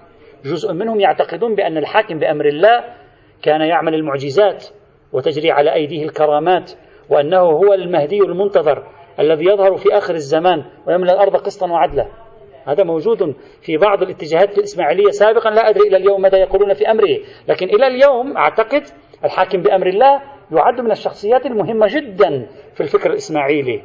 جزء 0.45 0.73
منهم 0.73 0.99
يعتقدون 0.99 1.55
بأن 1.55 1.77
الحاكم 1.77 2.19
بأمر 2.19 2.45
الله 2.45 2.83
كان 3.41 3.61
يعمل 3.61 3.95
المعجزات 3.95 4.65
وتجري 5.13 5.51
على 5.51 5.73
أيديه 5.73 6.03
الكرامات 6.03 6.71
وأنه 7.09 7.39
هو 7.39 7.73
المهدي 7.73 8.19
المنتظر 8.19 8.83
الذي 9.19 9.45
يظهر 9.45 9.77
في 9.77 9.97
آخر 9.97 10.13
الزمان 10.13 10.63
ويملأ 10.87 11.13
الأرض 11.13 11.35
قسطا 11.35 11.71
وعدلا. 11.71 12.07
هذا 12.65 12.83
موجود 12.83 13.35
في 13.61 13.77
بعض 13.77 14.01
الاتجاهات 14.03 14.57
الإسماعيلية 14.57 15.09
سابقا 15.09 15.49
لا 15.49 15.69
أدري 15.69 15.87
إلى 15.87 15.97
اليوم 15.97 16.21
ماذا 16.21 16.37
يقولون 16.37 16.73
في 16.73 16.91
أمره. 16.91 17.17
لكن 17.47 17.69
إلى 17.69 17.87
اليوم 17.87 18.37
أعتقد 18.37 18.83
الحاكم 19.23 19.61
بأمر 19.61 19.87
الله 19.87 20.21
يعد 20.51 20.81
من 20.81 20.91
الشخصيات 20.91 21.45
المهمة 21.45 21.87
جدا 21.89 22.47
في 22.73 22.81
الفكر 22.81 23.09
الإسماعيلي. 23.09 23.83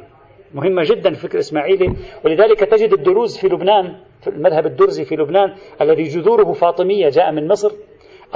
مهمة 0.55 0.83
جدا 0.83 1.09
الفكر 1.09 1.35
الإسماعيلي 1.35 1.97
ولذلك 2.25 2.61
تجد 2.61 2.93
الدروز 2.93 3.39
في 3.39 3.49
لبنان 3.49 3.95
في 4.21 4.31
المذهب 4.31 4.67
الدرزي 4.67 5.05
في 5.05 5.17
لبنان 5.17 5.55
الذي 5.81 6.03
جذوره 6.03 6.53
فاطمية 6.53 7.09
جاء 7.09 7.33
من 7.33 7.49
مصر 7.49 7.73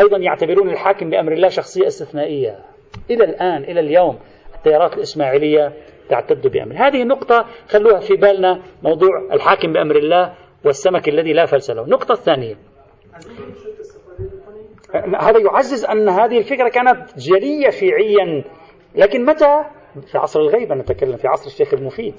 أيضا 0.00 0.16
يعتبرون 0.16 0.70
الحاكم 0.70 1.10
بأمر 1.10 1.32
الله 1.32 1.48
شخصية 1.48 1.86
استثنائية. 1.86 2.58
إلى 3.10 3.24
الآن 3.24 3.64
إلى 3.64 3.80
اليوم 3.80 4.18
التيارات 4.54 4.96
الإسماعيلية 4.96 5.72
تعتد 6.08 6.46
بأمر. 6.46 6.74
هذه 6.76 7.04
نقطة 7.04 7.46
خلوها 7.68 8.00
في 8.00 8.16
بالنا 8.16 8.62
موضوع 8.82 9.28
الحاكم 9.32 9.72
بأمر 9.72 9.96
الله 9.96 10.34
والسمك 10.64 11.08
الذي 11.08 11.32
لا 11.32 11.46
فلس 11.46 11.70
له. 11.70 11.84
النقطة 11.84 12.12
الثانية 12.12 12.56
هذا 15.20 15.38
يعزز 15.38 15.84
أن 15.84 16.08
هذه 16.08 16.38
الفكرة 16.38 16.68
كانت 16.68 17.18
جلية 17.18 17.70
شيعيا 17.70 18.44
لكن 18.94 19.24
متى 19.24 19.64
في 20.00 20.18
عصر 20.18 20.40
الغيبة 20.40 20.74
نتكلم 20.74 21.16
في 21.16 21.28
عصر 21.28 21.46
الشيخ 21.46 21.74
المفيد 21.74 22.14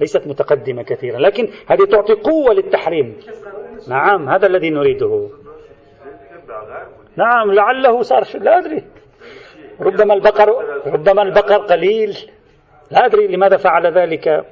ليست 0.00 0.26
متقدمة 0.26 0.82
كثيرا 0.82 1.18
لكن 1.18 1.48
هذه 1.66 1.84
تعطي 1.84 2.12
قوة 2.12 2.54
للتحريم. 2.54 3.16
نعم 3.88 4.28
هذا 4.28 4.46
الذي 4.46 4.70
نريده. 4.70 5.28
نعم 7.16 7.52
لعله 7.52 8.02
صار 8.02 8.22
لا 8.34 8.58
أدري. 8.58 8.84
ربما 9.80 10.14
البقر 10.14 10.48
ربما 10.86 11.22
البقر 11.22 11.56
قليل. 11.56 12.16
لا 12.90 13.06
أدري 13.06 13.26
لماذا 13.26 13.56
فعل 13.56 13.86
ذلك. 13.98 14.44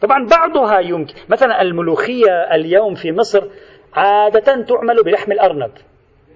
طبعا 0.00 0.26
بعضها 0.26 0.80
يمكن. 0.80 1.14
مثلا 1.28 1.62
الملوخية 1.62 2.54
اليوم 2.54 2.94
في 2.94 3.12
مصر 3.12 3.48
عادة 3.94 4.64
تعمل 4.64 5.02
بلحم 5.04 5.32
الأرنب. 5.32 5.70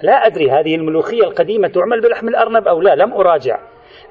لا 0.02 0.26
أدري 0.26 0.50
هذه 0.50 0.74
الملوخية 0.74 1.24
القديمة 1.24 1.68
تعمل 1.68 2.00
بلحم 2.00 2.28
الأرنب 2.28 2.68
أو 2.68 2.80
لا 2.80 2.94
لم 2.94 3.12
أراجع. 3.12 3.60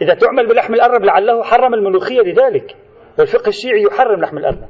إذا 0.01 0.13
تعمل 0.13 0.47
بلحم 0.47 0.73
الأرنب 0.73 1.05
لعله 1.05 1.43
حرم 1.43 1.73
الملوخية 1.73 2.21
لذلك. 2.21 2.75
والفقه 3.19 3.49
الشيعي 3.49 3.83
يحرم 3.83 4.21
لحم 4.21 4.37
الأرنب. 4.37 4.67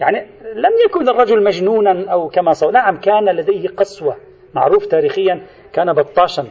يعني 0.00 0.26
لم 0.54 0.72
يكن 0.86 1.08
الرجل 1.08 1.44
مجنونا 1.44 2.12
أو 2.12 2.28
كما 2.28 2.52
صور 2.52 2.72
نعم 2.72 2.96
كان 2.96 3.36
لديه 3.36 3.68
قسوة 3.68 4.16
معروف 4.54 4.86
تاريخيا 4.86 5.46
كان 5.72 5.92
بطاشا. 5.92 6.46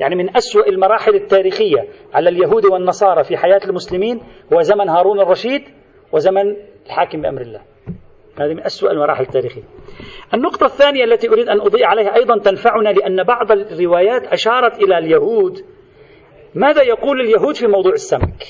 يعني 0.00 0.14
من 0.14 0.36
أسوأ 0.36 0.66
المراحل 0.66 1.14
التاريخية 1.14 1.88
على 2.14 2.28
اليهود 2.28 2.66
والنصارى 2.66 3.24
في 3.24 3.36
حياة 3.36 3.60
المسلمين 3.64 4.20
هو 4.52 4.62
زمن 4.62 4.88
هارون 4.88 5.20
الرشيد 5.20 5.62
وزمن 6.12 6.56
الحاكم 6.86 7.22
بأمر 7.22 7.40
الله. 7.40 7.60
هذه 8.40 8.54
من 8.54 8.64
أسوأ 8.64 8.90
المراحل 8.90 9.22
التاريخية. 9.22 9.62
النقطة 10.34 10.66
الثانية 10.66 11.04
التي 11.04 11.28
أريد 11.28 11.48
أن 11.48 11.60
أضيء 11.60 11.84
عليها 11.84 12.14
أيضا 12.14 12.38
تنفعنا 12.38 12.88
لأن 12.88 13.22
بعض 13.22 13.52
الروايات 13.52 14.26
أشارت 14.26 14.82
إلى 14.82 14.98
اليهود 14.98 15.58
ماذا 16.54 16.82
يقول 16.82 17.20
اليهود 17.20 17.56
في 17.56 17.66
موضوع 17.66 17.92
السمك؟ 17.92 18.44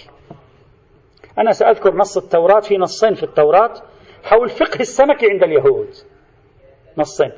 أنا 1.39 1.53
سأذكر 1.53 1.95
نص 1.95 2.17
التوراة 2.17 2.61
في 2.61 2.77
نصين 2.79 3.15
في 3.15 3.23
التوراة 3.23 3.75
حول 4.25 4.49
فقه 4.49 4.81
السمك 4.81 5.25
عند 5.25 5.43
اليهود. 5.43 5.89
نصين. 6.99 7.33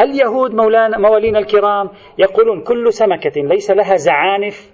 اليهود 0.00 0.54
مولانا 0.54 0.98
موالينا 0.98 1.38
الكرام 1.38 1.90
يقولون 2.18 2.62
كل 2.62 2.92
سمكة 2.92 3.40
ليس 3.40 3.70
لها 3.70 3.96
زعانف 3.96 4.70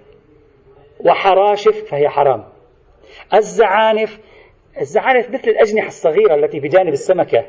وحراشف 0.99 1.83
فهي 1.89 2.09
حرام. 2.09 2.43
الزعانف 3.33 4.19
الزعانف 4.81 5.29
مثل 5.29 5.49
الأجنحة 5.49 5.87
الصغيرة 5.87 6.35
التي 6.35 6.59
بجانب 6.59 6.93
السمكة. 6.93 7.45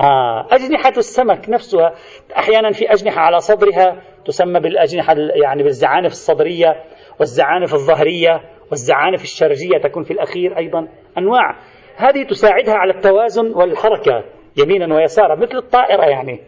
آه 0.00 0.46
أجنحة 0.50 0.92
السمك 0.96 1.48
نفسها 1.48 1.94
أحيانا 2.36 2.72
في 2.72 2.92
أجنحة 2.92 3.20
على 3.20 3.40
صدرها 3.40 4.02
تسمى 4.26 4.60
بالأجنحة 4.60 5.14
يعني 5.44 5.62
بالزعانف 5.62 6.12
الصدرية 6.12 6.84
والزعانف 7.20 7.74
الظهرية 7.74 8.40
والزعانف 8.70 9.22
الشرجية 9.22 9.78
تكون 9.82 10.02
في 10.02 10.10
الأخير 10.10 10.58
أيضا 10.58 10.88
أنواع. 11.18 11.56
هذه 11.96 12.22
تساعدها 12.22 12.74
على 12.74 12.92
التوازن 12.94 13.52
والحركة 13.54 14.24
يمينا 14.56 14.94
ويسارا 14.94 15.34
مثل 15.34 15.56
الطائرة 15.56 16.04
يعني 16.04 16.40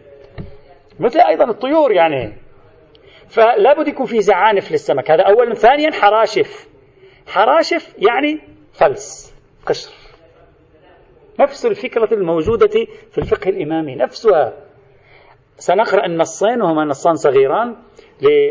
مثل 0.99 1.19
أيضا 1.19 1.49
الطيور 1.49 1.91
يعني. 1.91 2.33
فلا 3.27 3.73
بد 3.73 3.87
يكون 3.87 4.05
في 4.05 4.21
زعانف 4.21 4.71
للسمك. 4.71 5.11
هذا 5.11 5.23
أولا. 5.23 5.53
ثانيا 5.53 5.91
حراشف. 5.91 6.67
حراشف 7.27 7.95
يعني 7.97 8.39
فلس 8.73 9.35
قشر 9.65 9.91
نفس 11.39 11.65
الفكرة 11.65 12.13
الموجودة 12.13 12.85
في 13.11 13.17
الفقه 13.17 13.49
الإمامي 13.49 13.95
نفسها. 13.95 14.66
سنقرأ 15.57 16.05
النصين 16.05 16.61
وهما 16.61 16.85
نصان 16.85 17.13
صغيران. 17.15 17.75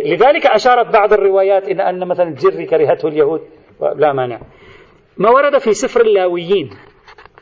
لذلك 0.05 0.47
أشارت 0.47 0.93
بعض 0.93 1.13
الروايات 1.13 1.69
إلى 1.69 1.83
أن 1.83 2.09
مثلا 2.09 2.29
الجري 2.29 2.67
كرهته 2.67 3.09
اليهود. 3.09 3.41
لا 3.97 4.13
مانع. 4.13 4.41
ما 5.17 5.31
ورد 5.31 5.59
في 5.59 5.73
سفر 5.73 6.01
اللاويين 6.01 6.71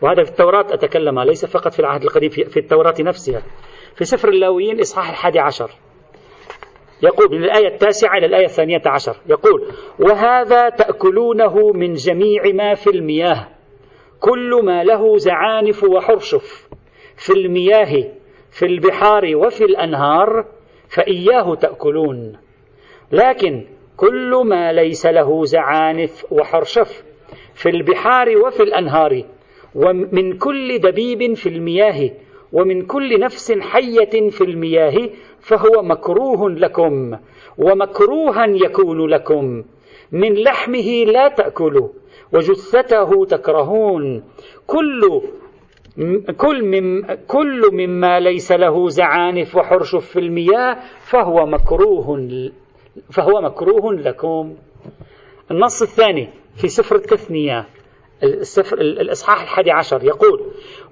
وهذا 0.03 0.25
في 0.25 0.31
التوراة 0.31 0.67
أتكلم 0.71 1.21
ليس 1.21 1.45
فقط 1.45 1.73
في 1.73 1.81
العهد 1.81 2.03
القديم 2.03 2.31
في 2.31 2.57
التوراة 2.57 2.95
نفسها. 3.01 3.43
في 3.95 4.05
سفر 4.05 4.29
اللاويين 4.29 4.81
إصحاح 4.81 5.11
الحادي 5.11 5.39
عشر. 5.39 5.71
يقول 7.03 7.29
من 7.31 7.45
الآية 7.45 7.69
التاسعة 7.69 8.19
إلى 8.19 8.27
الآية 8.27 8.45
الثانية 8.45 8.83
عشر. 8.87 9.17
يقول 9.27 9.73
وهذا 10.01 10.69
تأكلونه 10.69 11.73
من 11.75 11.93
جميع 11.93 12.43
ما 12.55 12.75
في 12.75 12.91
المياه. 12.91 13.49
كل 14.21 14.61
ما 14.65 14.85
له 14.85 15.17
زعانف 15.17 15.85
وحرشف. 15.85 16.69
في 17.17 17.33
المياه 17.33 18.05
في 18.55 18.67
البحار 18.67 19.37
وفي 19.37 19.65
الأنهار 19.65 20.45
فإياه 20.89 21.55
تأكلون. 21.55 22.37
لكن 23.13 23.65
كل 23.97 24.43
ما 24.47 24.73
ليس 24.73 25.07
له 25.07 25.45
زعانف 25.45 26.33
وحرشف 26.33 27.05
في 27.55 27.69
البحار 27.69 28.29
وفي 28.39 28.63
الأنهار 28.63 29.23
ومن 29.75 30.39
كل 30.39 30.79
دبيب 30.79 31.35
في 31.35 31.49
المياه 31.49 32.11
ومن 32.53 32.87
كل 32.87 33.21
نفس 33.21 33.53
حية 33.53 34.31
في 34.31 34.45
المياه 34.45 35.11
فهو 35.41 35.83
مكروه 35.83 36.51
لكم 36.51 37.17
ومكروها 37.59 38.47
يكون 38.47 39.07
لكم. 39.07 39.65
من 40.13 40.35
لحمه 40.35 41.05
لا 41.07 41.29
تأكلوا 41.29 41.89
وجثته 42.33 43.25
تكرهون. 43.25 44.25
كل 44.67 45.23
كل, 46.37 46.65
من 46.65 47.15
كل 47.27 47.71
مما 47.73 48.21
ليس 48.21 48.53
له 48.53 48.89
زعانف 48.89 49.57
وحرشف 49.57 50.07
في 50.07 50.19
المياه 50.19 50.77
فهو 51.01 51.47
مكروه 51.47 52.19
فهو 53.11 53.41
مكروه 53.41 53.95
لكم. 53.95 54.55
النص 55.51 55.83
الثاني 55.83 56.29
في 56.57 56.69
سفر 56.69 56.97
التثنية 56.97 57.67
السفر 58.23 58.79
الإصحاح 58.79 59.43
الحادي 59.43 59.71
عشر 59.71 60.05
يقول 60.05 60.41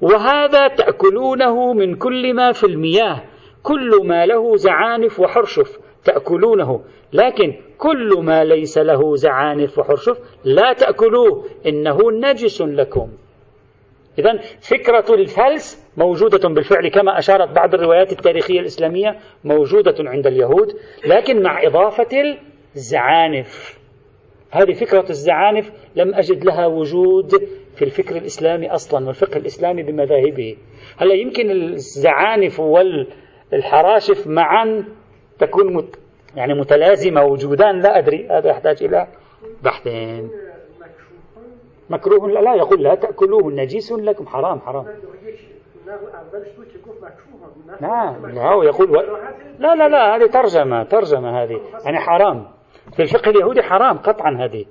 وهذا 0.00 0.68
تأكلونه 0.68 1.72
من 1.72 1.94
كل 1.94 2.34
ما 2.34 2.52
في 2.52 2.66
المياه 2.66 3.22
كل 3.62 4.00
ما 4.04 4.26
له 4.26 4.56
زعانف 4.56 5.20
وحرشف 5.20 5.78
تأكلونه. 6.04 6.80
لكن 7.12 7.54
كل 7.78 8.20
ما 8.22 8.44
ليس 8.44 8.78
له 8.78 9.16
زعانف 9.16 9.78
وحرشف 9.78 10.18
لا 10.44 10.72
تأكلوه 10.72 11.44
إنه 11.66 11.98
نجس 12.12 12.62
لكم. 12.62 13.08
إذا 14.18 14.40
فكرة 14.60 15.14
الفلس 15.14 15.92
موجودة 15.96 16.48
بالفعل 16.48 16.88
كما 16.88 17.18
أشارت 17.18 17.48
بعض 17.48 17.74
الروايات 17.74 18.12
التاريخية 18.12 18.60
الإسلامية 18.60 19.16
موجودة 19.44 19.94
عند 20.00 20.26
اليهود 20.26 20.76
لكن 21.06 21.42
مع 21.42 21.62
إضافة 21.62 22.38
الزعانف. 22.76 23.78
هذه 24.50 24.72
فكرة 24.72 25.10
الزعانف 25.10 25.72
لم 25.96 26.14
أجد 26.14 26.44
لها 26.44 26.66
وجود 26.66 27.30
في 27.76 27.84
الفكر 27.84 28.16
الإسلامي 28.16 28.70
أصلا 28.70 29.06
والفقه 29.06 29.36
الإسلامي 29.36 29.82
بمذاهبه. 29.82 30.56
هلا 30.96 31.14
يمكن 31.14 31.50
الزعانف 31.50 32.60
والحراشف 32.60 34.26
معا 34.26 34.84
تكون 35.38 35.74
مت 35.74 35.98
يعني 36.36 36.54
متلازمة 36.54 37.24
وجودان؟ 37.24 37.80
لا 37.80 37.98
أدري. 37.98 38.28
هذا 38.30 38.50
يحتاج 38.50 38.84
إلى 38.84 39.06
بحثين. 39.62 40.30
مكروه 41.92 42.28
لا, 42.28 42.54
يقول 42.54 42.82
لا 42.82 42.94
تأكلوه 42.94 43.52
نجيس 43.52 43.92
لكم 43.92 44.26
حرام 44.26 44.60
حرام. 44.60 44.86
نعم 47.80 48.26
لا 48.26 48.64
يقول 48.64 48.90
و... 48.90 49.00
لا 49.58 49.74
لا 49.74 49.88
لا 49.88 50.16
هذه 50.16 50.26
ترجمة 50.26 50.82
ترجمة 50.82 51.42
هذه. 51.42 51.60
يعني 51.84 51.98
حرام. 51.98 52.46
في 52.96 53.02
الفقه 53.02 53.30
اليهودي 53.30 53.62
حرام 53.62 53.98
قطعا 53.98 54.30
هذه. 54.40 54.64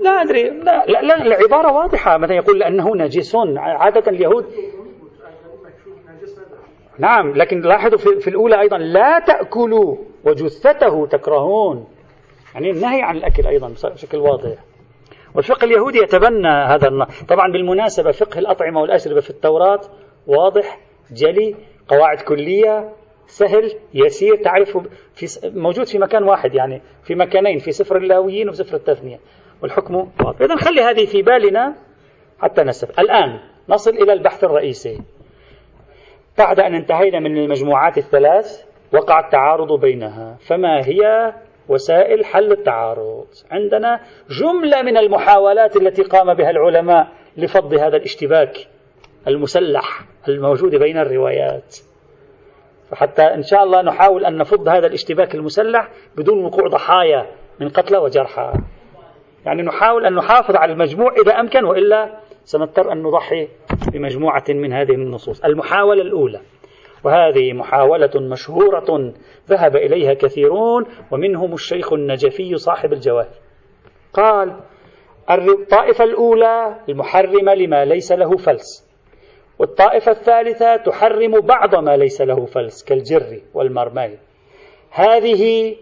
لا 0.00 0.10
أدري 0.10 0.50
لا, 0.50 0.86
لا, 0.86 1.02
لا 1.02 1.22
العبارة 1.22 1.72
واضحة. 1.72 2.18
مثلا 2.18 2.36
يقول 2.36 2.58
لأنه 2.58 2.96
نجس 2.96 3.36
عادة 3.56 4.10
اليهود 4.12 4.44
نعم 6.98 7.32
لكن 7.32 7.60
لاحظوا 7.60 7.98
في, 7.98 8.20
في 8.20 8.28
الأولى 8.28 8.60
أيضا 8.60 8.78
لا 8.78 9.18
تأكلوا 9.18 9.96
وجثته 10.24 11.06
تكرهون. 11.06 11.95
يعني 12.56 12.70
النهي 12.70 13.02
عن 13.02 13.16
الأكل 13.16 13.46
أيضا 13.46 13.68
بشكل 13.68 14.18
واضح. 14.18 14.54
والفقه 15.34 15.64
اليهودي 15.64 15.98
يتبنى 15.98 16.48
هذا 16.48 16.88
النص 16.88 17.22
طبعا 17.28 17.52
بالمناسبة 17.52 18.10
فقه 18.10 18.38
الأطعمة 18.38 18.80
والأشربة 18.80 19.20
في 19.20 19.30
التوراة 19.30 19.80
واضح 20.26 20.78
جلي 21.12 21.54
قواعد 21.88 22.20
كلية 22.20 22.92
سهل 23.26 23.72
يسير 23.94 24.36
تعرفه 24.36 24.82
في 25.14 25.26
موجود 25.54 25.86
في 25.86 25.98
مكان 25.98 26.22
واحد 26.22 26.54
يعني 26.54 26.82
في 27.04 27.14
مكانين 27.14 27.58
في 27.58 27.72
سفر 27.72 27.96
اللاويين 27.96 28.48
وفي 28.48 28.56
سفر 28.56 28.76
التثنية. 28.76 29.20
والحكم 29.62 29.94
واضح. 29.94 30.40
إذا 30.40 30.56
خلي 30.56 30.82
هذه 30.82 31.06
في 31.06 31.22
بالنا 31.22 31.74
حتى 32.38 32.62
نستفيد. 32.62 33.00
الآن 33.00 33.40
نصل 33.68 33.90
إلى 33.90 34.12
البحث 34.12 34.44
الرئيسي. 34.44 35.02
بعد 36.38 36.60
أن 36.60 36.74
انتهينا 36.74 37.20
من 37.20 37.38
المجموعات 37.38 37.98
الثلاث 37.98 38.64
وقع 38.92 39.20
التعارض 39.20 39.80
بينها. 39.80 40.36
فما 40.40 40.86
هي 40.86 41.32
وسائل 41.68 42.24
حل 42.24 42.52
التعارض. 42.52 43.26
عندنا 43.50 44.00
جملة 44.40 44.82
من 44.82 44.96
المحاولات 44.96 45.76
التي 45.76 46.02
قام 46.02 46.34
بها 46.34 46.50
العلماء 46.50 47.08
لفض 47.36 47.74
هذا 47.74 47.96
الاشتباك 47.96 48.68
المسلح 49.28 50.04
الموجود 50.28 50.74
بين 50.74 50.98
الروايات. 50.98 51.76
فحتى 52.90 53.22
إن 53.22 53.42
شاء 53.42 53.64
الله 53.64 53.82
نحاول 53.82 54.24
أن 54.26 54.38
نفض 54.38 54.68
هذا 54.68 54.86
الاشتباك 54.86 55.34
المسلح 55.34 55.88
بدون 56.16 56.44
وقوع 56.44 56.68
ضحايا 56.68 57.26
من 57.60 57.68
قتلى 57.68 57.98
وجرحى. 57.98 58.52
يعني 59.46 59.62
نحاول 59.62 60.06
أن 60.06 60.14
نحافظ 60.14 60.56
على 60.56 60.72
المجموع 60.72 61.12
إذا 61.22 61.32
أمكن 61.40 61.64
وإلا 61.64 62.18
سنضطر 62.44 62.92
أن 62.92 63.02
نضحي 63.02 63.48
بمجموعة 63.92 64.44
من 64.48 64.72
هذه 64.72 64.92
النصوص. 64.92 65.44
المحاولة 65.44 66.02
الأولى. 66.02 66.40
وهذه 67.06 67.52
محاولة 67.52 68.10
مشهورة 68.16 69.12
ذهب 69.48 69.76
إليها 69.76 70.14
كثيرون 70.14 70.86
ومنهم 71.10 71.54
الشيخ 71.54 71.92
النجفي 71.92 72.56
صاحب 72.56 72.92
الجواهر 72.92 73.34
قال 74.12 74.60
الطائفة 75.30 76.04
الأولى 76.04 76.76
المحرمة 76.88 77.54
لما 77.54 77.84
ليس 77.84 78.12
له 78.12 78.36
فلس 78.36 78.86
والطائفة 79.58 80.12
الثالثة 80.12 80.76
تحرم 80.76 81.40
بعض 81.40 81.74
ما 81.74 81.96
ليس 81.96 82.20
له 82.20 82.44
فلس 82.44 82.84
كالجر 82.84 83.40
والمرمي 83.54 84.18
هذه 84.90 85.76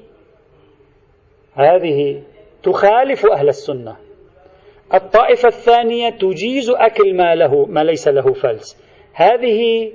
هذه 1.55 2.23
تخالف 2.63 3.27
أهل 3.27 3.49
السنة. 3.49 3.97
الطائفة 4.95 5.49
الثانية 5.49 6.11
تجيز 6.11 6.71
أكل 6.71 7.17
ما 7.17 7.35
له 7.35 7.67
ما 7.67 7.85
ليس 7.85 8.09
له 8.09 8.33
فلس. 8.33 8.83
هذه 9.13 9.93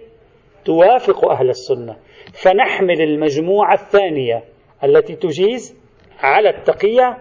توافق 0.65 1.29
أهل 1.29 1.49
السنة. 1.49 1.95
فنحمل 2.33 3.01
المجموعة 3.01 3.73
الثانية 3.73 4.43
التي 4.83 5.15
تجيز 5.15 5.75
على 6.19 6.49
التقية 6.49 7.17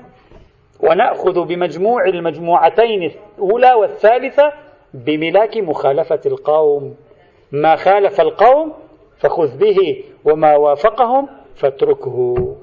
ونأخذ 0.81 1.45
بمجموع 1.45 2.05
المجموعتين 2.05 3.13
الأولى 3.39 3.73
والثالثة 3.73 4.53
بملاك 4.95 5.57
مخالفة 5.57 6.21
القوم. 6.27 6.97
ما 7.53 7.77
خالف 7.77 8.21
القوم 8.21 8.73
فخذ 9.19 9.59
به 9.59 10.05
وما 10.25 10.57
وافقهم 10.57 11.29
فاتركه. 11.55 12.57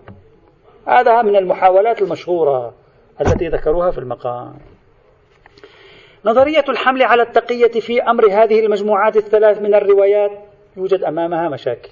هذا 0.88 1.22
من 1.22 1.36
المحاولات 1.36 2.02
المشهورة 2.02 2.74
التي 3.22 3.48
ذكروها 3.48 3.92
في 3.92 3.98
المقام. 3.98 4.56
نظرية 6.26 6.66
الحمل 6.70 7.04
على 7.04 7.22
التقية 7.22 7.80
في 7.80 8.02
أمر 8.02 8.26
هذه 8.32 8.60
المجموعات 8.60 9.18
الثلاث 9.18 9.62
من 9.62 9.76
الروايات 9.76 10.32
يوجد 10.78 11.04
أمامها 11.04 11.50
مشاكل. 11.50 11.90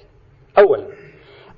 أولا 0.58 0.86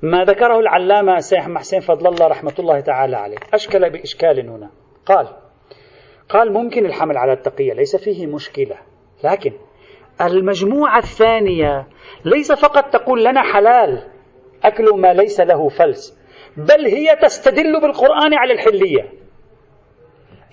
ما 0.03 0.25
ذكره 0.25 0.59
العلامة 0.59 1.17
السيح 1.17 1.51
حسين 1.51 1.81
فضل 1.81 2.07
الله 2.07 2.27
رحمة 2.27 2.55
الله 2.59 2.81
تعالى 2.81 3.17
عليه. 3.17 3.37
أشكل 3.55 3.91
بإشكال 3.91 4.49
هنا. 4.49 4.71
قال 5.07 5.29
قال 6.29 6.53
ممكن 6.53 6.87
الحمل 6.87 7.17
على 7.17 7.33
التقية 7.33 7.73
ليس 7.73 7.97
فيه 7.97 8.27
مشكلة 8.27 8.77
لكن 9.25 9.53
المجموعة 10.21 10.99
الثانية 10.99 11.87
ليس 12.25 12.53
فقط 12.53 12.93
تقول 12.93 13.25
لنا 13.25 13.43
حلال 13.43 14.09
أكل 14.65 15.01
ما 15.01 15.13
ليس 15.13 15.41
له 15.41 15.69
فلس 15.69 16.19
بل 16.57 16.87
هي 16.87 17.17
تستدل 17.23 17.81
بالقرآن 17.81 18.35
على 18.35 18.53
الحلية. 18.53 19.13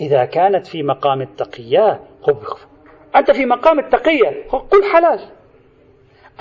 إذا 0.02 0.26
كانت 0.26 0.68
في 0.68 0.84
مقام 0.84 1.22
التقية 1.22 2.00
أنت 3.16 3.32
في 3.32 3.46
مقام 3.46 3.80
التقية 3.80 4.48
قل 4.50 4.84
حلال. 4.94 5.20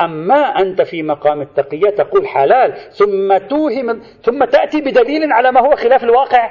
أما 0.01 0.37
أنت 0.37 0.83
في 0.83 1.03
مقام 1.03 1.41
التقية 1.41 1.91
تقول 1.91 2.29
حلال 2.29 2.75
ثم 2.93 3.37
توهم 3.39 4.03
ثم 4.23 4.45
تأتي 4.45 4.81
بدليل 4.81 5.33
على 5.33 5.53
ما 5.53 5.61
هو 5.61 5.77
خلاف 5.77 6.05
الواقع. 6.05 6.51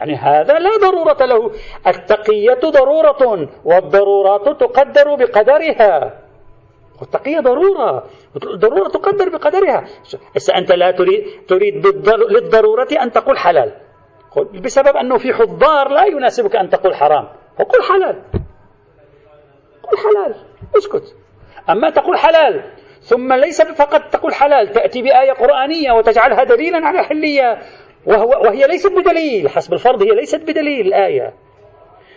يعني 0.00 0.14
هذا 0.14 0.58
لا 0.58 0.70
ضرورة 0.80 1.26
له. 1.26 1.52
التقية 1.86 2.60
ضرورة 2.64 3.48
والضرورات 3.64 4.60
تقدر 4.60 5.14
بقدرها. 5.14 6.20
والتقية 7.00 7.40
ضرورة 7.40 8.06
ضرورة 8.38 8.88
تقدر 8.88 9.28
بقدرها. 9.28 9.84
هسه 10.36 10.58
أنت 10.58 10.72
لا 10.72 10.90
تريد 10.90 11.24
تريد 11.48 11.86
للضرورة 12.06 12.88
أن 13.02 13.12
تقول 13.12 13.38
حلال. 13.38 13.72
بسبب 14.64 14.96
أنه 14.96 15.18
في 15.18 15.34
حضار 15.34 15.88
لا 15.88 16.04
يناسبك 16.04 16.56
أن 16.56 16.70
تقول 16.70 16.94
حرام. 16.94 17.28
فقل 17.58 17.82
حلال. 17.82 18.22
قل 19.82 19.98
حلال. 19.98 20.34
اسكت. 20.76 21.16
أما 21.70 21.90
تقول 21.90 22.18
حلال 22.18 22.62
ثم 23.00 23.32
ليس 23.32 23.62
فقط 23.62 24.02
تقول 24.12 24.34
حلال 24.34 24.68
تأتي 24.72 25.02
بآية 25.02 25.32
قرآنية 25.32 25.92
وتجعلها 25.92 26.44
دليلا 26.44 26.86
على 26.86 27.00
الحلية 27.00 27.58
وهو 28.06 28.28
وهي 28.28 28.66
ليست 28.66 28.92
بدليل 28.92 29.48
حسب 29.48 29.72
الفرض 29.72 30.02
هي 30.02 30.10
ليست 30.10 30.42
بدليل 30.42 30.86
الآية 30.86 31.34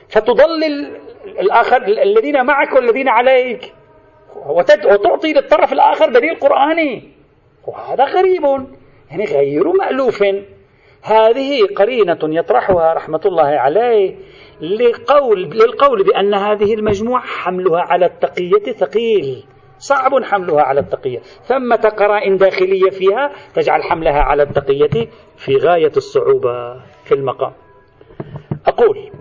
فتضلل 0.09 0.95
الآخر 1.39 1.77
الذين 1.87 2.45
معك 2.45 2.73
والذين 2.73 3.07
عليك 3.09 3.73
وتعطي 4.85 5.33
للطرف 5.33 5.73
الآخر 5.73 6.09
دليل 6.09 6.39
قرآني. 6.39 7.11
وهذا 7.67 8.03
غريب. 8.03 8.43
يعني 9.11 9.25
غير 9.25 9.67
مألوف. 9.67 10.23
هذه 11.03 11.65
قرينة 11.77 12.19
يطرحها 12.23 12.93
رحمة 12.93 13.21
الله 13.25 13.47
عليه. 13.47 14.15
لقول 14.63 15.43
للقول 15.43 16.03
بأن 16.03 16.33
هذه 16.33 16.73
المجموعة 16.73 17.23
حملها 17.25 17.81
على 17.81 18.05
التقية 18.05 18.73
ثقيل. 18.73 19.43
صعب 19.77 20.23
حملها 20.23 20.61
على 20.61 20.79
التقية. 20.79 21.19
ثمة 21.19 21.93
قرائن 21.97 22.37
داخلية 22.37 22.89
فيها 22.89 23.31
تجعل 23.53 23.83
حملها 23.83 24.19
على 24.19 24.43
التقية 24.43 25.07
في 25.37 25.57
غاية 25.57 25.91
الصعوبة 25.97 26.73
في 27.05 27.13
المقام. 27.13 27.51
أقول 28.67 29.11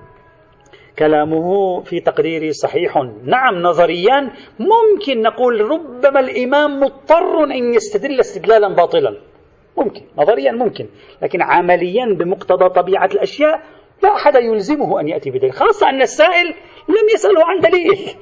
كلامه 0.98 1.80
في 1.80 2.00
تقريري 2.00 2.52
صحيح. 2.52 2.96
نعم 3.24 3.62
نظريا. 3.62 4.32
ممكن 4.58 5.22
نقول 5.22 5.60
ربما 5.60 6.20
الإمام 6.20 6.80
مضطر 6.80 7.44
أن 7.44 7.74
يستدل 7.74 8.20
استدلالا 8.20 8.68
باطلا. 8.68 9.16
ممكن 9.78 10.02
نظريا 10.18 10.52
ممكن. 10.52 10.88
لكن 11.22 11.42
عمليا 11.42 12.06
بمقتضى 12.18 12.68
طبيعة 12.68 13.06
الأشياء 13.14 13.62
لا 14.02 14.14
أحد 14.14 14.34
يلزمه 14.34 15.00
أن 15.00 15.08
يأتي 15.08 15.30
بدليل 15.30 15.52
خاصة 15.52 15.88
أن 15.88 16.02
السائل 16.02 16.46
لم 16.88 17.08
يسأله 17.14 17.44
عن 17.44 17.60
دليل. 17.60 18.16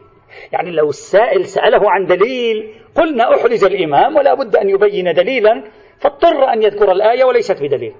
يعني 0.52 0.70
لو 0.70 0.88
السائل 0.88 1.44
سأله 1.44 1.90
عن 1.90 2.06
دليل 2.06 2.74
قلنا 2.94 3.34
أحرز 3.34 3.64
الإمام 3.64 4.16
ولا 4.16 4.34
بد 4.34 4.56
أن 4.56 4.68
يبين 4.68 5.12
دليلا 5.14 5.64
فاضطر 5.98 6.52
أن 6.52 6.62
يذكر 6.62 6.92
الآية 6.92 7.24
وليست 7.24 7.62
بدليل. 7.62 7.94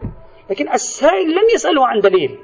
لكن 0.51 0.69
السائل 0.69 1.31
لم 1.31 1.45
يسأله 1.55 1.87
عن 1.87 2.01
دليل. 2.01 2.39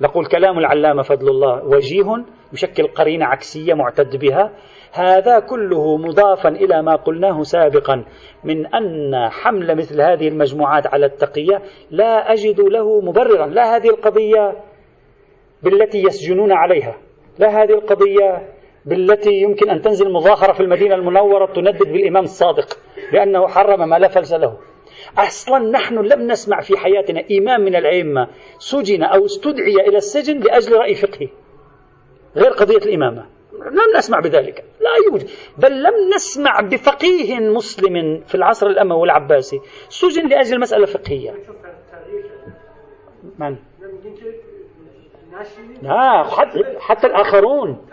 نقول 0.00 0.26
كلام 0.26 0.58
العلامة 0.58 1.02
فضل 1.02 1.28
الله 1.28 1.64
وجيه 1.64 2.24
يشكل 2.52 2.86
قرينة 2.86 3.26
عكسية 3.26 3.74
معتد 3.74 4.16
بها. 4.16 4.52
هذا 4.92 5.38
كله 5.38 5.96
مضافا 5.96 6.48
إلى 6.48 6.82
ما 6.82 6.96
قلناه 6.96 7.42
سابقا 7.42 8.04
من 8.44 8.66
أن 8.66 9.28
حمل 9.30 9.76
مثل 9.76 10.00
هذه 10.00 10.28
المجموعات 10.28 10.86
على 10.86 11.06
التقية 11.06 11.62
لا 11.90 12.32
أجد 12.32 12.60
له 12.60 13.00
مبررا. 13.00 13.46
لا 13.46 13.76
هذه 13.76 13.88
القضية 13.88 14.56
بالتي 15.62 16.02
يسجنون 16.02 16.52
عليها 16.52 16.96
لا 17.38 17.62
هذه 17.62 17.72
القضية 17.72 18.48
بالتي 18.84 19.32
يمكن 19.32 19.70
أن 19.70 19.82
تنزل 19.82 20.12
مظاهرة 20.12 20.52
في 20.52 20.60
المدينة 20.60 20.94
المنورة 20.94 21.46
تندد 21.46 21.92
بالإمام 21.92 22.24
الصادق 22.24 22.78
لأنه 23.12 23.48
حرم 23.48 23.88
ما 23.88 23.98
لا 23.98 24.08
فلس 24.08 24.32
له. 24.32 24.58
أصلا 25.18 25.58
نحن 25.58 25.98
لم 25.98 26.26
نسمع 26.30 26.60
في 26.60 26.76
حياتنا 26.76 27.24
إمام 27.38 27.60
من 27.60 27.76
الأئمة 27.76 28.28
سجن 28.58 29.02
أو 29.02 29.24
استدعي 29.24 29.74
إلى 29.88 29.96
السجن 29.96 30.38
لأجل 30.38 30.72
رأي 30.72 30.94
فقهي 30.94 31.28
غير 32.36 32.50
قضية 32.50 32.76
الإمامة. 32.76 33.26
لم 33.70 33.96
نسمع 33.96 34.20
بذلك. 34.20 34.64
لا 34.80 34.90
يوجد. 35.10 35.28
بل 35.58 35.82
لم 35.82 36.14
نسمع 36.14 36.60
بفقيه 36.60 37.38
مسلم 37.38 38.20
في 38.26 38.34
العصر 38.34 38.66
الأموي 38.66 39.04
العباسي 39.04 39.60
سجن 39.88 40.28
لأجل 40.28 40.60
مسألة 40.60 40.86
فقهية. 40.86 41.34
من؟ 43.38 43.56
لا 45.82 46.24
حتى 46.78 47.06
الآخرون. 47.06 47.86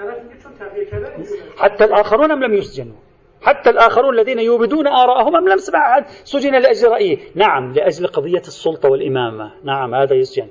حتى 1.58 1.84
الآخرون 1.84 2.44
لم 2.44 2.54
يسجنوا؟ 2.54 2.96
حتى 3.42 3.70
الآخرون 3.70 4.14
الذين 4.14 4.40
يوبدون 4.40 4.88
آراءهم 4.88 5.48
لم 5.48 5.58
أحد. 5.76 6.06
سجن 6.08 6.62
لأجل 6.62 6.88
رأيه. 6.88 7.18
نعم 7.36 7.74
لأجل 7.74 8.08
قضية 8.08 8.40
السلطة 8.40 8.90
والإمامة. 8.90 9.54
نعم 9.64 9.96
هذا 9.96 10.16
يسجن. 10.16 10.48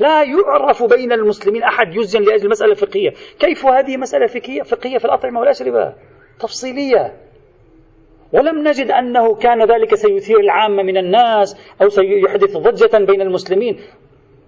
لا 0.00 0.22
يعرف 0.22 0.82
بين 0.82 1.12
المسلمين 1.12 1.62
أحد 1.62 1.94
يسجن 1.94 2.22
لأجل 2.22 2.48
مسألة 2.50 2.74
فقهية. 2.74 3.10
كيف 3.38 3.66
هذه 3.66 3.96
مسألة 3.96 4.26
فقهية, 4.26 4.62
فقهية 4.62 4.98
في 4.98 5.04
الأطعمة 5.04 5.40
والأشربة؟ 5.40 5.94
تفصيلية. 6.40 7.16
ولم 8.32 8.68
نجد 8.68 8.90
أنه 8.90 9.34
كان 9.34 9.62
ذلك 9.62 9.94
سيثير 9.94 10.40
العامة 10.40 10.82
من 10.82 10.96
الناس 10.96 11.56
أو 11.82 11.88
سيحدث 11.88 12.56
ضجة 12.56 13.04
بين 13.04 13.20
المسلمين. 13.20 13.80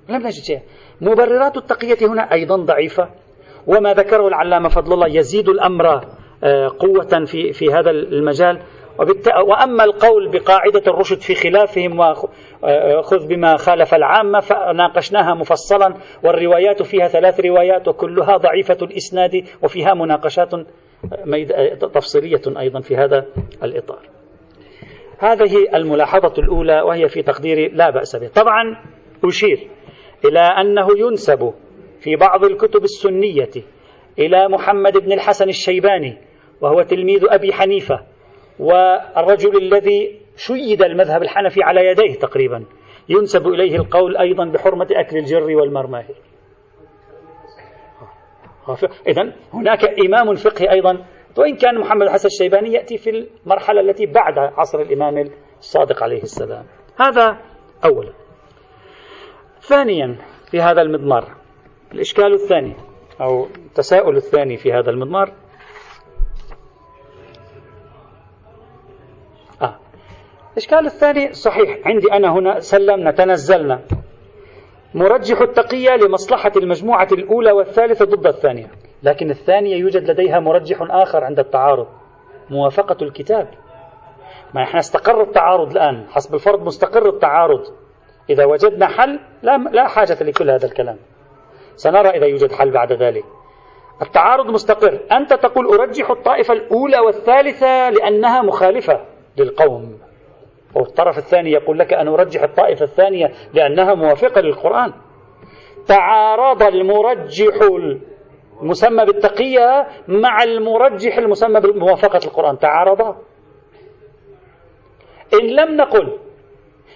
لم 0.09 0.17
نجد 0.17 0.43
شيء 0.43 0.61
مبررات 1.01 1.57
التقية 1.57 2.07
هنا 2.09 2.33
أيضا 2.33 2.57
ضعيفة. 2.57 3.09
وما 3.67 3.95
ذكره 3.95 4.29
العلامة 4.29 4.69
فضل 4.69 4.93
الله 4.93 5.09
يزيد 5.09 5.49
الأمر 5.49 6.01
آه، 6.45 6.69
قوة 6.79 7.25
في 7.25 7.53
في 7.53 7.73
هذا 7.73 7.91
المجال. 7.91 8.63
وأما 9.47 9.85
القول 9.85 10.29
بقاعدة 10.29 10.83
الرشد 10.87 11.21
في 11.21 11.35
خلافهم 11.35 12.01
وخذ 12.01 13.27
بما 13.29 13.57
خالف 13.57 13.95
العامة 13.95 14.41
فناقشناها 14.41 15.35
مفصلا 15.35 15.95
والروايات 16.25 16.83
فيها 16.83 17.09
ثلاث 17.09 17.41
روايات 17.41 17.89
وكلها 17.89 18.37
ضعيفة 18.37 18.79
الإسناد 18.83 19.45
وفيها 19.63 19.95
مناقشات 19.95 20.51
تفصيلية 21.95 22.43
أيضا 22.59 22.81
في 22.81 22.97
هذا 22.97 23.27
الإطار. 23.63 24.01
هذه 25.19 25.57
الملاحظة 25.75 26.35
الأولى 26.39 26.83
وهي 26.83 27.09
في 27.09 27.23
تقديري 27.23 27.69
لا 27.69 27.91
بأس 27.91 28.17
به. 28.17 28.29
طبعا 28.29 28.77
أشير 29.25 29.69
إلى 30.25 30.41
أنه 30.41 30.87
ينسب 30.99 31.53
في 32.01 32.17
بعض 32.17 32.45
الكتب 32.45 32.85
السنية 32.85 33.51
إلى 34.19 34.49
محمد 34.49 34.99
بن 34.99 35.13
الحسن 35.13 35.49
الشيباني 35.49 36.19
وهو 36.61 36.83
تلميذ 36.83 37.21
أبي 37.29 37.53
حنيفة 37.53 38.01
والرجل 38.63 39.57
الذي 39.57 40.21
شيد 40.37 40.83
المذهب 40.83 41.23
الحنفي 41.23 41.63
على 41.63 41.87
يديه 41.87 42.15
تقريبا. 42.15 42.65
ينسب 43.09 43.49
إليه 43.49 43.77
القول 43.77 44.17
أيضا 44.17 44.45
بحرمة 44.45 44.87
أكل 44.91 45.17
الجر 45.17 45.57
والمرماه 45.57 46.05
إذا 49.09 49.33
هناك 49.53 49.85
إمام 50.07 50.35
فقهي 50.35 50.71
أيضا. 50.71 51.05
وإن 51.39 51.57
كان 51.57 51.79
محمد 51.79 52.03
الحسن 52.03 52.27
الشيباني 52.27 52.73
يأتي 52.73 52.99
في 52.99 53.27
المرحلة 53.47 53.81
التي 53.81 54.07
بعد 54.07 54.39
عصر 54.39 54.81
الإمام 54.81 55.31
الصادق 55.59 56.03
عليه 56.03 56.23
السلام. 56.23 56.65
هذا 57.01 57.37
أولا. 57.85 58.13
ثانيا 59.61 60.17
في 60.51 60.61
هذا 60.61 60.83
المضمار. 60.83 61.25
الإشكال 61.93 62.33
الثاني 62.33 62.77
أو 63.21 63.47
التساؤل 63.47 64.17
الثاني 64.17 64.57
في 64.57 64.73
هذا 64.73 64.91
المضمار. 64.91 65.33
الإشكال 70.53 70.87
الثاني 70.87 71.33
صحيح. 71.33 71.79
عندي 71.87 72.13
أنا 72.13 72.33
هنا 72.33 72.61
سلمنا 72.61 73.11
تنزلنا 73.11 73.81
مرجح 74.95 75.41
التقية 75.41 75.91
لمصلحة 75.91 76.53
المجموعة 76.57 77.09
الأولى 77.13 77.53
والثالثة 77.53 78.05
ضد 78.05 78.27
الثانية. 78.27 78.71
لكن 79.03 79.31
الثانية 79.31 79.77
يوجد 79.77 80.11
لديها 80.11 80.41
مرجح 80.41 80.77
آخر 80.81 81.25
عند 81.25 81.39
التعارض. 81.39 81.87
موافقة 82.51 82.97
الكتاب. 83.03 83.49
ما 84.55 84.63
إحنا 84.63 84.81
استقر 84.81 85.23
التعارض 85.23 85.71
الآن. 85.71 86.07
حسب 86.11 86.35
الفرض 86.35 86.63
مستقر 86.63 87.09
التعارض. 87.09 87.63
إذا 88.31 88.45
وجدنا 88.45 88.87
حل 88.87 89.21
لا, 89.43 89.59
لا 89.59 89.89
حاجة 89.89 90.23
لكل 90.23 90.51
هذا 90.51 90.67
الكلام. 90.67 90.97
سنرى 91.77 92.09
إذا 92.09 92.27
يوجد 92.27 92.53
حل 92.53 92.71
بعد 92.71 92.93
ذلك. 92.93 93.25
التعارض 94.03 94.47
مستقر. 94.47 95.01
أنت 95.13 95.35
تقول 95.35 95.67
أرجح 95.67 96.11
الطائفة 96.11 96.55
الأولى 96.55 96.99
والثالثة 96.99 97.91
لأنها 97.91 98.43
مخالفة 98.43 99.01
للقوم. 99.37 100.12
والطرف 100.75 101.19
الثاني 101.19 101.51
يقول 101.51 101.79
لك 101.79 101.93
أنا 101.93 102.15
أرجح 102.15 102.43
الطائفة 102.43 102.85
الثانية 102.85 103.33
لأنها 103.55 103.95
موافقة 103.95 104.41
للقرآن. 104.41 104.93
تعارض 105.87 106.63
المرجح 106.63 107.55
المسمى 108.61 109.05
بالتقية 109.05 109.87
مع 110.09 110.43
المرجح 110.43 111.19
المسمى 111.19 111.61
بموافقة 111.61 112.21
القرآن. 112.25 112.59
تعارضا 112.59 113.17
إن 115.35 115.47
لم 115.47 115.77
نقل 115.77 116.19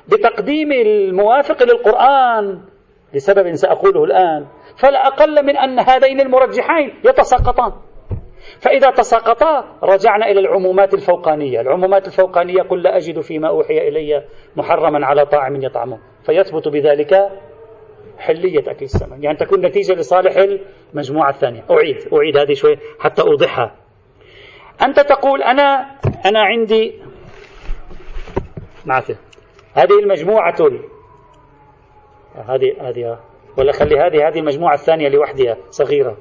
بتقديم 0.09 0.73
الموافق 0.73 1.63
للقرآن 1.63 2.61
لسبب 3.15 3.55
سأقوله 3.55 4.05
الآن 4.05 4.47
فلا 4.77 5.07
أقل 5.07 5.47
من 5.47 5.57
أن 5.57 5.79
هذين 5.79 6.21
المرجحين 6.21 7.01
يتساقطان. 7.05 7.73
فإذا 8.61 8.91
تساقطا 8.91 9.79
رجعنا 9.83 10.31
إلى 10.31 10.41
العمومات 10.41 10.95
الفوقانية. 10.95 11.61
العمومات 11.61 12.07
الفوقانية 12.07 12.63
قل 12.63 12.83
لا 12.83 12.97
أجد 12.97 13.21
فيما 13.21 13.49
أوحي 13.49 13.89
إلي 13.89 14.25
محرما 14.57 15.07
على 15.07 15.27
طاعم 15.27 15.63
يطعمه. 15.63 15.99
فيثبت 16.27 16.69
بذلك 16.69 17.29
حلية 18.19 18.71
أكل 18.71 18.85
السمك 18.85 19.25
يعني 19.25 19.37
تكون 19.39 19.67
نتيجة 19.67 19.95
لصالح 19.95 20.37
المجموعة 20.93 21.31
الثانية. 21.31 21.65
أعيد 21.71 21.97
أعيد 22.13 22.37
هذه 22.37 22.55
شوي 22.55 22.79
حتى 23.01 23.23
أوضحها. 23.23 23.75
أنت 24.83 25.01
تقول 25.01 25.43
أنا 25.43 25.97
أنا 26.27 26.41
عندي 26.41 27.03
معك. 28.87 29.17
هذه 29.75 29.99
المجموعة 30.03 30.55
هذه 32.49 32.77
هذه 32.81 33.19
ولا 33.59 33.73
خلي 33.73 33.99
هذه 33.99 34.29
هذه 34.29 34.39
المجموعة 34.39 34.75
الثانية 34.75 35.09
لوحدها 35.09 35.57
صغيرة. 35.71 36.17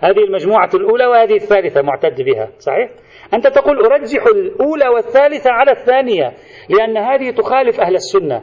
هذه 0.00 0.24
المجموعة 0.24 0.70
الأولى 0.74 1.06
وهذه 1.06 1.34
الثالثة 1.34 1.82
معتد 1.82 2.22
بها 2.22 2.48
صحيح؟ 2.58 2.90
أنت 3.34 3.46
تقول 3.46 3.84
أرجح 3.84 4.24
الأولى 4.26 4.88
والثالثة 4.88 5.50
على 5.50 5.70
الثانية 5.70 6.32
لأن 6.68 6.96
هذه 6.96 7.30
تخالف 7.30 7.80
أهل 7.80 7.94
السنة. 7.94 8.42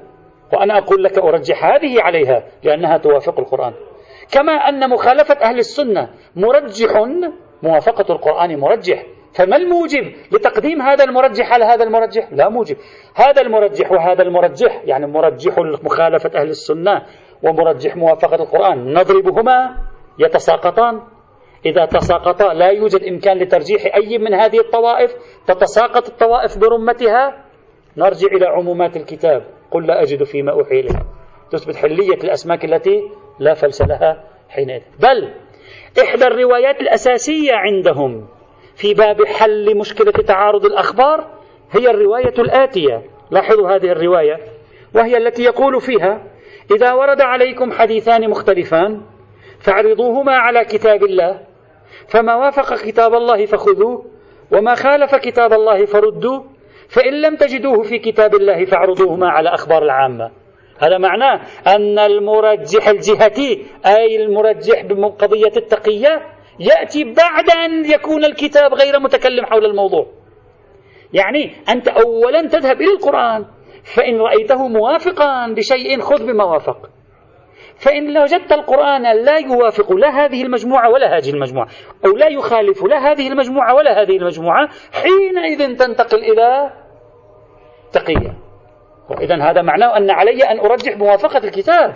وأنا 0.53 0.77
أقول 0.77 1.03
لك 1.03 1.17
أرجح 1.17 1.65
هذه 1.65 2.01
عليها 2.01 2.43
لأنها 2.63 2.97
توافق 2.97 3.39
القرآن. 3.39 3.73
كما 4.31 4.53
أن 4.53 4.89
مخالفة 4.89 5.35
أهل 5.41 5.57
السنة 5.59 6.09
مرجح 6.35 6.89
موافقة 7.63 8.13
القرآن 8.13 8.59
مرجح. 8.59 9.03
فما 9.37 9.55
الموجب 9.55 10.13
لتقديم 10.31 10.81
هذا 10.81 11.03
المرجح 11.03 11.53
على 11.53 11.65
هذا 11.65 11.83
المرجح؟ 11.83 12.27
لا 12.31 12.49
موجب. 12.49 12.77
هذا 13.15 13.41
المرجح 13.41 13.91
وهذا 13.91 14.23
المرجح 14.23 14.81
يعني 14.85 15.07
مرجح 15.07 15.59
مخالفة 15.59 16.39
أهل 16.39 16.49
السنة 16.49 17.01
ومرجح 17.43 17.95
موافقة 17.95 18.35
القرآن. 18.35 18.93
نضربهما 18.93 19.75
يتساقطان. 20.19 21.14
إذا 21.65 21.85
تساقطا 21.85 22.53
لا 22.53 22.67
يوجد 22.67 23.03
إمكان 23.03 23.37
لترجيح 23.37 23.95
أي 23.95 24.17
من 24.17 24.33
هذه 24.33 24.59
الطوائف. 24.59 25.11
تتساقط 25.47 26.07
الطوائف 26.07 26.57
برمتها. 26.57 27.45
نرجع 27.97 28.27
إلى 28.27 28.45
عمومات 28.45 28.97
الكتاب. 28.97 29.43
قل 29.71 29.87
لا 29.87 30.01
أجد 30.01 30.23
فيما 30.23 30.51
أوحي 30.51 30.79
إليه. 30.79 30.99
تثبت 31.51 31.75
حلية 31.75 32.23
الأسماك 32.23 32.65
التي 32.65 33.01
لا 33.39 33.53
فلس 33.53 33.81
لها 33.81 34.23
حينئذ. 34.49 34.81
بل 34.99 35.33
إحدى 36.03 36.27
الروايات 36.27 36.81
الأساسية 36.81 37.53
عندهم 37.53 38.27
في 38.75 38.93
باب 38.93 39.25
حل 39.25 39.77
مشكلة 39.77 40.11
تعارض 40.11 40.65
الأخبار 40.65 41.27
هي 41.71 41.89
الرواية 41.89 42.33
الآتية. 42.39 43.03
لاحظوا 43.31 43.75
هذه 43.75 43.91
الرواية. 43.91 44.39
وهي 44.95 45.17
التي 45.17 45.43
يقول 45.43 45.81
فيها 45.81 46.23
إذا 46.75 46.93
ورد 46.93 47.21
عليكم 47.21 47.71
حديثان 47.71 48.29
مختلفان 48.29 49.01
فاعرضوهما 49.59 50.31
على 50.31 50.65
كتاب 50.65 51.03
الله. 51.03 51.54
فما 52.07 52.35
وافق 52.35 52.85
كتاب 52.85 53.13
الله 53.13 53.45
فخذوه 53.45 54.05
وما 54.51 54.75
خالف 54.75 55.15
كتاب 55.15 55.53
الله 55.53 55.85
فردوه 55.85 56.45
فإن 56.89 57.21
لم 57.21 57.35
تجدوه 57.35 57.83
في 57.83 57.99
كتاب 57.99 58.35
الله 58.35 58.65
فاعرضوهما 58.65 59.29
على 59.29 59.49
أخبار 59.49 59.83
العامة. 59.83 60.31
هذا 60.79 60.97
معناه 60.97 61.41
أن 61.67 61.99
المرجح 61.99 62.87
الجهتي 62.87 63.65
أي 63.85 64.23
المرجح 64.23 64.85
بقضية 64.85 65.51
التقية 65.57 66.21
يأتي 66.59 67.03
بعد 67.03 67.49
أن 67.49 67.85
يكون 67.85 68.25
الكتاب 68.25 68.73
غير 68.73 68.99
متكلم 68.99 69.45
حول 69.45 69.65
الموضوع. 69.65 70.05
يعني 71.13 71.51
أنت 71.69 71.87
أولا 71.87 72.41
تذهب 72.47 72.81
إلى 72.81 72.91
القرآن 72.91 73.45
فإن 73.95 74.19
رأيته 74.19 74.67
موافقا 74.67 75.53
بشيء 75.53 76.01
خذ 76.01 76.25
بما 76.25 76.43
وافق. 76.43 76.89
فإن 77.77 78.17
وجدت 78.17 78.51
القرآن 78.51 79.03
لا 79.03 79.37
يوافق 79.37 79.93
لا 79.93 80.09
هذه 80.09 80.43
المجموعة 80.43 80.89
ولا 80.89 81.17
هذه 81.17 81.29
المجموعة 81.29 81.67
أو 82.05 82.11
لا 82.17 82.27
يخالف 82.27 82.83
لا 82.83 83.11
هذه 83.11 83.27
المجموعة 83.27 83.75
ولا 83.75 84.01
هذه 84.01 84.17
المجموعة 84.17 84.69
حينئذ 84.91 85.77
تنتقل 85.77 86.17
إلى 86.17 86.71
تقية. 87.91 88.33
وإذا 89.09 89.35
هذا 89.43 89.61
معناه 89.61 89.97
أن 89.97 90.09
علي 90.11 90.43
أن 90.43 90.59
أرجح 90.59 90.97
موافقة 90.97 91.37
الكتاب 91.37 91.95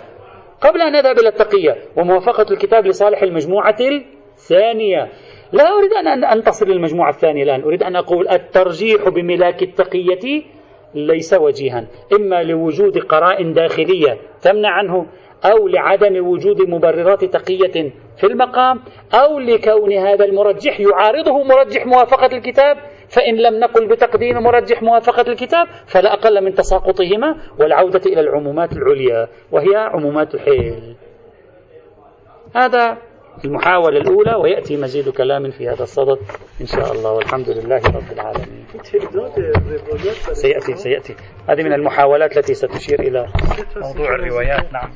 قبل 0.60 0.80
أن 0.82 0.94
أذهب 0.94 1.18
إلى 1.18 1.28
التقية 1.28 1.76
وموافقة 1.96 2.46
الكتاب 2.50 2.86
لصالح 2.86 3.22
المجموعة 3.22 3.76
الثانية. 3.80 5.08
لا 5.52 5.64
أريد 5.78 5.92
أن 5.92 6.24
أنتصر 6.24 6.68
للمجموعة 6.68 7.10
الثانية 7.10 7.42
الآن 7.42 7.62
أريد 7.62 7.82
أن 7.82 7.96
أقول 7.96 8.28
الترجيح 8.28 9.08
بملاك 9.08 9.62
التقية 9.62 10.42
ليس 10.94 11.34
وجيها 11.34 11.86
إما 12.12 12.42
لوجود 12.42 12.98
قرائن 12.98 13.52
داخلية 13.52 14.18
تمنع 14.42 14.70
عنه 14.70 15.06
أو 15.44 15.68
لعدم 15.68 16.26
وجود 16.26 16.62
مبررات 16.62 17.24
تقية 17.24 17.92
في 18.16 18.26
المقام 18.26 18.80
أو 19.14 19.38
لكون 19.38 19.92
هذا 19.92 20.24
المرجح 20.24 20.80
يعارضه 20.80 21.42
مرجح 21.42 21.86
موافقة 21.86 22.36
الكتاب 22.36 22.76
فإن 23.08 23.36
لم 23.36 23.60
نقل 23.60 23.86
بتقديم 23.86 24.36
مرجح 24.42 24.82
موافقة 24.82 25.32
الكتاب 25.32 25.66
فلا 25.86 26.12
أقل 26.12 26.44
من 26.44 26.54
تساقطهما 26.54 27.36
والعودة 27.58 28.00
إلى 28.06 28.20
العمومات 28.20 28.72
العليا 28.72 29.28
وهي 29.52 29.76
عمومات 29.76 30.34
الحيل. 30.34 30.96
هذا 32.56 32.98
المحاولة 33.44 33.98
الأولى 33.98 34.34
ويأتي 34.34 34.76
مزيد 34.76 35.08
كلام 35.08 35.50
في 35.50 35.68
هذا 35.68 35.82
الصدد 35.82 36.18
إن 36.60 36.66
شاء 36.66 36.92
الله. 36.92 37.12
والحمد 37.12 37.48
لله 37.50 37.80
رب 37.86 38.12
العالمين. 38.12 38.64
سيأتي 40.32 40.76
سيأتي. 40.76 41.14
هذه 41.48 41.62
من 41.62 41.72
المحاولات 41.72 42.36
التي 42.36 42.54
ستشير 42.54 43.00
إلى 43.00 43.26
موضوع 43.76 44.14
الروايات. 44.14 44.72
نعم. 44.72 44.90